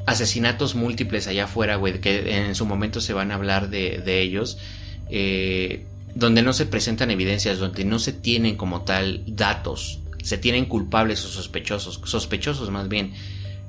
asesinatos 0.06 0.74
múltiples 0.74 1.28
allá 1.28 1.44
afuera, 1.44 1.76
güey, 1.76 2.00
que 2.00 2.46
en 2.46 2.54
su 2.54 2.66
momento 2.66 3.00
se 3.00 3.12
van 3.12 3.30
a 3.30 3.36
hablar 3.36 3.70
de, 3.70 4.20
ellos, 4.20 4.58
eh, 5.10 5.86
donde 6.14 6.42
no 6.42 6.52
se 6.52 6.66
presentan 6.66 7.10
evidencias, 7.10 7.58
donde 7.58 7.84
no 7.84 7.98
se 7.98 8.12
tienen 8.12 8.56
como 8.56 8.82
tal 8.82 9.22
datos, 9.26 10.00
se 10.22 10.38
tienen 10.38 10.66
culpables 10.66 11.24
o 11.24 11.28
sospechosos, 11.28 12.00
sospechosos 12.04 12.70
más 12.70 12.88
bien, 12.88 13.12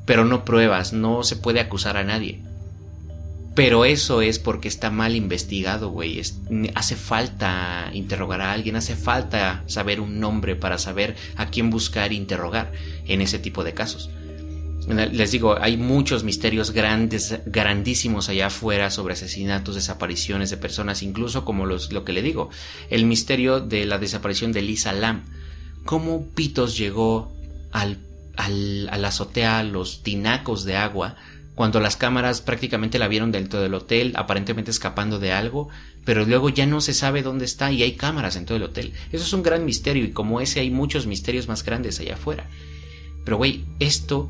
pero 0.06 0.26
no 0.26 0.46
pruebas, 0.46 0.94
no 0.94 1.24
se 1.24 1.36
puede 1.36 1.60
acusar 1.60 1.98
a 1.98 2.04
nadie. 2.04 2.42
Pero 3.56 3.86
eso 3.86 4.22
es 4.22 4.40
porque 4.40 4.68
está 4.68 4.90
mal 4.90 5.16
investigado, 5.16 5.90
güey. 5.90 6.20
hace 6.74 6.96
falta 6.96 7.92
interrogar 7.94 8.42
a 8.42 8.52
alguien, 8.52 8.76
hace 8.76 8.96
falta 8.96 9.64
saber 9.68 10.00
un 10.00 10.20
nombre 10.20 10.56
para 10.56 10.80
saber 10.80 11.16
a 11.36 11.48
quién 11.48 11.70
buscar 11.70 12.12
e 12.12 12.16
interrogar 12.16 12.72
en 13.06 13.22
ese 13.22 13.38
tipo 13.38 13.64
de 13.64 13.74
casos. 13.74 14.10
Les 14.88 15.32
digo, 15.32 15.56
hay 15.62 15.78
muchos 15.78 16.24
misterios 16.24 16.72
grandes, 16.72 17.40
grandísimos 17.46 18.28
allá 18.28 18.48
afuera 18.48 18.90
sobre 18.90 19.14
asesinatos, 19.14 19.76
desapariciones 19.76 20.50
de 20.50 20.58
personas, 20.58 21.04
incluso 21.04 21.46
como 21.46 21.66
los, 21.66 21.94
lo 21.94 22.04
que 22.04 22.12
le 22.12 22.22
digo, 22.22 22.50
el 22.90 23.06
misterio 23.06 23.62
de 23.62 23.86
la 23.86 23.98
desaparición 23.98 24.52
de 24.52 24.62
Lisa 24.62 24.92
Lam. 24.92 25.24
¿Cómo 25.86 26.26
Pitos 26.26 26.78
llegó 26.78 27.32
al, 27.72 28.00
al, 28.36 28.90
a 28.90 28.98
la 28.98 29.08
azotea, 29.10 29.64
los 29.64 30.04
tinacos 30.04 30.66
de 30.66 30.76
agua, 30.76 31.16
cuando 31.56 31.80
las 31.80 31.98
cámaras 31.98 32.42
prácticamente 32.42 33.00
la 33.00 33.08
vieron 33.08 33.32
dentro 33.32 33.62
del 33.62 33.74
hotel, 33.76 34.14
aparentemente 34.16 34.72
escapando 34.72 35.20
de 35.20 35.32
algo, 35.32 35.70
pero 36.04 36.26
luego 36.26 36.50
ya 36.50 36.66
no 36.66 36.82
se 36.82 36.94
sabe 36.94 37.22
dónde 37.22 37.46
está 37.46 37.72
y 37.72 37.84
hay 37.84 37.94
cámaras 37.94 38.36
en 38.36 38.46
todo 38.46 38.58
el 38.58 38.64
hotel. 38.64 38.94
Eso 39.12 39.24
es 39.24 39.34
un 39.34 39.44
gran 39.44 39.64
misterio 39.66 40.04
y 40.04 40.12
como 40.12 40.42
ese 40.42 40.60
hay 40.60 40.72
muchos 40.72 41.06
misterios 41.06 41.48
más 41.48 41.64
grandes 41.64 42.00
allá 42.00 42.16
afuera. 42.16 42.50
Pero 43.24 43.38
güey, 43.38 43.66
esto, 43.80 44.30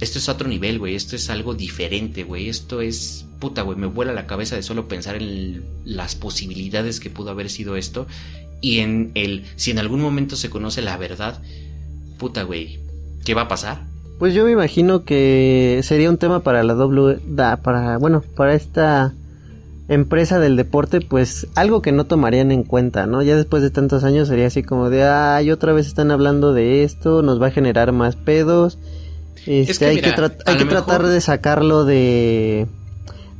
esto 0.00 0.18
es 0.18 0.28
otro 0.28 0.48
nivel, 0.48 0.78
güey, 0.78 0.94
esto 0.94 1.14
es 1.14 1.28
algo 1.28 1.54
diferente, 1.54 2.24
güey, 2.24 2.48
esto 2.48 2.80
es 2.80 3.26
puta, 3.38 3.62
güey, 3.62 3.76
me 3.76 3.86
vuela 3.86 4.12
la 4.12 4.26
cabeza 4.26 4.56
de 4.56 4.62
solo 4.62 4.88
pensar 4.88 5.16
en 5.16 5.64
las 5.84 6.14
posibilidades 6.14 7.00
que 7.00 7.10
pudo 7.10 7.30
haber 7.30 7.50
sido 7.50 7.76
esto 7.76 8.06
y 8.60 8.78
en 8.78 9.10
el, 9.14 9.44
si 9.56 9.72
en 9.72 9.78
algún 9.78 10.00
momento 10.00 10.36
se 10.36 10.48
conoce 10.48 10.80
la 10.80 10.96
verdad, 10.96 11.42
puta, 12.18 12.44
güey, 12.44 12.78
¿qué 13.24 13.34
va 13.34 13.42
a 13.42 13.48
pasar? 13.48 13.91
Pues 14.18 14.34
yo 14.34 14.44
me 14.44 14.52
imagino 14.52 15.04
que 15.04 15.80
sería 15.82 16.08
un 16.08 16.18
tema 16.18 16.40
para 16.40 16.62
la 16.62 16.74
W, 16.74 17.18
para, 17.62 17.98
bueno, 17.98 18.22
para 18.36 18.54
esta 18.54 19.14
empresa 19.88 20.38
del 20.38 20.56
deporte, 20.56 21.00
pues 21.00 21.48
algo 21.54 21.82
que 21.82 21.92
no 21.92 22.04
tomarían 22.04 22.52
en 22.52 22.62
cuenta, 22.62 23.06
¿no? 23.06 23.22
Ya 23.22 23.36
después 23.36 23.62
de 23.62 23.70
tantos 23.70 24.04
años 24.04 24.28
sería 24.28 24.46
así 24.46 24.62
como 24.62 24.90
de, 24.90 25.04
ay, 25.04 25.50
otra 25.50 25.72
vez 25.72 25.86
están 25.86 26.10
hablando 26.10 26.52
de 26.52 26.84
esto, 26.84 27.22
nos 27.22 27.42
va 27.42 27.48
a 27.48 27.50
generar 27.50 27.92
más 27.92 28.16
pedos. 28.16 28.78
Este, 29.46 29.86
hay 29.86 30.00
que, 30.00 30.14
hay 30.46 30.56
que 30.56 30.64
tratar 30.66 31.04
de 31.04 31.20
sacarlo 31.20 31.84
de 31.84 32.68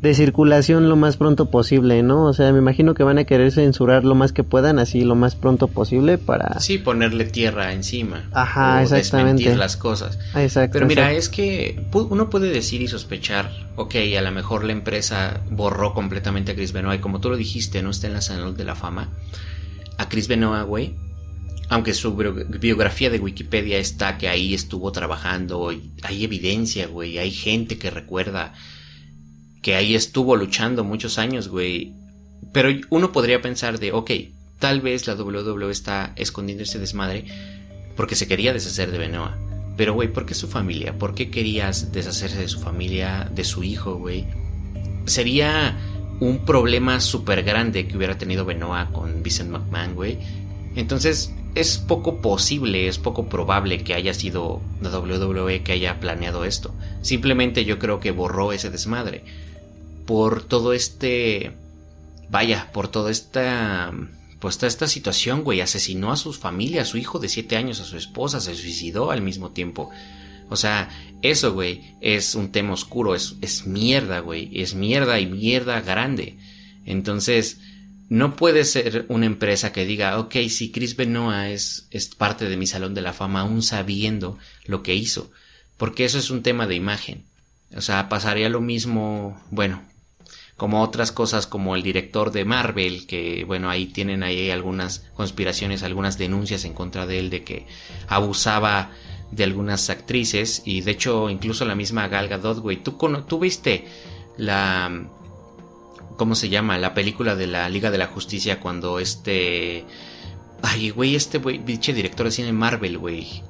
de 0.02 0.14
circulación 0.14 0.88
lo 0.88 0.96
más 0.96 1.16
pronto 1.16 1.48
posible, 1.48 2.02
¿no? 2.02 2.24
O 2.24 2.32
sea, 2.32 2.52
me 2.52 2.58
imagino 2.58 2.92
que 2.92 3.04
van 3.04 3.18
a 3.18 3.24
querer 3.24 3.52
censurar 3.52 4.04
lo 4.04 4.16
más 4.16 4.32
que 4.32 4.42
puedan, 4.42 4.80
así 4.80 5.02
lo 5.02 5.14
más 5.14 5.36
pronto 5.36 5.68
posible 5.68 6.18
para... 6.18 6.58
Sí, 6.58 6.78
ponerle 6.78 7.24
tierra 7.24 7.72
encima. 7.72 8.28
Ajá, 8.32 8.78
o 8.78 8.82
exactamente. 8.82 9.44
Desmentir 9.44 9.58
las 9.58 9.76
cosas. 9.76 10.18
Exacto. 10.34 10.72
Pero 10.72 10.86
mira, 10.86 11.12
es 11.12 11.28
que 11.28 11.86
uno 11.92 12.28
puede 12.30 12.50
decir 12.50 12.82
y 12.82 12.88
sospechar, 12.88 13.52
ok, 13.76 13.94
a 14.18 14.22
lo 14.22 14.32
mejor 14.32 14.64
la 14.64 14.72
empresa 14.72 15.40
borró 15.50 15.94
completamente 15.94 16.50
a 16.50 16.54
Chris 16.56 16.72
Benoit, 16.72 17.00
como 17.00 17.20
tú 17.20 17.30
lo 17.30 17.36
dijiste, 17.36 17.80
no 17.80 17.90
está 17.90 18.08
en 18.08 18.14
la 18.14 18.22
salud 18.22 18.56
de 18.56 18.64
la 18.64 18.74
fama. 18.74 19.08
A 19.98 20.08
Chris 20.08 20.26
Benoit, 20.26 20.66
güey, 20.66 20.96
aunque 21.68 21.94
su 21.94 22.16
biografía 22.16 23.08
de 23.08 23.20
Wikipedia 23.20 23.78
está 23.78 24.18
que 24.18 24.28
ahí 24.28 24.52
estuvo 24.52 24.90
trabajando, 24.90 25.70
y 25.70 25.92
hay 26.02 26.24
evidencia, 26.24 26.88
güey, 26.88 27.18
hay 27.18 27.30
gente 27.30 27.78
que 27.78 27.88
recuerda 27.88 28.52
que 29.62 29.76
ahí 29.76 29.94
estuvo 29.94 30.36
luchando 30.36 30.84
muchos 30.84 31.18
años, 31.18 31.48
güey. 31.48 31.94
Pero 32.52 32.68
uno 32.90 33.12
podría 33.12 33.40
pensar 33.40 33.78
de, 33.78 33.92
ok, 33.92 34.10
tal 34.58 34.80
vez 34.80 35.06
la 35.06 35.14
WWE 35.14 35.70
está 35.70 36.12
escondiendo 36.16 36.64
ese 36.64 36.78
desmadre 36.78 37.24
porque 37.96 38.16
se 38.16 38.26
quería 38.26 38.52
deshacer 38.52 38.90
de 38.90 38.98
Benoit. 38.98 39.32
Pero, 39.76 39.94
güey, 39.94 40.12
¿por 40.12 40.26
qué 40.26 40.34
su 40.34 40.48
familia? 40.48 40.98
¿Por 40.98 41.14
qué 41.14 41.30
querías 41.30 41.92
deshacerse 41.92 42.38
de 42.38 42.48
su 42.48 42.60
familia, 42.60 43.30
de 43.32 43.44
su 43.44 43.62
hijo, 43.62 43.94
güey? 43.94 44.26
Sería 45.06 45.78
un 46.20 46.44
problema 46.44 47.00
súper 47.00 47.42
grande 47.42 47.86
que 47.86 47.96
hubiera 47.96 48.18
tenido 48.18 48.44
Benoit 48.44 48.90
con 48.92 49.22
Vincent 49.22 49.50
McMahon, 49.50 49.94
güey. 49.94 50.18
Entonces, 50.74 51.32
es 51.54 51.78
poco 51.78 52.20
posible, 52.20 52.88
es 52.88 52.98
poco 52.98 53.28
probable 53.28 53.82
que 53.82 53.94
haya 53.94 54.14
sido 54.14 54.60
la 54.80 54.90
WWE 54.90 55.62
que 55.62 55.72
haya 55.72 56.00
planeado 56.00 56.44
esto. 56.44 56.74
Simplemente 57.02 57.64
yo 57.64 57.78
creo 57.78 58.00
que 58.00 58.10
borró 58.10 58.52
ese 58.52 58.70
desmadre 58.70 59.24
por 60.06 60.42
todo 60.42 60.72
este... 60.72 61.52
Vaya, 62.30 62.70
por 62.72 62.88
toda 62.88 63.10
esta... 63.10 63.92
Pues 64.40 64.58
toda 64.58 64.68
esta 64.68 64.88
situación, 64.88 65.44
güey. 65.44 65.60
Asesinó 65.60 66.10
a 66.10 66.16
su 66.16 66.32
familia, 66.32 66.82
a 66.82 66.86
su 66.86 66.98
hijo 66.98 67.18
de 67.18 67.28
7 67.28 67.56
años, 67.56 67.80
a 67.80 67.84
su 67.84 67.96
esposa, 67.96 68.40
se 68.40 68.54
suicidó 68.54 69.10
al 69.10 69.22
mismo 69.22 69.50
tiempo. 69.50 69.90
O 70.48 70.56
sea, 70.56 70.90
eso, 71.22 71.52
güey, 71.52 71.94
es 72.00 72.34
un 72.34 72.50
tema 72.50 72.72
oscuro, 72.72 73.14
es, 73.14 73.36
es 73.40 73.66
mierda, 73.66 74.18
güey. 74.18 74.50
Es 74.60 74.74
mierda 74.74 75.20
y 75.20 75.26
mierda 75.26 75.80
grande. 75.80 76.36
Entonces, 76.84 77.60
no 78.08 78.36
puede 78.36 78.64
ser 78.64 79.06
una 79.08 79.26
empresa 79.26 79.72
que 79.72 79.86
diga, 79.86 80.18
ok, 80.18 80.34
si 80.50 80.70
Chris 80.70 80.96
Benoit 80.96 81.52
es, 81.52 81.86
es 81.90 82.08
parte 82.08 82.48
de 82.48 82.58
mi 82.58 82.66
salón 82.66 82.92
de 82.94 83.00
la 83.00 83.14
fama, 83.14 83.40
aún 83.40 83.62
sabiendo 83.62 84.38
lo 84.66 84.82
que 84.82 84.94
hizo. 84.94 85.30
Porque 85.78 86.04
eso 86.04 86.18
es 86.18 86.30
un 86.30 86.42
tema 86.42 86.66
de 86.66 86.74
imagen. 86.74 87.24
O 87.74 87.80
sea, 87.80 88.10
pasaría 88.10 88.50
lo 88.50 88.60
mismo, 88.60 89.40
bueno, 89.50 89.82
como 90.56 90.82
otras 90.82 91.12
cosas 91.12 91.46
como 91.46 91.74
el 91.74 91.82
director 91.82 92.30
de 92.30 92.44
Marvel, 92.44 93.06
que 93.06 93.44
bueno, 93.44 93.70
ahí 93.70 93.86
tienen 93.86 94.22
ahí 94.22 94.50
algunas 94.50 95.10
conspiraciones, 95.14 95.82
algunas 95.82 96.18
denuncias 96.18 96.64
en 96.64 96.74
contra 96.74 97.06
de 97.06 97.18
él 97.18 97.30
de 97.30 97.42
que 97.42 97.66
abusaba 98.08 98.90
de 99.30 99.44
algunas 99.44 99.88
actrices 99.90 100.62
y 100.64 100.82
de 100.82 100.90
hecho 100.92 101.30
incluso 101.30 101.64
la 101.64 101.74
misma 101.74 102.08
Gal 102.08 102.28
Gadot, 102.28 102.58
güey, 102.58 102.76
¿tú, 102.76 102.96
tú 103.26 103.38
viste 103.38 103.86
la... 104.36 105.08
¿Cómo 106.16 106.34
se 106.34 106.50
llama? 106.50 106.76
La 106.78 106.94
película 106.94 107.34
de 107.34 107.46
la 107.46 107.68
Liga 107.68 107.90
de 107.90 107.98
la 107.98 108.06
Justicia 108.06 108.60
cuando 108.60 108.98
este... 108.98 109.84
Ay, 110.62 110.90
güey, 110.90 111.16
este 111.16 111.38
güey, 111.38 111.58
director 111.58 112.26
de 112.26 112.30
cine 112.30 112.52
Marvel, 112.52 112.98
güey. 112.98 113.42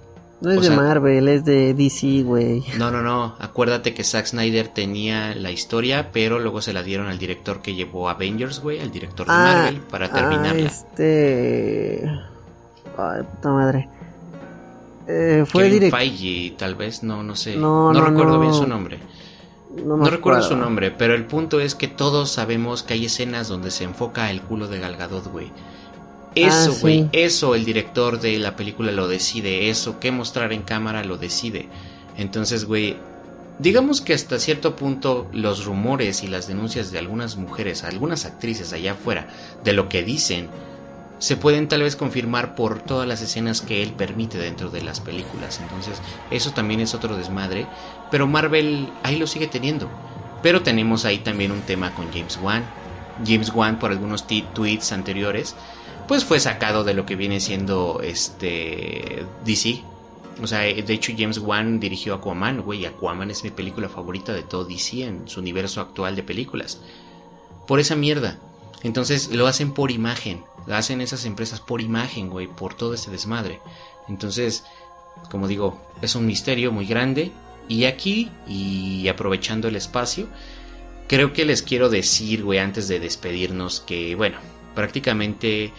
No 0.43 0.51
es 0.51 0.63
de 0.63 0.71
Marvel, 0.71 1.29
es 1.29 1.45
de 1.45 1.73
DC, 1.73 2.25
güey. 2.25 2.65
No, 2.77 2.91
no, 2.91 3.01
no. 3.01 3.37
Acuérdate 3.39 3.95
que 3.95 4.03
Zack 4.03 4.27
Snyder 4.27 4.67
tenía 4.67 5.37
la 5.37 5.53
historia, 5.53 6.11
pero 6.13 6.41
luego 6.41 6.61
se 6.61 6.73
la 6.73 6.83
dieron 6.83 7.07
al 7.07 7.19
director 7.19 7.63
que 7.63 7.77
llevó 7.77 8.09
Avengers, 8.09 8.59
güey, 8.59 8.81
al 8.81 8.91
director 8.91 9.27
de 9.27 9.33
ah, 9.33 9.37
Marvel, 9.37 9.81
para 9.83 10.11
terminarla. 10.11 10.69
Ah, 10.69 10.73
este. 10.73 12.11
Ay, 12.99 13.23
puta 13.23 13.51
madre. 13.51 13.89
Eh, 15.07 15.45
fue 15.47 15.71
director. 15.71 16.01
Feige, 16.01 16.57
tal 16.59 16.75
vez, 16.75 17.05
no, 17.05 17.23
no 17.23 17.37
sé. 17.37 17.57
No, 17.57 17.93
no, 17.93 18.05
recuerdo 18.05 18.41
bien 18.41 18.53
su 18.53 18.67
nombre. 18.67 18.99
No, 19.77 19.97
no 19.97 20.11
recuerdo 20.11 20.43
su 20.43 20.57
nombre, 20.57 20.91
pero 20.91 21.15
el 21.15 21.25
punto 21.25 21.61
es 21.61 21.77
que 21.77 21.87
todos 21.87 22.33
sabemos 22.33 22.83
que 22.83 22.95
hay 22.95 23.07
escenas 23.07 23.47
donde 23.47 23.71
se 23.71 23.85
enfoca 23.85 24.29
el 24.31 24.43
culo 24.43 24.67
de 24.67 24.81
Galgadot, 24.81 25.27
güey. 25.29 25.53
Eso, 26.35 26.73
ah, 26.73 26.79
güey, 26.81 27.09
eso 27.13 27.55
el 27.55 27.65
director 27.65 28.21
de 28.21 28.39
la 28.39 28.57
película 28.57 28.91
lo 28.93 29.07
decide, 29.07 29.69
eso, 29.69 30.01
qué 30.01 30.11
mostrar 30.11 30.53
en 30.53 30.63
cámara 30.63 31.05
lo 31.05 31.19
decide. 31.19 31.69
Entonces, 32.17 32.65
güey, 32.65 32.97
digamos 33.59 34.01
que 34.01 34.15
hasta 34.15 34.39
cierto 34.39 34.77
punto 34.77 35.29
los 35.33 35.65
rumores 35.65 36.23
y 36.23 36.29
las 36.29 36.47
denuncias 36.47 36.91
de 36.91 36.99
algunas 36.99 37.37
mujeres, 37.37 37.85
algunas 37.85 38.25
actrices 38.25 38.73
allá 38.73 38.93
afuera, 38.93 39.29
de 39.63 39.73
lo 39.75 39.89
que 39.89 40.03
dicen, 40.03 40.49
se 41.23 41.37
pueden 41.37 41.69
tal 41.69 41.83
vez 41.83 41.95
confirmar 41.95 42.57
por 42.57 42.81
todas 42.81 43.07
las 43.07 43.23
escenas 43.23 43.61
que 43.61 43.83
él 43.83 43.93
permite 43.93 44.39
dentro 44.39 44.71
de 44.71 44.83
las 44.83 44.99
películas. 44.99 45.61
Entonces, 45.63 46.03
eso 46.33 46.51
también 46.51 46.81
es 46.81 46.95
otro 46.95 47.17
desmadre. 47.17 47.69
Pero 48.11 48.27
Marvel 48.27 48.89
ahí 49.05 49.15
lo 49.15 49.29
sigue 49.29 49.47
teniendo. 49.47 49.89
Pero 50.43 50.63
tenemos 50.63 51.05
ahí 51.05 51.19
también 51.19 51.53
un 51.53 51.61
tema 51.61 51.95
con 51.95 52.11
James 52.13 52.41
Wan. 52.43 52.65
James 53.25 53.53
Wan, 53.55 53.79
por 53.79 53.93
algunos 53.93 54.27
tweets 54.27 54.91
anteriores, 54.91 55.55
pues 56.09 56.25
fue 56.25 56.41
sacado 56.41 56.85
de 56.85 56.95
lo 56.95 57.07
que 57.07 57.17
viene 57.17 57.41
siendo 57.41 58.01
este 58.03 59.25
DC. 59.45 59.83
O 60.43 60.47
sea, 60.47 60.61
de 60.61 60.93
hecho 60.93 61.13
James 61.17 61.39
Wan 61.39 61.79
dirigió 61.79 62.15
Aquaman, 62.15 62.63
güey, 62.63 62.87
Aquaman 62.87 63.31
es 63.31 63.45
mi 63.45 63.51
película 63.51 63.89
favorita 63.89 64.33
de 64.33 64.43
todo 64.43 64.65
DC 64.65 65.05
en 65.05 65.29
su 65.29 65.41
universo 65.41 65.81
actual 65.81 66.17
de 66.17 66.23
películas. 66.23 66.81
Por 67.67 67.81
esa 67.81 67.97
mierda. 67.97 68.39
Entonces 68.83 69.31
lo 69.31 69.47
hacen 69.47 69.73
por 69.73 69.91
imagen. 69.91 70.43
Lo 70.67 70.75
hacen 70.75 71.01
esas 71.01 71.25
empresas 71.25 71.61
por 71.61 71.81
imagen, 71.81 72.31
güey, 72.31 72.47
por 72.47 72.75
todo 72.75 72.95
ese 72.95 73.11
desmadre. 73.11 73.61
Entonces, 74.09 74.65
como 75.31 75.49
digo, 75.49 75.81
es 76.01 76.15
un 76.15 76.27
misterio 76.27 76.73
muy 76.73 76.87
grande. 76.87 77.33
Y 77.69 77.85
aquí, 77.85 78.31
y 78.47 79.09
aprovechando 79.09 79.69
el 79.69 79.77
espacio, 79.77 80.29
creo 81.09 81.33
que 81.33 81.45
les 81.45 81.63
quiero 81.63 81.89
decir, 81.89 82.43
güey, 82.43 82.59
antes 82.59 82.89
de 82.89 82.99
despedirnos, 82.99 83.81
que, 83.81 84.15
bueno, 84.15 84.39
prácticamente, 84.75 85.73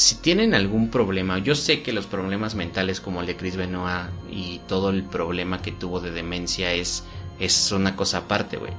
si 0.00 0.14
tienen 0.14 0.54
algún 0.54 0.88
problema, 0.88 1.40
yo 1.40 1.54
sé 1.54 1.82
que 1.82 1.92
los 1.92 2.06
problemas 2.06 2.54
mentales 2.54 3.02
como 3.02 3.20
el 3.20 3.26
de 3.26 3.36
Chris 3.36 3.56
Benoit 3.56 4.08
y 4.30 4.60
todo 4.66 4.88
el 4.88 5.02
problema 5.02 5.60
que 5.60 5.72
tuvo 5.72 6.00
de 6.00 6.10
demencia 6.10 6.72
es, 6.72 7.04
es 7.38 7.70
una 7.70 7.96
cosa 7.96 8.18
aparte, 8.18 8.56
güey. 8.56 8.72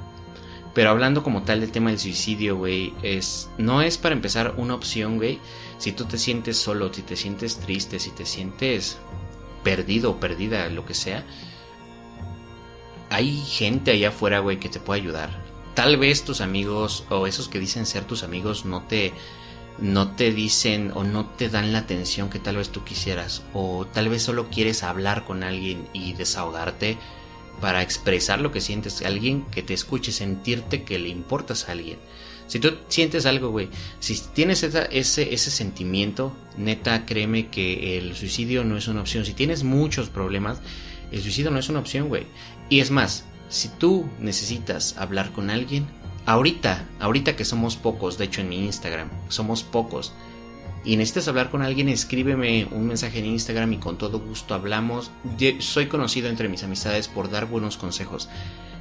Pero 0.74 0.90
hablando 0.90 1.22
como 1.22 1.44
tal 1.44 1.62
del 1.62 1.72
tema 1.72 1.92
del 1.92 2.00
suicidio, 2.00 2.58
güey, 2.58 2.96
es 3.04 3.52
no 3.60 3.84
es 3.84 4.00
para 4.00 4.16
empezar 4.16 4.56
una 4.58 4.74
opción, 4.74 5.18
güey. 5.18 5.38
Si 5.78 5.92
tú 5.92 6.06
te 6.06 6.18
sientes 6.18 6.58
solo, 6.58 6.92
si 6.92 7.04
te 7.04 7.16
sientes 7.16 7.60
triste, 7.60 8.00
si 8.00 8.10
te 8.10 8.26
sientes 8.26 8.98
perdido 9.64 10.10
o 10.10 10.20
perdida, 10.20 10.70
lo 10.70 10.88
que 10.88 10.96
sea, 10.96 11.24
hay 13.12 13.38
gente 13.42 13.92
allá 13.92 14.10
afuera, 14.10 14.40
güey, 14.40 14.60
que 14.60 14.70
te 14.70 14.80
puede 14.80 15.02
ayudar. 15.02 15.30
Tal 15.76 15.98
vez 15.98 16.24
tus 16.24 16.42
amigos 16.42 17.06
o 17.12 17.28
esos 17.28 17.48
que 17.48 17.60
dicen 17.60 17.86
ser 17.86 18.06
tus 18.06 18.24
amigos 18.24 18.66
no 18.66 18.82
te 18.88 19.14
no 19.82 20.12
te 20.12 20.32
dicen 20.32 20.92
o 20.94 21.04
no 21.04 21.26
te 21.26 21.50
dan 21.50 21.74
la 21.74 21.80
atención 21.80 22.30
que 22.30 22.40
tal 22.40 22.58
vez 22.58 22.70
tú 22.70 22.84
quisieras 22.84 23.42
o 23.54 23.86
tal 23.88 24.10
vez 24.10 24.22
solo 24.22 24.50
quieres 24.50 24.84
hablar 24.84 25.26
con 25.26 25.44
alguien 25.44 25.88
y 25.92 26.14
desahogarte 26.14 26.98
para 27.60 27.82
expresar 27.82 28.40
lo 28.40 28.52
que 28.52 28.62
sientes, 28.62 29.02
alguien 29.02 29.46
que 29.46 29.64
te 29.64 29.74
escuche, 29.74 30.12
sentirte 30.12 30.84
que 30.84 31.00
le 31.00 31.10
importas 31.10 31.68
a 31.68 31.74
alguien. 31.74 31.98
Si 32.48 32.60
tú 32.60 32.76
sientes 32.90 33.26
algo, 33.26 33.50
güey, 33.50 33.70
si 34.00 34.20
tienes 34.34 34.64
ese, 34.64 35.34
ese 35.34 35.52
sentimiento, 35.52 36.36
neta, 36.58 37.06
créeme 37.06 37.48
que 37.48 37.98
el 37.98 38.16
suicidio 38.16 38.64
no 38.64 38.78
es 38.78 38.88
una 38.88 39.02
opción. 39.02 39.26
Si 39.26 39.34
tienes 39.34 39.64
muchos 39.64 40.10
problemas, 40.10 40.60
el 41.12 41.22
suicidio 41.22 41.52
no 41.52 41.60
es 41.60 41.70
una 41.70 41.80
opción, 41.80 42.10
güey. 42.10 42.26
Y 42.70 42.82
es 42.82 42.92
más, 42.92 43.26
si 43.48 43.70
tú 43.70 44.10
necesitas 44.20 44.98
hablar 44.98 45.32
con 45.32 45.50
alguien, 45.50 45.88
ahorita, 46.26 46.88
ahorita 47.00 47.36
que 47.36 47.46
somos 47.46 47.76
pocos, 47.76 48.18
de 48.18 48.26
hecho 48.26 48.42
en 48.42 48.50
mi 48.50 48.66
Instagram, 48.66 49.10
somos 49.30 49.64
pocos, 49.64 50.14
y 50.84 50.96
necesitas 50.96 51.28
hablar 51.28 51.52
con 51.52 51.62
alguien, 51.62 51.90
escríbeme 51.90 52.68
un 52.72 52.88
mensaje 52.88 53.20
en 53.20 53.26
Instagram 53.26 53.74
y 53.74 53.78
con 53.78 53.98
todo 53.98 54.20
gusto 54.20 54.56
hablamos. 54.56 55.12
soy 55.60 55.86
conocido 55.88 56.28
entre 56.28 56.50
mis 56.50 56.64
amistades 56.64 57.08
por 57.08 57.30
dar 57.30 57.46
buenos 57.46 57.78
consejos. 57.78 58.30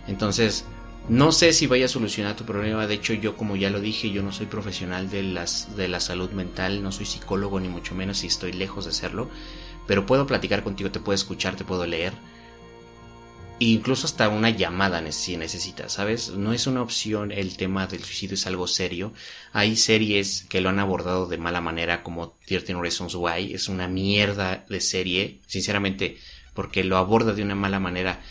Entonces, 0.06 0.64
no 1.10 1.30
sé 1.30 1.52
si 1.52 1.66
vaya 1.66 1.84
a 1.84 1.88
solucionar 1.88 2.36
tu 2.36 2.44
problema. 2.44 2.86
De 2.86 2.94
hecho, 2.94 3.12
yo 3.12 3.36
como 3.36 3.54
ya 3.56 3.68
lo 3.68 3.80
dije, 3.80 4.10
yo 4.10 4.22
no 4.22 4.32
soy 4.32 4.46
profesional 4.46 5.10
de, 5.10 5.22
las, 5.22 5.76
de 5.76 5.88
la 5.88 6.00
salud 6.00 6.30
mental, 6.30 6.82
no 6.82 6.90
soy 6.90 7.04
psicólogo 7.04 7.60
ni 7.60 7.68
mucho 7.68 7.94
menos 7.94 8.24
y 8.24 8.28
estoy 8.28 8.52
lejos 8.52 8.86
de 8.86 8.92
serlo. 8.92 9.28
Pero 9.86 10.06
puedo 10.06 10.26
platicar 10.26 10.62
contigo, 10.62 10.90
te 10.90 11.00
puedo 11.00 11.14
escuchar, 11.14 11.54
te 11.54 11.64
puedo 11.64 11.84
leer 11.84 12.14
incluso 13.60 14.06
hasta 14.06 14.28
una 14.30 14.48
llamada 14.48 15.00
si 15.12 15.36
necesitas, 15.36 15.92
¿sabes? 15.92 16.30
No 16.30 16.54
es 16.54 16.66
una 16.66 16.80
opción 16.80 17.30
el 17.30 17.56
tema 17.58 17.86
del 17.86 18.02
suicidio, 18.02 18.34
es 18.34 18.46
algo 18.46 18.66
serio. 18.66 19.12
Hay 19.52 19.76
series 19.76 20.46
que 20.48 20.62
lo 20.62 20.70
han 20.70 20.78
abordado 20.78 21.26
de 21.26 21.36
mala 21.36 21.60
manera, 21.60 22.02
como 22.02 22.38
13 22.46 22.74
Reasons 22.74 23.14
Why, 23.14 23.52
es 23.52 23.68
una 23.68 23.86
mierda 23.86 24.64
de 24.68 24.80
serie, 24.80 25.40
sinceramente, 25.46 26.18
porque 26.54 26.84
lo 26.84 26.96
aborda 26.96 27.34
de 27.34 27.42
una 27.42 27.54
mala 27.54 27.80
manera. 27.80 28.22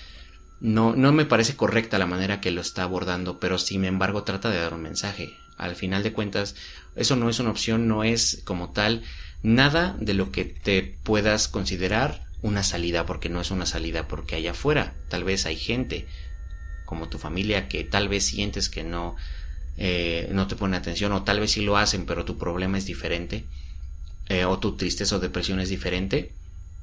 No, 0.62 0.96
no 0.96 1.14
me 1.14 1.26
parece 1.26 1.56
correcta 1.56 2.00
la 2.00 2.08
manera 2.08 2.42
que 2.42 2.52
lo 2.52 2.62
está 2.62 2.84
abordando, 2.84 3.40
pero 3.40 3.60
sin 3.60 3.86
embargo 3.86 4.24
trata 4.24 4.50
de 4.50 4.60
dar 4.60 4.74
un 4.74 4.82
mensaje. 4.82 5.32
Al 5.58 5.76
final 5.76 6.02
de 6.02 6.12
cuentas, 6.12 6.56
eso 6.96 7.16
no 7.16 7.30
es 7.30 7.40
una 7.40 7.52
opción, 7.52 7.88
no 7.88 8.04
es 8.04 8.42
como 8.46 8.72
tal 8.72 9.04
nada 9.44 9.96
de 10.00 10.16
lo 10.16 10.32
que 10.32 10.46
te 10.46 10.98
puedas 11.04 11.48
considerar 11.48 12.29
una 12.42 12.64
salida 12.64 13.06
porque 13.06 13.30
no 13.30 13.42
es 13.42 13.52
una 13.52 13.66
salida 13.66 14.08
porque 14.08 14.36
allá 14.36 14.52
afuera. 14.52 14.94
Tal 15.10 15.24
vez 15.24 15.46
hay 15.46 15.58
gente 15.58 16.08
como 16.90 17.08
tu 17.08 17.20
familia 17.20 17.68
que 17.68 17.84
tal 17.84 18.10
vez 18.10 18.26
sientes 18.26 18.68
que 18.68 18.84
no 18.84 19.16
eh, 19.78 20.28
no 20.32 20.48
te 20.48 20.56
pone 20.56 20.76
atención 20.76 21.12
o 21.12 21.24
tal 21.24 21.40
vez 21.40 21.52
sí 21.52 21.62
lo 21.62 21.78
hacen 21.78 22.08
pero 22.08 22.26
tu 22.26 22.40
problema 22.40 22.80
es 22.80 22.88
diferente 22.88 23.46
eh, 24.28 24.44
o 24.44 24.58
tu 24.58 24.76
tristeza 24.76 25.16
o 25.16 25.20
depresión 25.20 25.60
es 25.60 25.70
diferente 25.70 26.32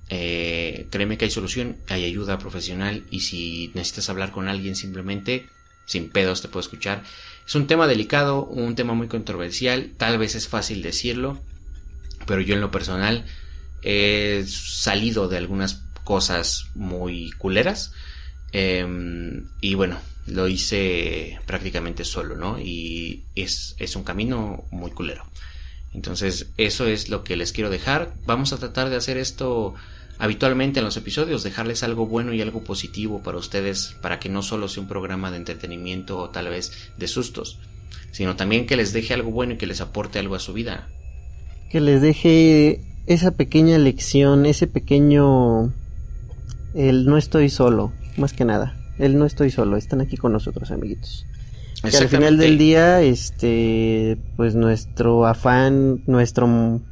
eh, 0.09 0.87
créeme 0.91 1.19
que 1.19 1.25
hay 1.25 1.33
solución 1.33 1.77
hay 1.89 2.05
ayuda 2.05 2.39
profesional 2.39 3.05
y 3.11 3.21
si 3.21 3.73
necesitas 3.75 4.09
hablar 4.09 4.31
con 4.31 4.47
alguien 4.47 4.77
simplemente 4.77 5.49
sin 5.87 6.09
pedos 6.09 6.41
te 6.41 6.49
puedo 6.49 6.61
escuchar. 6.61 7.03
Es 7.45 7.57
un 7.57 7.67
tema 7.67 7.89
delicado 7.89 8.45
un 8.45 8.77
tema 8.77 8.95
muy 8.95 9.09
controversial 9.09 9.91
tal 9.97 10.19
vez 10.19 10.37
es 10.37 10.47
fácil 10.47 10.83
decirlo 10.83 11.43
pero 12.27 12.41
yo 12.43 12.55
en 12.55 12.61
lo 12.61 12.71
personal 12.71 13.25
he 13.87 14.45
salido 14.47 15.29
de 15.29 15.39
algunas 15.39 15.85
cosas 16.03 16.67
muy 16.75 17.31
culeras. 17.33 17.93
Em, 18.53 19.49
y 19.61 19.75
bueno, 19.75 19.99
lo 20.27 20.49
hice 20.49 21.39
prácticamente 21.47 22.05
solo, 22.05 22.37
¿no? 22.37 22.59
Y 22.59 23.23
es, 23.37 23.77
es 23.79 23.95
un 23.95 24.03
camino 24.03 24.65
muy 24.71 24.91
culero. 24.91 25.25
Entonces, 25.95 26.49
eso 26.57 26.87
es 26.87 27.09
lo 27.09 27.23
que 27.23 27.37
les 27.37 27.53
quiero 27.53 27.71
dejar. 27.71 28.13
Vamos 28.27 28.53
a 28.53 28.59
tratar 28.59 28.91
de 28.91 28.97
hacer 28.97 29.19
esto 29.19 29.75
habitualmente 30.19 30.81
en 30.81 30.85
los 30.85 30.97
episodios, 30.97 31.45
dejarles 31.45 31.83
algo 31.83 32.07
bueno 32.07 32.33
y 32.33 32.43
algo 32.43 32.65
positivo 32.65 33.23
para 33.23 33.39
ustedes, 33.39 33.97
para 34.03 34.19
que 34.19 34.29
no 34.29 34.43
solo 34.43 34.69
sea 34.69 34.83
un 34.83 34.89
programa 34.89 35.31
de 35.31 35.37
entretenimiento 35.37 36.19
o 36.19 36.31
tal 36.31 36.49
vez 36.49 36.91
de 36.97 37.07
sustos, 37.07 37.59
sino 38.11 38.35
también 38.35 38.67
que 38.67 38.77
les 38.77 38.93
deje 38.93 39.15
algo 39.15 39.31
bueno 39.31 39.55
y 39.55 39.59
que 39.59 39.67
les 39.67 39.81
aporte 39.81 40.19
algo 40.19 40.35
a 40.35 40.41
su 40.41 40.53
vida. 40.53 40.89
Que 41.71 41.81
les 41.81 42.01
deje 42.01 42.81
esa 43.07 43.31
pequeña 43.33 43.79
lección, 43.79 44.47
ese 44.47 44.67
pequeño... 44.67 45.73
El 46.75 47.07
no 47.07 47.17
estoy 47.17 47.49
solo, 47.49 47.93
más 48.19 48.35
que 48.35 48.45
nada. 48.45 48.77
El 48.99 49.19
no 49.19 49.25
estoy 49.25 49.51
solo, 49.51 49.77
están 49.77 50.01
aquí 50.03 50.17
con 50.17 50.33
nosotros, 50.33 50.71
amiguitos. 50.71 51.25
Que 51.83 51.97
al 51.97 52.09
final 52.09 52.37
del 52.37 52.59
día, 52.59 53.01
este, 53.01 54.19
pues 54.37 54.55
nuestro 54.55 55.27
afán, 55.27 56.03
nuestro, 56.07 56.47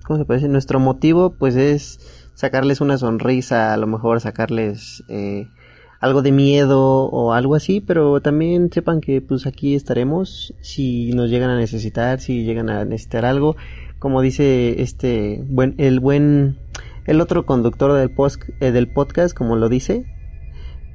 ¿cómo 0.04 0.18
se 0.18 0.24
puede 0.24 0.38
decir? 0.38 0.50
Nuestro 0.50 0.78
motivo, 0.78 1.30
pues 1.30 1.56
es 1.56 1.98
sacarles 2.34 2.80
una 2.80 2.98
sonrisa, 2.98 3.72
a 3.72 3.76
lo 3.76 3.86
mejor 3.86 4.20
sacarles 4.20 5.02
eh, 5.08 5.48
algo 6.00 6.22
de 6.22 6.32
miedo 6.32 6.80
o 6.80 7.32
algo 7.32 7.54
así, 7.54 7.80
pero 7.80 8.20
también 8.20 8.70
sepan 8.72 9.00
que 9.00 9.20
pues 9.20 9.46
aquí 9.46 9.74
estaremos 9.74 10.54
si 10.60 11.12
nos 11.12 11.30
llegan 11.30 11.50
a 11.50 11.56
necesitar, 11.56 12.20
si 12.20 12.44
llegan 12.44 12.68
a 12.68 12.84
necesitar 12.84 13.24
algo 13.24 13.56
como 14.04 14.20
dice 14.20 14.82
este 14.82 15.40
buen 15.48 15.76
el 15.78 15.98
buen 15.98 16.58
el 17.06 17.22
otro 17.22 17.46
conductor 17.46 17.94
del 17.94 18.10
post, 18.10 18.42
eh, 18.60 18.70
del 18.70 18.86
podcast 18.86 19.34
como 19.34 19.56
lo 19.56 19.70
dice 19.70 20.04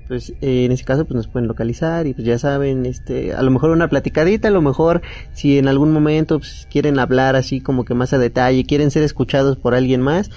pues 0.07 0.33
eh, 0.41 0.65
en 0.65 0.71
ese 0.71 0.83
caso 0.83 1.05
pues 1.05 1.15
nos 1.15 1.27
pueden 1.27 1.47
localizar 1.47 2.05
y 2.05 2.13
pues 2.13 2.23
ya 2.27 2.37
saben 2.37 2.85
este 2.85 3.33
a 3.33 3.41
lo 3.41 3.49
mejor 3.49 3.71
una 3.71 3.87
platicadita 3.87 4.49
a 4.49 4.51
lo 4.51 4.61
mejor 4.61 5.01
si 5.33 5.57
en 5.57 5.67
algún 5.67 5.91
momento 5.91 6.37
pues, 6.37 6.67
quieren 6.69 6.99
hablar 6.99 7.35
así 7.35 7.61
como 7.61 7.83
que 7.83 7.95
más 7.95 8.13
a 8.13 8.19
detalle 8.19 8.63
quieren 8.63 8.91
ser 8.91 9.01
escuchados 9.01 9.57
por 9.57 9.73
alguien 9.73 10.01
más 10.01 10.29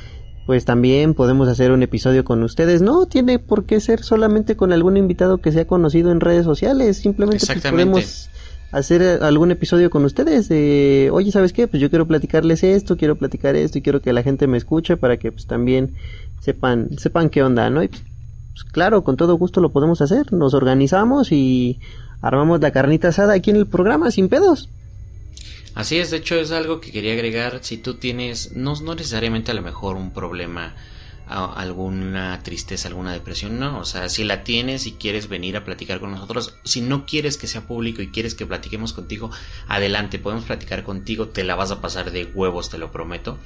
pues 0.47 0.65
también 0.65 1.13
podemos 1.13 1.49
hacer 1.49 1.71
un 1.71 1.85
episodio 1.85 2.25
con 2.25 2.43
ustedes. 2.43 2.83
No 2.83 3.07
tiene 3.07 3.39
por 3.39 3.65
qué 3.65 3.79
ser 3.79 4.03
solamente 4.03 4.57
con 4.57 4.73
algún 4.73 4.97
invitado 4.97 5.39
que 5.39 5.53
sea 5.53 5.69
conocido 5.69 6.11
en 6.11 6.19
redes 6.19 6.45
sociales 6.45 6.97
simplemente 6.97 7.47
pues, 7.47 7.63
podemos 7.63 8.29
hacer 8.73 9.03
eh, 9.03 9.19
algún 9.21 9.51
episodio 9.51 9.91
con 9.91 10.05
ustedes 10.05 10.49
de, 10.49 11.11
oye, 11.13 11.31
¿sabes 11.31 11.53
qué? 11.53 11.69
Pues 11.69 11.81
yo 11.81 11.91
quiero 11.91 12.07
platicarles 12.07 12.65
esto, 12.65 12.97
quiero 12.97 13.17
platicar 13.17 13.55
esto 13.55 13.79
y 13.79 13.83
quiero 13.83 14.01
que 14.01 14.13
la 14.13 14.23
gente 14.23 14.47
me 14.47 14.59
escuche 14.59 14.97
para 14.97 15.19
que 15.19 15.31
pues 15.31 15.47
también 15.47 15.95
sepan, 16.41 16.89
sepan 16.99 17.31
qué 17.31 17.43
onda, 17.43 17.71
¿no? 17.71 17.83
Y 17.83 17.89
pues, 17.89 18.03
pues, 18.53 18.65
claro, 18.65 19.05
con 19.05 19.17
todo 19.17 19.35
gusto 19.35 19.61
lo 19.61 19.71
podemos 19.71 20.01
hacer, 20.01 20.33
nos 20.33 20.55
organizamos 20.55 21.31
y 21.33 21.79
armamos 22.23 22.61
la 22.61 22.73
carnita 22.73 23.09
asada 23.09 23.35
aquí 23.35 23.51
en 23.51 23.57
el 23.57 23.67
programa 23.67 24.11
sin 24.11 24.29
pedos. 24.29 24.69
Así 25.75 25.99
es, 25.99 26.11
de 26.11 26.19
hecho 26.19 26.35
es 26.37 26.51
algo 26.51 26.81
que 26.81 26.93
quería 26.93 27.13
agregar, 27.13 27.61
si 27.63 27.79
tú 27.79 27.95
tienes, 27.95 28.53
no, 28.55 28.75
no 28.83 28.95
necesariamente 28.95 29.53
a 29.53 29.55
lo 29.55 29.63
mejor 29.63 29.97
un 29.97 30.13
problema 30.13 30.75
alguna 31.33 32.43
tristeza, 32.43 32.89
alguna 32.89 33.13
depresión, 33.13 33.59
no, 33.59 33.79
o 33.79 33.85
sea, 33.85 34.09
si 34.09 34.25
la 34.25 34.45
tienes 34.45 34.87
y 34.87 34.93
quieres 34.93 35.29
venir 35.29 35.57
a 35.57 35.65
platicar 35.65 36.01
con 36.01 36.11
nosotros, 36.11 36.55
si 36.65 36.81
no 36.81 37.07
quieres 37.07 37.37
que 37.37 37.47
sea 37.47 37.67
público 37.67 38.03
y 38.03 38.09
quieres 38.09 38.35
que 38.35 38.47
platiquemos 38.47 38.93
contigo, 38.93 39.31
adelante, 39.69 40.19
podemos 40.19 40.45
platicar 40.45 40.85
contigo, 40.85 41.29
te 41.29 41.45
la 41.45 41.55
vas 41.55 41.71
a 41.71 41.81
pasar 41.81 42.11
de 42.11 42.25
huevos, 42.25 42.71
te 42.71 42.79
lo 42.79 42.93
prometo. 42.93 43.39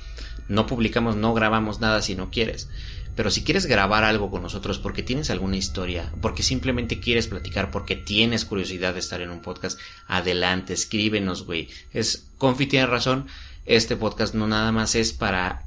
No 0.49 0.67
publicamos, 0.67 1.17
no 1.17 1.35
grabamos 1.35 1.81
nada 1.81 2.03
si 2.03 2.15
no 2.15 2.31
quieres. 2.31 2.69
Pero 3.17 3.31
si 3.31 3.43
quieres 3.43 3.65
grabar 3.65 4.05
algo 4.05 4.31
con 4.31 4.43
nosotros 4.43 4.79
porque 4.79 5.03
tienes 5.03 5.31
alguna 5.31 5.57
historia, 5.57 6.13
porque 6.21 6.43
simplemente 6.43 7.01
quieres 7.01 7.27
platicar, 7.29 7.71
porque 7.71 7.97
tienes 7.97 8.45
curiosidad 8.45 8.93
de 8.93 9.01
estar 9.01 9.23
en 9.23 9.31
un 9.31 9.41
podcast, 9.41 9.81
adelante, 10.07 10.75
escríbenos, 10.75 11.47
güey. 11.47 11.71
Es, 11.95 12.27
Confi 12.37 12.67
tiene 12.67 12.87
razón, 12.87 13.27
este 13.65 13.97
podcast 13.97 14.35
no 14.35 14.47
nada 14.47 14.71
más 14.71 14.95
es 14.95 15.15
para 15.15 15.65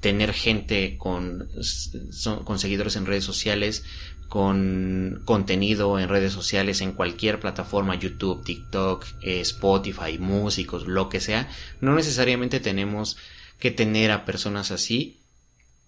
tener 0.00 0.32
gente 0.32 0.96
con, 0.98 1.48
seguidores 2.56 2.96
en 2.96 3.06
redes 3.06 3.24
sociales, 3.24 3.84
con 4.28 5.22
contenido 5.24 5.98
en 5.98 6.08
redes 6.08 6.32
sociales, 6.32 6.80
en 6.80 6.92
cualquier 6.92 7.40
plataforma, 7.40 7.94
YouTube, 7.94 8.44
TikTok, 8.44 9.04
eh, 9.22 9.40
Spotify, 9.40 10.18
músicos, 10.18 10.86
lo 10.86 11.08
que 11.08 11.20
sea. 11.20 11.48
No 11.80 11.94
necesariamente 11.94 12.60
tenemos 12.60 13.16
que 13.58 13.70
tener 13.70 14.10
a 14.10 14.24
personas 14.24 14.70
así. 14.70 15.18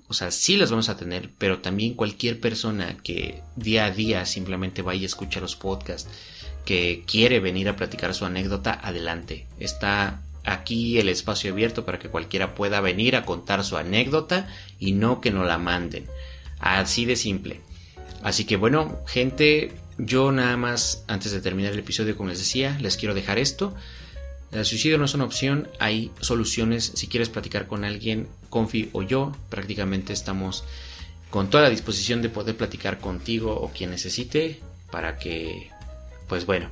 O 0.08 0.14
sea, 0.14 0.30
sí 0.30 0.56
las 0.56 0.70
vamos 0.70 0.90
a 0.90 0.96
tener, 0.96 1.30
pero 1.38 1.60
también 1.60 1.94
cualquier 1.94 2.38
persona 2.38 2.98
que 3.02 3.40
día 3.56 3.86
a 3.86 3.90
día 3.90 4.26
simplemente 4.26 4.82
vaya 4.82 5.04
a 5.04 5.06
escuchar 5.06 5.40
los 5.40 5.56
podcasts, 5.56 6.10
que 6.66 7.04
quiere 7.06 7.40
venir 7.40 7.68
a 7.68 7.76
platicar 7.76 8.14
su 8.14 8.26
anécdota, 8.26 8.78
adelante. 8.82 9.46
Está 9.58 10.20
aquí 10.44 10.98
el 10.98 11.08
espacio 11.08 11.52
abierto 11.52 11.84
para 11.84 11.98
que 11.98 12.08
cualquiera 12.08 12.54
pueda 12.54 12.80
venir 12.80 13.16
a 13.16 13.24
contar 13.24 13.64
su 13.64 13.76
anécdota 13.76 14.48
y 14.78 14.92
no 14.92 15.20
que 15.20 15.30
no 15.30 15.44
la 15.44 15.58
manden. 15.58 16.06
Así 16.58 17.04
de 17.04 17.16
simple. 17.16 17.60
Así 18.22 18.44
que 18.44 18.56
bueno, 18.56 19.00
gente, 19.06 19.72
yo 19.98 20.32
nada 20.32 20.56
más 20.56 21.04
antes 21.08 21.32
de 21.32 21.40
terminar 21.40 21.72
el 21.72 21.80
episodio, 21.80 22.16
como 22.16 22.30
les 22.30 22.38
decía, 22.38 22.78
les 22.80 22.96
quiero 22.96 23.14
dejar 23.14 23.38
esto. 23.38 23.74
El 24.52 24.64
suicidio 24.64 24.98
no 24.98 25.06
es 25.06 25.14
una 25.14 25.24
opción, 25.24 25.68
hay 25.78 26.10
soluciones. 26.20 26.92
Si 26.94 27.06
quieres 27.06 27.30
platicar 27.30 27.66
con 27.66 27.84
alguien, 27.84 28.28
Confi 28.50 28.90
o 28.92 29.02
yo, 29.02 29.32
prácticamente 29.48 30.12
estamos 30.12 30.64
con 31.30 31.48
toda 31.48 31.64
la 31.64 31.70
disposición 31.70 32.20
de 32.20 32.28
poder 32.28 32.56
platicar 32.56 33.00
contigo 33.00 33.58
o 33.58 33.70
quien 33.72 33.90
necesite 33.90 34.60
para 34.90 35.16
que, 35.16 35.70
pues 36.28 36.44
bueno, 36.44 36.68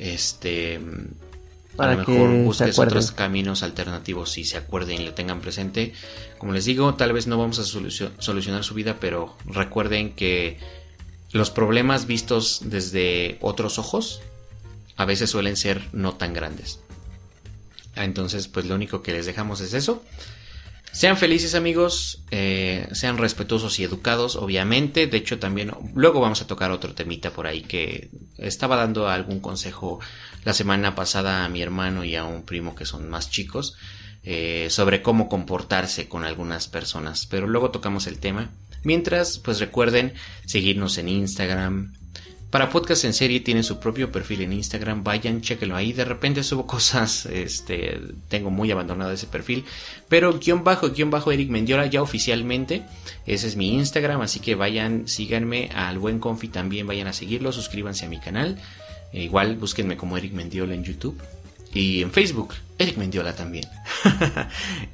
este, 0.00 0.80
para 1.76 1.92
a 1.92 1.96
lo 1.96 2.06
mejor 2.06 2.44
busques 2.44 2.78
otros 2.78 3.12
caminos 3.12 3.62
alternativos 3.62 4.36
y 4.38 4.44
se 4.44 4.56
acuerden 4.56 5.00
y 5.00 5.04
lo 5.04 5.14
tengan 5.14 5.40
presente. 5.40 5.92
Como 6.38 6.52
les 6.52 6.64
digo, 6.64 6.94
tal 6.94 7.12
vez 7.12 7.26
no 7.26 7.38
vamos 7.38 7.58
a 7.58 7.64
solucionar 7.64 8.64
su 8.64 8.74
vida, 8.74 8.98
pero 9.00 9.36
recuerden 9.46 10.14
que 10.14 10.58
los 11.32 11.50
problemas 11.50 12.06
vistos 12.06 12.60
desde 12.64 13.38
otros 13.40 13.78
ojos 13.78 14.20
a 14.96 15.04
veces 15.04 15.30
suelen 15.30 15.56
ser 15.56 15.88
no 15.92 16.14
tan 16.14 16.34
grandes. 16.34 16.80
Entonces, 17.96 18.48
pues 18.48 18.66
lo 18.66 18.74
único 18.74 19.02
que 19.02 19.12
les 19.12 19.26
dejamos 19.26 19.60
es 19.60 19.74
eso. 19.74 20.02
Sean 20.92 21.16
felices 21.16 21.54
amigos, 21.54 22.22
eh, 22.30 22.86
sean 22.92 23.16
respetuosos 23.16 23.78
y 23.78 23.84
educados, 23.84 24.36
obviamente. 24.36 25.06
De 25.06 25.16
hecho, 25.16 25.38
también 25.38 25.72
luego 25.94 26.20
vamos 26.20 26.42
a 26.42 26.46
tocar 26.46 26.70
otro 26.70 26.94
temita 26.94 27.30
por 27.30 27.46
ahí 27.46 27.62
que 27.62 28.10
estaba 28.36 28.76
dando 28.76 29.08
algún 29.08 29.40
consejo 29.40 30.00
la 30.44 30.52
semana 30.52 30.94
pasada 30.94 31.44
a 31.44 31.48
mi 31.48 31.62
hermano 31.62 32.04
y 32.04 32.16
a 32.16 32.24
un 32.24 32.44
primo 32.44 32.74
que 32.74 32.86
son 32.86 33.08
más 33.08 33.30
chicos 33.30 33.76
eh, 34.24 34.68
sobre 34.70 35.02
cómo 35.02 35.28
comportarse 35.28 36.08
con 36.08 36.24
algunas 36.24 36.68
personas. 36.68 37.26
Pero 37.26 37.46
luego 37.46 37.70
tocamos 37.70 38.06
el 38.06 38.18
tema. 38.18 38.50
Mientras, 38.84 39.38
pues 39.38 39.60
recuerden 39.60 40.14
seguirnos 40.46 40.98
en 40.98 41.08
Instagram, 41.08 41.92
para 42.52 42.68
Podcast 42.68 43.06
en 43.06 43.14
Serie 43.14 43.40
tiene 43.40 43.62
su 43.62 43.80
propio 43.80 44.12
perfil 44.12 44.42
en 44.42 44.52
Instagram, 44.52 45.02
vayan, 45.02 45.40
chequenlo 45.40 45.74
ahí. 45.74 45.94
De 45.94 46.04
repente 46.04 46.42
subo 46.42 46.66
cosas, 46.66 47.24
este, 47.24 47.98
tengo 48.28 48.50
muy 48.50 48.70
abandonado 48.70 49.10
ese 49.10 49.26
perfil. 49.26 49.64
Pero 50.10 50.38
guion 50.38 50.62
bajo, 50.62 50.90
guion 50.90 51.10
bajo 51.10 51.32
Eric 51.32 51.48
Mendiola 51.48 51.86
ya 51.86 52.02
oficialmente. 52.02 52.82
Ese 53.24 53.46
es 53.46 53.56
mi 53.56 53.72
Instagram, 53.72 54.20
así 54.20 54.40
que 54.40 54.54
vayan, 54.54 55.08
síganme 55.08 55.70
al 55.74 55.98
buen 55.98 56.18
confi 56.18 56.48
también, 56.48 56.86
vayan 56.86 57.06
a 57.06 57.14
seguirlo, 57.14 57.52
suscríbanse 57.52 58.04
a 58.04 58.10
mi 58.10 58.20
canal. 58.20 58.60
E 59.12 59.22
igual 59.22 59.56
búsquenme 59.56 59.96
como 59.96 60.16
Eric 60.16 60.32
Mendiola 60.32 60.74
en 60.74 60.84
YouTube. 60.84 61.20
Y 61.74 62.02
en 62.02 62.10
Facebook, 62.10 62.54
Eric 62.78 62.96
Mendiola 62.96 63.34
también. 63.34 63.66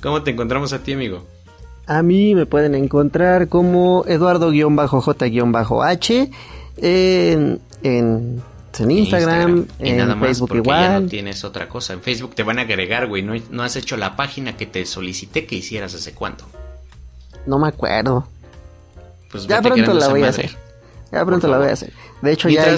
¿Cómo 0.03 0.23
te 0.23 0.31
encontramos 0.31 0.73
a 0.73 0.83
ti, 0.83 0.93
amigo? 0.93 1.27
A 1.87 2.03
mí 2.03 2.35
me 2.35 2.47
pueden 2.47 2.75
encontrar 2.75 3.49
como 3.49 4.05
Eduardo-J-H 4.07 6.31
en, 6.77 7.61
en, 7.83 8.43
Instagram, 8.91 9.67
en, 9.79 10.21
Facebook 10.21 10.55
igual. 10.55 10.83
Ya 10.83 11.01
no 11.01 11.09
tienes 11.09 11.45
otra 11.45 11.67
cosa. 11.69 11.95
En 11.95 12.03
Facebook 12.03 12.35
te 12.35 12.43
van 12.43 12.59
a 12.59 12.63
agregar, 12.63 13.07
güey. 13.09 13.23
No, 13.23 13.63
has 13.63 13.77
hecho 13.77 13.97
la 13.97 14.17
página 14.17 14.57
que 14.57 14.67
te 14.67 14.85
solicité 14.85 15.47
que 15.47 15.55
hicieras 15.57 15.95
hace 15.95 16.13
cuánto. 16.13 16.45
No 17.47 17.59
me 17.59 17.69
acuerdo. 17.69 18.29
Pues 19.31 19.47
ya 19.47 19.63
pronto 19.63 19.95
la 19.95 20.09
voy 20.09 20.25
a 20.25 20.29
hacer. 20.29 20.68
Ya 21.11 21.25
pronto 21.25 21.49
la 21.49 21.59
voy 21.59 21.69
a 21.69 21.73
hacer. 21.73 21.93
De 22.21 22.33
hecho, 22.33 22.49
ya, 22.49 22.67
ya 22.67 22.77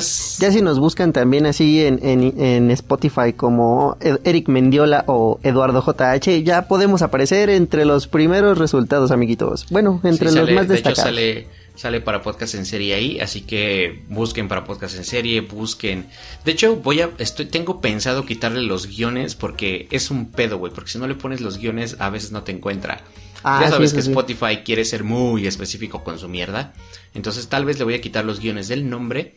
si 0.52 0.62
nos 0.62 0.78
buscan 0.78 1.12
también 1.12 1.46
así 1.46 1.84
en, 1.84 1.98
en, 2.02 2.70
Spotify 2.70 3.32
como 3.32 3.96
Eric 4.00 4.48
Mendiola 4.48 5.04
o 5.06 5.40
Eduardo 5.42 5.82
JH, 5.82 6.42
ya 6.44 6.68
podemos 6.68 7.02
aparecer 7.02 7.50
entre 7.50 7.84
los 7.84 8.06
primeros 8.06 8.58
resultados, 8.58 9.10
amiguitos. 9.10 9.66
Bueno, 9.70 10.00
entre 10.04 10.30
los 10.30 10.50
más 10.50 10.68
destacados. 10.68 11.14
De 11.14 11.30
hecho, 11.30 11.42
sale 11.44 11.60
sale 11.80 12.02
para 12.02 12.20
podcast 12.20 12.54
en 12.56 12.66
serie 12.66 12.94
ahí, 12.94 13.20
así 13.20 13.40
que 13.40 14.02
busquen 14.08 14.48
para 14.48 14.64
podcast 14.64 14.96
en 14.96 15.04
serie, 15.04 15.40
busquen. 15.40 16.06
De 16.44 16.52
hecho, 16.52 16.76
voy 16.76 17.00
a 17.00 17.10
estoy 17.16 17.46
tengo 17.46 17.80
pensado 17.80 18.26
quitarle 18.26 18.62
los 18.62 18.86
guiones 18.86 19.34
porque 19.34 19.88
es 19.90 20.10
un 20.10 20.30
pedo, 20.30 20.58
güey, 20.58 20.72
porque 20.74 20.90
si 20.90 20.98
no 20.98 21.06
le 21.06 21.14
pones 21.14 21.40
los 21.40 21.56
guiones 21.56 21.96
a 21.98 22.10
veces 22.10 22.32
no 22.32 22.42
te 22.42 22.52
encuentra. 22.52 23.00
Ah, 23.42 23.60
ya 23.62 23.70
sabes 23.70 23.92
que 23.92 24.00
Spotify 24.00 24.58
quiere 24.64 24.84
ser 24.84 25.04
muy 25.04 25.46
específico 25.46 26.04
con 26.04 26.18
su 26.18 26.28
mierda, 26.28 26.74
entonces 27.14 27.48
tal 27.48 27.64
vez 27.64 27.78
le 27.78 27.84
voy 27.84 27.94
a 27.94 28.00
quitar 28.00 28.24
los 28.24 28.40
guiones 28.40 28.68
del 28.68 28.88
nombre, 28.88 29.36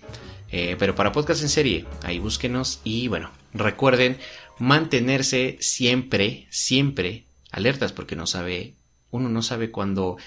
eh, 0.51 0.75
pero 0.77 0.95
para 0.95 1.11
podcast 1.11 1.41
en 1.41 1.49
serie, 1.49 1.85
ahí 2.03 2.19
búsquenos 2.19 2.81
y 2.83 3.07
bueno, 3.07 3.31
recuerden 3.53 4.17
mantenerse 4.59 5.57
siempre, 5.61 6.47
siempre 6.49 7.25
alertas 7.51 7.91
porque 7.93 8.15
no 8.15 8.27
sabe, 8.27 8.75
uno 9.11 9.29
no 9.29 9.41
sabe 9.41 9.71
cuándo 9.71 10.17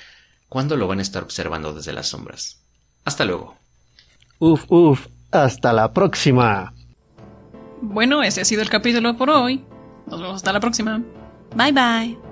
¿Cuándo 0.49 0.77
lo 0.77 0.87
van 0.87 1.01
a 1.01 1.03
estar 1.03 1.23
observando 1.23 1.73
desde 1.73 1.93
las 1.93 2.09
sombras? 2.09 2.61
Hasta 3.05 3.25
luego. 3.25 3.57
Uf, 4.39 4.65
uf, 4.69 5.07
hasta 5.31 5.73
la 5.73 5.93
próxima. 5.93 6.73
Bueno, 7.81 8.23
ese 8.23 8.41
ha 8.41 8.45
sido 8.45 8.63
el 8.63 8.71
capítulo 8.71 9.17
por 9.17 9.31
hoy. 9.31 9.65
Nos 10.07 10.21
vemos 10.21 10.37
hasta 10.37 10.53
la 10.53 10.61
próxima. 10.61 11.03
Bye 11.55 11.73
bye. 11.73 12.26